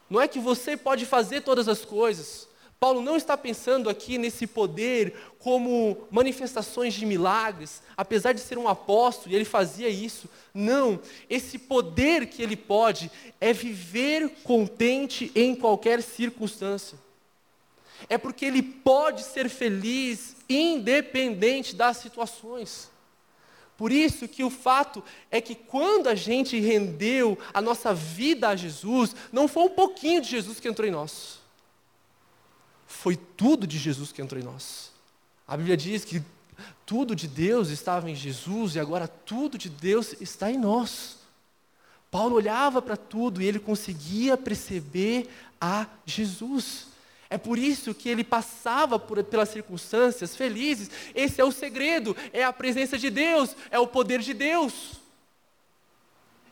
Não 0.09 0.19
é 0.19 0.27
que 0.27 0.39
você 0.39 0.75
pode 0.75 1.05
fazer 1.05 1.41
todas 1.41 1.67
as 1.67 1.85
coisas. 1.85 2.47
Paulo 2.81 2.99
não 2.99 3.15
está 3.15 3.37
pensando 3.37 3.91
aqui 3.91 4.17
nesse 4.17 4.47
poder 4.47 5.13
como 5.37 6.07
manifestações 6.09 6.95
de 6.95 7.05
milagres, 7.05 7.79
apesar 7.95 8.33
de 8.33 8.41
ser 8.41 8.57
um 8.57 8.67
apóstolo 8.67 9.31
e 9.31 9.35
ele 9.35 9.45
fazia 9.45 9.87
isso. 9.87 10.27
Não, 10.51 10.99
esse 11.29 11.59
poder 11.59 12.25
que 12.25 12.41
ele 12.41 12.55
pode 12.55 13.11
é 13.39 13.53
viver 13.53 14.29
contente 14.43 15.31
em 15.35 15.53
qualquer 15.53 16.01
circunstância. 16.01 16.97
É 18.09 18.17
porque 18.17 18.45
ele 18.45 18.63
pode 18.63 19.21
ser 19.25 19.47
feliz 19.47 20.35
independente 20.49 21.75
das 21.75 21.97
situações. 21.97 22.89
Por 23.77 23.91
isso 23.91 24.27
que 24.27 24.43
o 24.43 24.49
fato 24.49 25.03
é 25.29 25.39
que 25.39 25.53
quando 25.53 26.07
a 26.07 26.15
gente 26.15 26.59
rendeu 26.59 27.37
a 27.53 27.61
nossa 27.61 27.93
vida 27.93 28.49
a 28.49 28.55
Jesus, 28.55 29.15
não 29.31 29.47
foi 29.47 29.65
um 29.65 29.69
pouquinho 29.69 30.19
de 30.19 30.29
Jesus 30.29 30.59
que 30.59 30.67
entrou 30.67 30.87
em 30.87 30.91
nós 30.91 31.40
foi 32.91 33.15
tudo 33.15 33.65
de 33.65 33.79
Jesus 33.79 34.11
que 34.11 34.21
entrou 34.21 34.39
em 34.39 34.43
nós. 34.43 34.91
A 35.47 35.55
Bíblia 35.55 35.77
diz 35.77 36.03
que 36.03 36.21
tudo 36.85 37.15
de 37.15 37.27
Deus 37.27 37.69
estava 37.69 38.11
em 38.11 38.15
Jesus 38.15 38.75
e 38.75 38.79
agora 38.79 39.07
tudo 39.07 39.57
de 39.57 39.69
Deus 39.69 40.13
está 40.21 40.51
em 40.51 40.57
nós. 40.57 41.17
Paulo 42.11 42.35
olhava 42.35 42.81
para 42.81 42.97
tudo 42.97 43.41
e 43.41 43.45
ele 43.45 43.59
conseguia 43.59 44.35
perceber 44.37 45.29
a 45.59 45.87
Jesus. 46.05 46.87
É 47.29 47.37
por 47.37 47.57
isso 47.57 47.95
que 47.95 48.09
ele 48.09 48.25
passava 48.25 48.99
por, 48.99 49.23
pelas 49.23 49.49
circunstâncias 49.49 50.35
felizes. 50.35 50.91
Esse 51.15 51.39
é 51.39 51.45
o 51.45 51.51
segredo, 51.51 52.15
é 52.33 52.43
a 52.43 52.51
presença 52.51 52.97
de 52.97 53.09
Deus, 53.09 53.55
é 53.71 53.79
o 53.79 53.87
poder 53.87 54.19
de 54.19 54.33
Deus. 54.33 54.99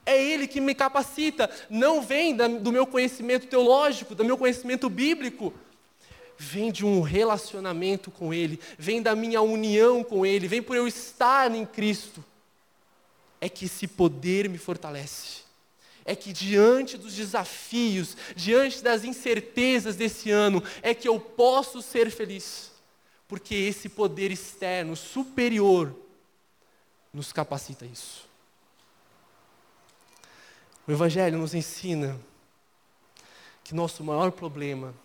É 0.06 0.20
Ele 0.20 0.48
que 0.48 0.60
me 0.60 0.74
capacita, 0.74 1.52
não 1.70 2.02
vem 2.02 2.36
da, 2.36 2.48
do 2.48 2.72
meu 2.72 2.88
conhecimento 2.88 3.46
teológico, 3.46 4.16
do 4.16 4.26
meu 4.26 4.38
conhecimento 4.38 4.90
bíblico 4.90 5.54
vem 6.42 6.72
de 6.72 6.86
um 6.86 7.02
relacionamento 7.02 8.10
com 8.10 8.34
Ele, 8.34 8.58
vem 8.78 9.02
da 9.02 9.14
minha 9.14 9.42
união 9.42 10.02
com 10.06 10.26
Ele, 10.26 10.48
vem 10.48 10.62
por 10.62 10.78
eu 10.78 10.88
estar 10.88 11.54
em 11.54 11.66
Cristo. 11.66 12.24
É 13.42 13.50
que 13.50 13.66
esse 13.66 13.86
poder 13.86 14.48
me 14.48 14.58
fortalece. 14.58 15.42
É 16.06 16.16
que 16.16 16.32
diante 16.32 16.98
dos 16.98 17.14
desafios, 17.14 18.16
diante 18.38 18.82
das 18.82 19.04
incertezas 19.04 19.98
desse 19.98 20.32
ano, 20.32 20.64
é 20.82 20.94
que 20.94 21.10
eu 21.10 21.20
posso 21.20 21.82
ser 21.82 22.10
feliz. 22.10 22.72
Porque 23.28 23.54
esse 23.54 23.90
poder 23.90 24.32
externo, 24.32 24.96
superior, 24.96 25.94
nos 27.14 27.34
capacita 27.34 27.86
isso. 27.86 28.28
O 30.88 30.92
Evangelho 30.92 31.38
nos 31.38 31.54
ensina 31.54 32.20
que 33.64 33.76
nosso 33.76 34.04
maior 34.04 34.32
problema 34.32 34.96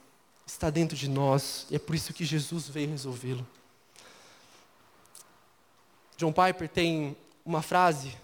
está 0.46 0.70
dentro 0.70 0.96
de 0.96 1.08
nós 1.08 1.66
e 1.70 1.76
é 1.76 1.78
por 1.78 1.94
isso 1.94 2.12
que 2.12 2.24
Jesus 2.24 2.68
veio 2.68 2.90
resolvê-lo. 2.90 3.46
John 6.16 6.32
Piper 6.32 6.68
tem 6.68 7.16
uma 7.44 7.62
frase: 7.62 8.16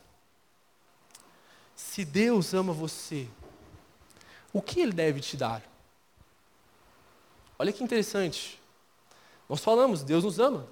Se 1.75 2.05
Deus 2.05 2.55
ama 2.55 2.73
você, 2.73 3.29
o 4.53 4.61
que 4.61 4.81
Ele 4.81 4.93
deve 4.93 5.21
te 5.21 5.37
dar? 5.37 5.63
Olha 7.59 7.73
que 7.73 7.83
interessante. 7.83 8.61
Nós 9.49 9.61
falamos, 9.61 10.03
Deus 10.03 10.25
nos 10.25 10.39
ama. 10.39 10.67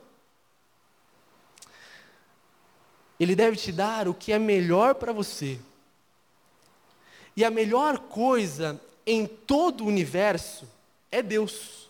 Ele 3.18 3.34
deve 3.34 3.56
te 3.56 3.72
dar 3.72 4.06
o 4.06 4.14
que 4.14 4.32
é 4.32 4.38
melhor 4.38 4.94
para 4.94 5.12
você. 5.12 5.60
E 7.36 7.44
a 7.44 7.50
melhor 7.50 7.98
coisa 7.98 8.80
em 9.04 9.26
todo 9.26 9.82
o 9.82 9.86
universo 9.86 10.68
é 11.10 11.22
Deus. 11.22 11.88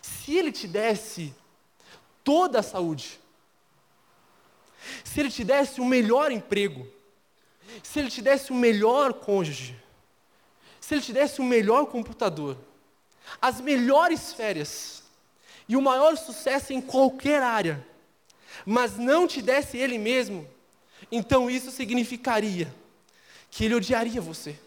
Se 0.00 0.36
Ele 0.36 0.52
te 0.52 0.66
desse 0.66 1.34
toda 2.22 2.60
a 2.60 2.62
saúde, 2.62 3.18
se 5.04 5.20
Ele 5.20 5.30
te 5.30 5.44
desse 5.44 5.80
o 5.80 5.84
melhor 5.84 6.30
emprego, 6.30 6.86
se 7.82 7.98
Ele 7.98 8.10
te 8.10 8.22
desse 8.22 8.52
o 8.52 8.54
melhor 8.54 9.14
cônjuge, 9.14 9.76
se 10.80 10.94
Ele 10.94 11.02
te 11.02 11.12
desse 11.12 11.40
o 11.40 11.44
melhor 11.44 11.86
computador, 11.86 12.56
as 13.40 13.60
melhores 13.60 14.32
férias 14.32 15.02
e 15.68 15.76
o 15.76 15.82
maior 15.82 16.16
sucesso 16.16 16.72
em 16.72 16.80
qualquer 16.80 17.42
área, 17.42 17.86
mas 18.66 18.96
não 18.96 19.26
te 19.26 19.40
desse 19.40 19.76
Ele 19.76 19.98
mesmo, 19.98 20.48
então 21.10 21.50
isso 21.50 21.70
significaria 21.70 22.72
que 23.50 23.64
Ele 23.64 23.74
odiaria 23.74 24.20
você. 24.20 24.58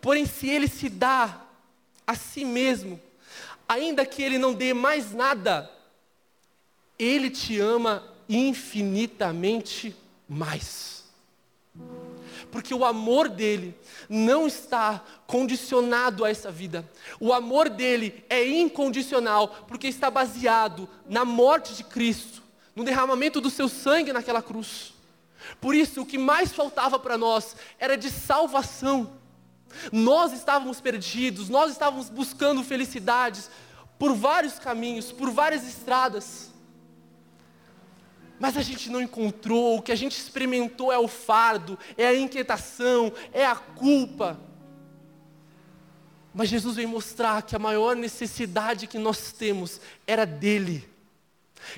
Porém, 0.00 0.26
se 0.26 0.48
Ele 0.48 0.68
se 0.68 0.88
dá 0.88 1.42
a 2.06 2.14
si 2.14 2.44
mesmo, 2.44 3.00
ainda 3.68 4.04
que 4.04 4.22
Ele 4.22 4.38
não 4.38 4.52
dê 4.52 4.74
mais 4.74 5.12
nada, 5.12 5.70
Ele 6.98 7.30
te 7.30 7.58
ama 7.58 8.02
infinitamente 8.28 9.96
mais. 10.28 11.04
Porque 12.50 12.72
o 12.72 12.84
amor 12.84 13.28
dele 13.28 13.76
não 14.08 14.46
está 14.46 15.02
condicionado 15.26 16.24
a 16.24 16.30
essa 16.30 16.50
vida. 16.50 16.88
O 17.18 17.32
amor 17.32 17.68
dele 17.68 18.24
é 18.28 18.46
incondicional, 18.46 19.48
porque 19.66 19.88
está 19.88 20.10
baseado 20.10 20.88
na 21.08 21.24
morte 21.24 21.74
de 21.74 21.82
Cristo, 21.82 22.42
no 22.74 22.84
derramamento 22.84 23.40
do 23.40 23.50
seu 23.50 23.68
sangue 23.68 24.12
naquela 24.12 24.42
cruz. 24.42 24.94
Por 25.60 25.74
isso, 25.74 26.02
o 26.02 26.06
que 26.06 26.18
mais 26.18 26.52
faltava 26.52 26.98
para 26.98 27.18
nós 27.18 27.56
era 27.78 27.96
de 27.96 28.10
salvação. 28.10 29.10
Nós 29.92 30.32
estávamos 30.32 30.80
perdidos, 30.80 31.48
nós 31.48 31.72
estávamos 31.72 32.08
buscando 32.08 32.62
felicidades 32.62 33.50
por 33.98 34.14
vários 34.14 34.58
caminhos, 34.58 35.12
por 35.12 35.30
várias 35.30 35.66
estradas. 35.66 36.52
Mas 38.38 38.56
a 38.56 38.62
gente 38.62 38.90
não 38.90 39.00
encontrou, 39.00 39.78
o 39.78 39.82
que 39.82 39.92
a 39.92 39.96
gente 39.96 40.18
experimentou 40.18 40.92
é 40.92 40.98
o 40.98 41.08
fardo, 41.08 41.78
é 41.96 42.06
a 42.06 42.18
inquietação, 42.18 43.12
é 43.32 43.46
a 43.46 43.54
culpa. 43.56 44.38
Mas 46.34 46.48
Jesus 46.48 46.76
veio 46.76 46.88
mostrar 46.88 47.42
que 47.42 47.54
a 47.54 47.60
maior 47.60 47.94
necessidade 47.94 48.88
que 48.88 48.98
nós 48.98 49.32
temos 49.32 49.80
era 50.06 50.26
dele. 50.26 50.88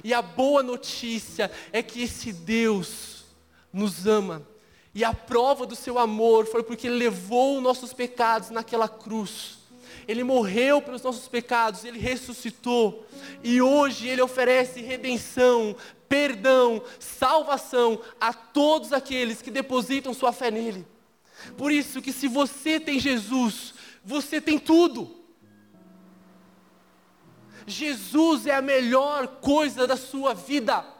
E 0.03 0.15
a 0.15 0.23
boa 0.23 0.63
notícia 0.63 1.51
é 1.73 1.83
que 1.83 2.03
esse 2.03 2.33
Deus 2.33 3.27
nos 3.73 4.07
ama. 4.07 4.43
E 4.97 5.05
a 5.05 5.13
prova 5.13 5.67
do 5.67 5.77
seu 5.77 5.99
amor 5.99 6.47
foi 6.47 6.63
porque 6.63 6.87
ele 6.87 6.97
levou 6.97 7.59
os 7.59 7.63
nossos 7.63 7.93
pecados 7.93 8.49
naquela 8.49 8.89
cruz. 8.89 9.59
Ele 10.09 10.25
morreu 10.25 10.81
pelos 10.81 11.03
nossos 11.03 11.29
pecados, 11.29 11.85
ele 11.85 11.99
ressuscitou. 11.99 13.07
E 13.45 13.61
hoje 13.61 14.09
ele 14.09 14.23
oferece 14.23 14.81
redenção, 14.81 15.77
perdão, 16.09 16.83
salvação 16.99 18.01
a 18.19 18.33
todos 18.33 18.91
aqueles 18.91 19.43
que 19.43 19.51
depositam 19.51 20.15
sua 20.15 20.33
fé 20.33 20.51
nele. 20.51 20.87
Por 21.59 21.71
isso 21.71 22.01
que 22.01 22.11
se 22.11 22.27
você 22.27 22.81
tem 22.81 22.99
Jesus, 22.99 23.75
você 24.03 24.41
tem 24.41 24.59
tudo. 24.59 25.15
Jesus 27.67 28.47
é 28.47 28.55
a 28.55 28.63
melhor 28.63 29.27
coisa 29.43 29.87
da 29.87 29.99
sua 29.99 30.33
vida. 30.33 30.96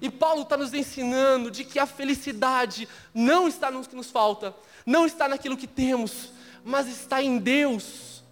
E 0.00 0.10
Paulo 0.10 0.42
está 0.42 0.56
nos 0.56 0.72
ensinando 0.72 1.50
de 1.50 1.64
que 1.64 1.78
a 1.78 1.86
felicidade 1.86 2.88
não 3.12 3.48
está 3.48 3.70
no 3.70 3.86
que 3.86 3.96
nos 3.96 4.10
falta, 4.10 4.54
não 4.86 5.06
está 5.06 5.28
naquilo 5.28 5.56
que 5.56 5.66
temos, 5.66 6.32
mas 6.64 6.88
está 6.88 7.22
em 7.22 7.38
Deus. 7.38 8.22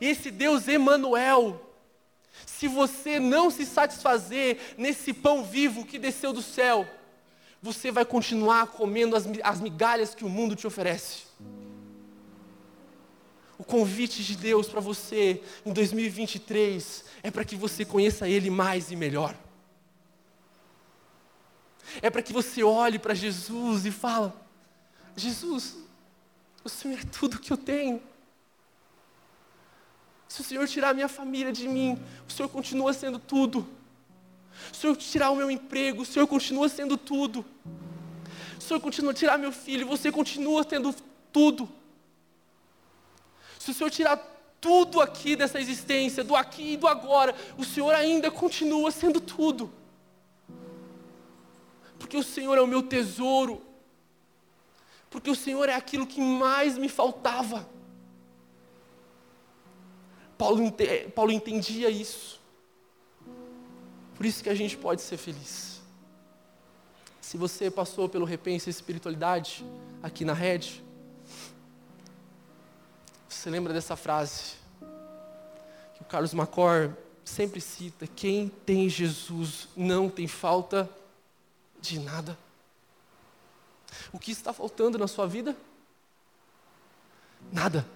E 0.00 0.06
esse 0.06 0.30
Deus 0.30 0.66
Emanuel, 0.66 1.60
se 2.44 2.66
você 2.66 3.20
não 3.20 3.50
se 3.50 3.64
satisfazer 3.64 4.74
nesse 4.76 5.12
pão 5.12 5.44
vivo 5.44 5.84
que 5.84 5.98
desceu 5.98 6.32
do 6.32 6.42
céu, 6.42 6.86
você 7.62 7.90
vai 7.90 8.04
continuar 8.04 8.66
comendo 8.68 9.16
as, 9.16 9.24
as 9.42 9.60
migalhas 9.60 10.14
que 10.14 10.24
o 10.24 10.28
mundo 10.28 10.56
te 10.56 10.66
oferece. 10.66 11.24
O 13.58 13.64
convite 13.64 14.22
de 14.22 14.36
Deus 14.36 14.68
para 14.68 14.80
você 14.80 15.42
em 15.64 15.72
2023 15.72 17.04
é 17.22 17.30
para 17.30 17.44
que 17.44 17.56
você 17.56 17.84
conheça 17.84 18.28
Ele 18.28 18.50
mais 18.50 18.90
e 18.90 18.96
melhor. 18.96 19.34
É 22.02 22.10
para 22.10 22.22
que 22.22 22.32
você 22.32 22.62
olhe 22.62 22.98
para 22.98 23.14
Jesus 23.14 23.86
e 23.86 23.90
fala: 23.90 24.34
Jesus, 25.16 25.76
o 26.64 26.68
Senhor 26.68 26.98
é 26.98 27.04
tudo 27.04 27.38
que 27.38 27.52
eu 27.52 27.56
tenho. 27.56 28.02
Se 30.28 30.40
o 30.40 30.44
Senhor 30.44 30.66
tirar 30.66 30.90
a 30.90 30.94
minha 30.94 31.08
família 31.08 31.52
de 31.52 31.68
mim, 31.68 31.98
o 32.28 32.32
Senhor 32.32 32.48
continua 32.48 32.92
sendo 32.92 33.18
tudo. 33.18 33.66
Se 34.72 34.78
o 34.78 34.80
Senhor 34.80 34.96
tirar 34.96 35.30
o 35.30 35.36
meu 35.36 35.50
emprego, 35.50 36.02
o 36.02 36.06
Senhor 36.06 36.26
continua 36.26 36.68
sendo 36.68 36.96
tudo. 36.96 37.44
Se 38.58 38.64
o 38.64 38.68
Senhor 38.68 38.80
continua 38.80 39.14
tirar 39.14 39.38
meu 39.38 39.52
filho, 39.52 39.86
você 39.86 40.10
continua 40.10 40.64
tendo 40.64 40.94
tudo. 41.32 41.68
Se 43.58 43.70
o 43.70 43.74
Senhor 43.74 43.90
tirar 43.90 44.16
tudo 44.60 45.00
aqui 45.00 45.36
dessa 45.36 45.60
existência, 45.60 46.24
do 46.24 46.34
aqui 46.34 46.72
e 46.72 46.76
do 46.76 46.86
agora, 46.86 47.34
o 47.56 47.64
Senhor 47.64 47.94
ainda 47.94 48.30
continua 48.30 48.90
sendo 48.90 49.20
tudo. 49.20 49.72
Porque 52.06 52.16
o 52.16 52.22
Senhor 52.22 52.56
é 52.56 52.60
o 52.60 52.68
meu 52.68 52.84
tesouro. 52.84 53.60
Porque 55.10 55.28
o 55.28 55.34
Senhor 55.34 55.68
é 55.68 55.74
aquilo 55.74 56.06
que 56.06 56.20
mais 56.20 56.78
me 56.78 56.88
faltava. 56.88 57.68
Paulo, 60.38 60.72
Paulo 61.16 61.32
entendia 61.32 61.90
isso. 61.90 62.40
Por 64.14 64.24
isso 64.24 64.40
que 64.40 64.48
a 64.48 64.54
gente 64.54 64.76
pode 64.76 65.02
ser 65.02 65.16
feliz. 65.16 65.82
Se 67.20 67.36
você 67.36 67.72
passou 67.72 68.08
pelo 68.08 68.24
Repense 68.24 68.70
Espiritualidade 68.70 69.66
aqui 70.00 70.24
na 70.24 70.32
rede, 70.32 70.84
você 73.28 73.50
lembra 73.50 73.72
dessa 73.72 73.96
frase 73.96 74.52
que 75.96 76.02
o 76.02 76.04
Carlos 76.04 76.32
Macor 76.32 76.92
sempre 77.24 77.60
cita: 77.60 78.06
quem 78.06 78.48
tem 78.64 78.88
Jesus 78.88 79.66
não 79.76 80.08
tem 80.08 80.28
falta 80.28 80.88
de 81.88 81.98
nada. 82.00 82.38
O 84.12 84.18
que 84.18 84.30
está 84.30 84.52
faltando 84.52 84.98
na 84.98 85.06
sua 85.06 85.26
vida? 85.26 85.56
Nada. 87.52 87.86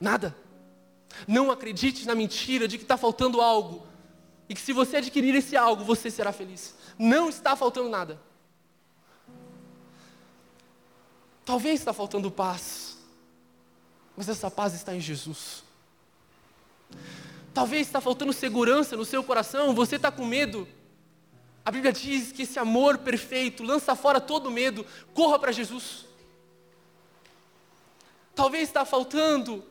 Nada. 0.00 0.36
Não 1.26 1.50
acredite 1.50 2.06
na 2.06 2.14
mentira 2.14 2.68
de 2.68 2.78
que 2.78 2.84
está 2.84 2.96
faltando 2.96 3.40
algo. 3.40 3.86
E 4.48 4.54
que 4.54 4.60
se 4.60 4.72
você 4.72 4.96
adquirir 4.96 5.34
esse 5.34 5.56
algo, 5.56 5.84
você 5.84 6.10
será 6.10 6.32
feliz. 6.32 6.74
Não 6.98 7.28
está 7.28 7.54
faltando 7.54 7.88
nada. 7.88 8.20
Talvez 11.44 11.80
está 11.80 11.92
faltando 11.92 12.30
paz. 12.30 12.98
Mas 14.16 14.28
essa 14.28 14.50
paz 14.50 14.74
está 14.74 14.94
em 14.94 15.00
Jesus. 15.00 15.62
Talvez 17.52 17.86
está 17.86 18.00
faltando 18.00 18.32
segurança 18.32 18.96
no 18.96 19.04
seu 19.04 19.22
coração, 19.22 19.74
você 19.74 19.96
está 19.96 20.10
com 20.10 20.24
medo. 20.24 20.66
A 21.68 21.70
Bíblia 21.70 21.92
diz 21.92 22.32
que 22.32 22.44
esse 22.44 22.58
amor 22.58 22.96
perfeito 22.96 23.62
lança 23.62 23.94
fora 23.94 24.22
todo 24.22 24.50
medo, 24.50 24.86
corra 25.12 25.38
para 25.38 25.52
Jesus. 25.52 26.06
Talvez 28.34 28.62
está 28.62 28.86
faltando 28.86 29.62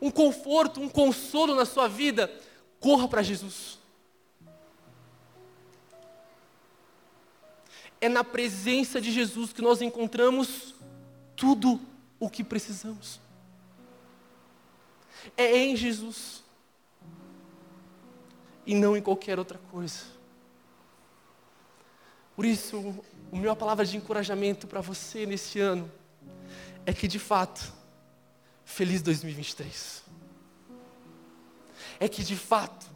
um 0.00 0.10
conforto, 0.10 0.80
um 0.80 0.88
consolo 0.88 1.54
na 1.54 1.66
sua 1.66 1.88
vida, 1.88 2.34
corra 2.80 3.06
para 3.06 3.20
Jesus. 3.20 3.78
É 8.00 8.08
na 8.08 8.24
presença 8.24 8.98
de 8.98 9.12
Jesus 9.12 9.52
que 9.52 9.60
nós 9.60 9.82
encontramos 9.82 10.74
tudo 11.36 11.78
o 12.18 12.30
que 12.30 12.42
precisamos. 12.42 13.20
É 15.36 15.54
em 15.54 15.76
Jesus. 15.76 16.42
E 18.64 18.74
não 18.74 18.96
em 18.96 19.02
qualquer 19.02 19.38
outra 19.38 19.60
coisa. 19.70 20.18
Por 22.40 22.46
isso, 22.46 22.78
o 23.30 23.36
meu 23.36 23.54
palavra 23.54 23.84
de 23.84 23.98
encorajamento 23.98 24.66
para 24.66 24.80
você 24.80 25.26
nesse 25.26 25.60
ano 25.60 25.92
é 26.86 26.92
que 26.94 27.06
de 27.06 27.18
fato, 27.18 27.70
feliz 28.64 29.02
2023. 29.02 30.02
É 31.98 32.08
que 32.08 32.24
de 32.24 32.34
fato, 32.34 32.86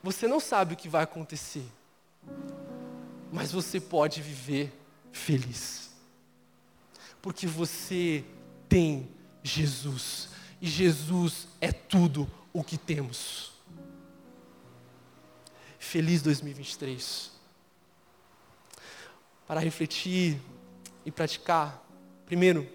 você 0.00 0.28
não 0.28 0.38
sabe 0.38 0.74
o 0.74 0.76
que 0.76 0.88
vai 0.88 1.02
acontecer, 1.02 1.66
mas 3.32 3.50
você 3.50 3.80
pode 3.80 4.22
viver 4.22 4.72
feliz. 5.10 5.90
Porque 7.20 7.48
você 7.48 8.24
tem 8.68 9.10
Jesus, 9.42 10.28
e 10.60 10.68
Jesus 10.68 11.48
é 11.60 11.72
tudo 11.72 12.30
o 12.52 12.62
que 12.62 12.78
temos. 12.78 13.54
Feliz 15.80 16.22
2023. 16.22 17.41
Para 19.52 19.60
refletir 19.60 20.40
e 21.04 21.10
praticar, 21.10 21.86
primeiro, 22.24 22.66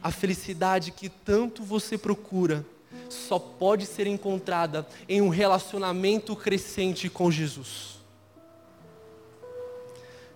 a 0.00 0.12
felicidade 0.12 0.92
que 0.92 1.08
tanto 1.08 1.64
você 1.64 1.98
procura 1.98 2.64
só 3.10 3.40
pode 3.40 3.86
ser 3.86 4.06
encontrada 4.06 4.86
em 5.08 5.20
um 5.20 5.28
relacionamento 5.28 6.36
crescente 6.36 7.10
com 7.10 7.28
Jesus. 7.28 7.98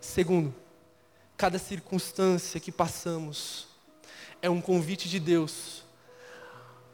Segundo, 0.01 0.53
cada 1.37 1.57
circunstância 1.57 2.59
que 2.59 2.73
passamos 2.73 3.69
é 4.43 4.51
um 4.51 4.61
convite 4.61 5.09
de 5.09 5.21
Deus 5.21 5.85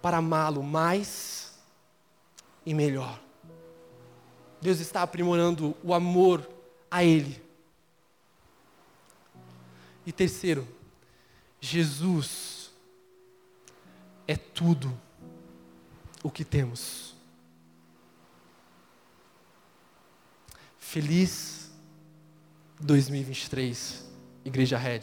para 0.02 0.18
amá-lo 0.18 0.62
mais 0.62 1.54
e 2.66 2.74
melhor. 2.74 3.18
Deus 4.60 4.80
está 4.80 5.00
aprimorando 5.00 5.74
o 5.82 5.94
amor 5.94 6.46
a 6.90 7.02
Ele. 7.02 7.40
E 10.04 10.10
terceiro, 10.10 10.66
Jesus 11.60 12.70
é 14.26 14.36
tudo 14.36 14.92
o 16.22 16.30
que 16.30 16.44
temos. 16.44 17.14
Feliz 20.78 21.70
2023, 22.80 24.04
Igreja 24.44 24.76
Red. 24.76 25.00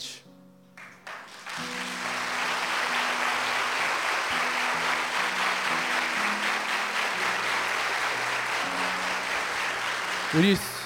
Por 10.31 10.43
isso, 10.43 10.78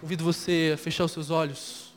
convido 0.00 0.24
você 0.24 0.72
a 0.74 0.78
fechar 0.78 1.04
os 1.04 1.12
seus 1.12 1.28
olhos. 1.28 1.92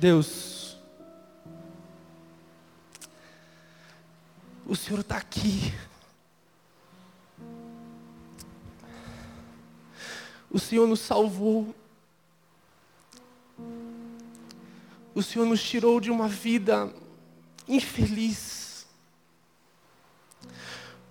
Deus, 0.00 0.76
o 4.66 4.74
Senhor 4.74 5.00
está 5.00 5.16
aqui. 5.16 5.72
O 10.50 10.58
Senhor 10.58 10.86
nos 10.86 11.00
salvou. 11.00 11.74
O 15.14 15.22
Senhor 15.22 15.46
nos 15.46 15.62
tirou 15.62 16.00
de 16.00 16.10
uma 16.10 16.28
vida 16.28 16.92
infeliz. 17.66 18.67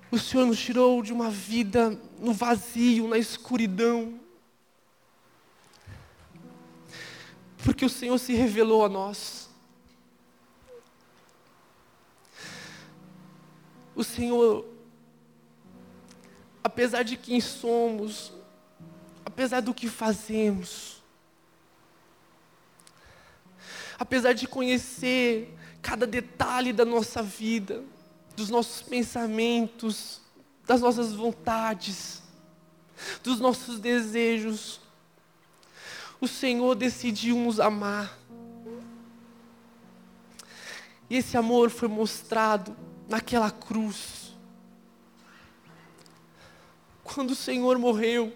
O 0.10 0.18
Senhor 0.18 0.46
nos 0.46 0.60
tirou 0.60 1.02
de 1.02 1.12
uma 1.12 1.30
vida 1.30 1.90
no 2.20 2.34
vazio, 2.34 3.08
na 3.08 3.18
escuridão. 3.18 4.20
Porque 7.64 7.84
o 7.84 7.90
Senhor 7.90 8.18
se 8.18 8.34
revelou 8.34 8.86
a 8.86 8.90
nós. 8.90 9.50
O 13.94 14.04
Senhor, 14.04 14.66
apesar 16.64 17.04
de 17.04 17.18
quem 17.18 17.42
somos, 17.42 18.32
apesar 19.26 19.60
do 19.60 19.74
que 19.74 19.90
fazemos, 19.90 21.04
apesar 24.00 24.34
de 24.34 24.48
conhecer 24.48 25.54
cada 25.82 26.08
detalhe 26.08 26.72
da 26.72 26.86
nossa 26.86 27.22
vida, 27.22 27.84
dos 28.38 28.52
nossos 28.52 28.84
pensamentos, 28.84 30.22
das 30.68 30.80
nossas 30.80 31.12
vontades, 31.12 32.22
dos 33.24 33.40
nossos 33.40 33.80
desejos. 33.80 34.80
O 36.22 36.28
Senhor 36.28 36.76
decidiu 36.76 37.36
nos 37.36 37.60
amar. 37.60 38.16
E 41.10 41.18
esse 41.18 41.36
amor 41.36 41.72
foi 41.72 41.88
mostrado 41.88 42.78
naquela 43.10 43.50
cruz. 43.50 44.36
Quando 47.04 47.32
o 47.32 47.36
Senhor 47.36 47.80
morreu, 47.80 48.32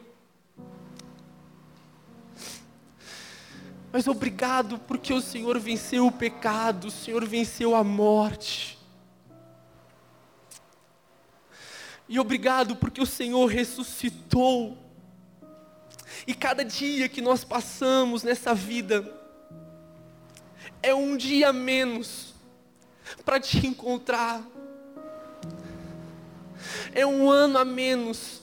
Mas 3.93 4.07
obrigado 4.07 4.79
porque 4.79 5.13
o 5.13 5.19
Senhor 5.19 5.59
venceu 5.59 6.07
o 6.07 6.11
pecado, 6.13 6.87
o 6.87 6.91
Senhor 6.91 7.25
venceu 7.25 7.75
a 7.75 7.83
morte. 7.83 8.80
E 12.11 12.19
obrigado 12.19 12.75
porque 12.75 13.01
o 13.01 13.05
Senhor 13.05 13.45
ressuscitou. 13.45 14.77
E 16.27 16.33
cada 16.33 16.65
dia 16.65 17.07
que 17.07 17.21
nós 17.21 17.45
passamos 17.45 18.21
nessa 18.21 18.53
vida 18.53 19.09
é 20.83 20.93
um 20.93 21.15
dia 21.15 21.53
menos 21.53 22.33
para 23.23 23.39
te 23.39 23.65
encontrar. 23.65 24.45
É 26.91 27.05
um 27.05 27.31
ano 27.31 27.57
a 27.57 27.63
menos 27.63 28.41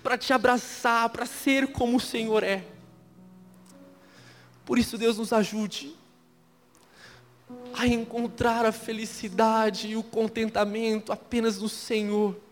para 0.00 0.16
te 0.16 0.32
abraçar, 0.32 1.08
para 1.08 1.26
ser 1.26 1.72
como 1.72 1.96
o 1.96 2.00
Senhor 2.00 2.44
é. 2.44 2.64
Por 4.64 4.78
isso, 4.78 4.96
Deus 4.96 5.18
nos 5.18 5.32
ajude 5.32 5.92
a 7.74 7.84
encontrar 7.84 8.64
a 8.64 8.70
felicidade 8.70 9.88
e 9.88 9.96
o 9.96 10.04
contentamento 10.04 11.10
apenas 11.12 11.58
no 11.58 11.68
Senhor. 11.68 12.45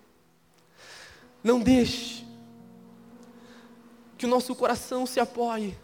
Não 1.45 1.61
deixe 1.61 2.25
que 4.17 4.25
o 4.25 4.29
nosso 4.29 4.55
coração 4.55 5.05
se 5.05 5.21
apoie 5.21 5.77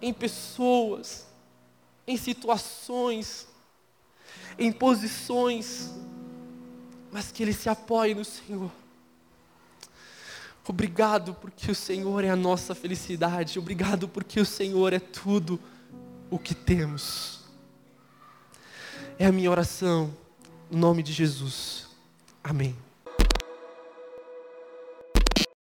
em 0.00 0.12
pessoas, 0.12 1.28
em 2.04 2.16
situações, 2.16 3.46
em 4.58 4.72
posições, 4.72 5.92
mas 7.12 7.30
que 7.30 7.44
ele 7.44 7.52
se 7.52 7.68
apoie 7.68 8.12
no 8.12 8.24
Senhor. 8.24 8.72
Obrigado 10.66 11.34
porque 11.34 11.70
o 11.70 11.74
Senhor 11.74 12.24
é 12.24 12.30
a 12.30 12.36
nossa 12.36 12.74
felicidade. 12.74 13.58
Obrigado 13.58 14.08
porque 14.08 14.40
o 14.40 14.46
Senhor 14.46 14.92
é 14.92 14.98
tudo 14.98 15.60
o 16.28 16.38
que 16.38 16.54
temos. 16.54 17.40
É 19.18 19.26
a 19.26 19.32
minha 19.32 19.50
oração, 19.50 20.12
em 20.70 20.76
nome 20.76 21.02
de 21.02 21.12
Jesus. 21.12 21.86
Amém. 22.42 22.76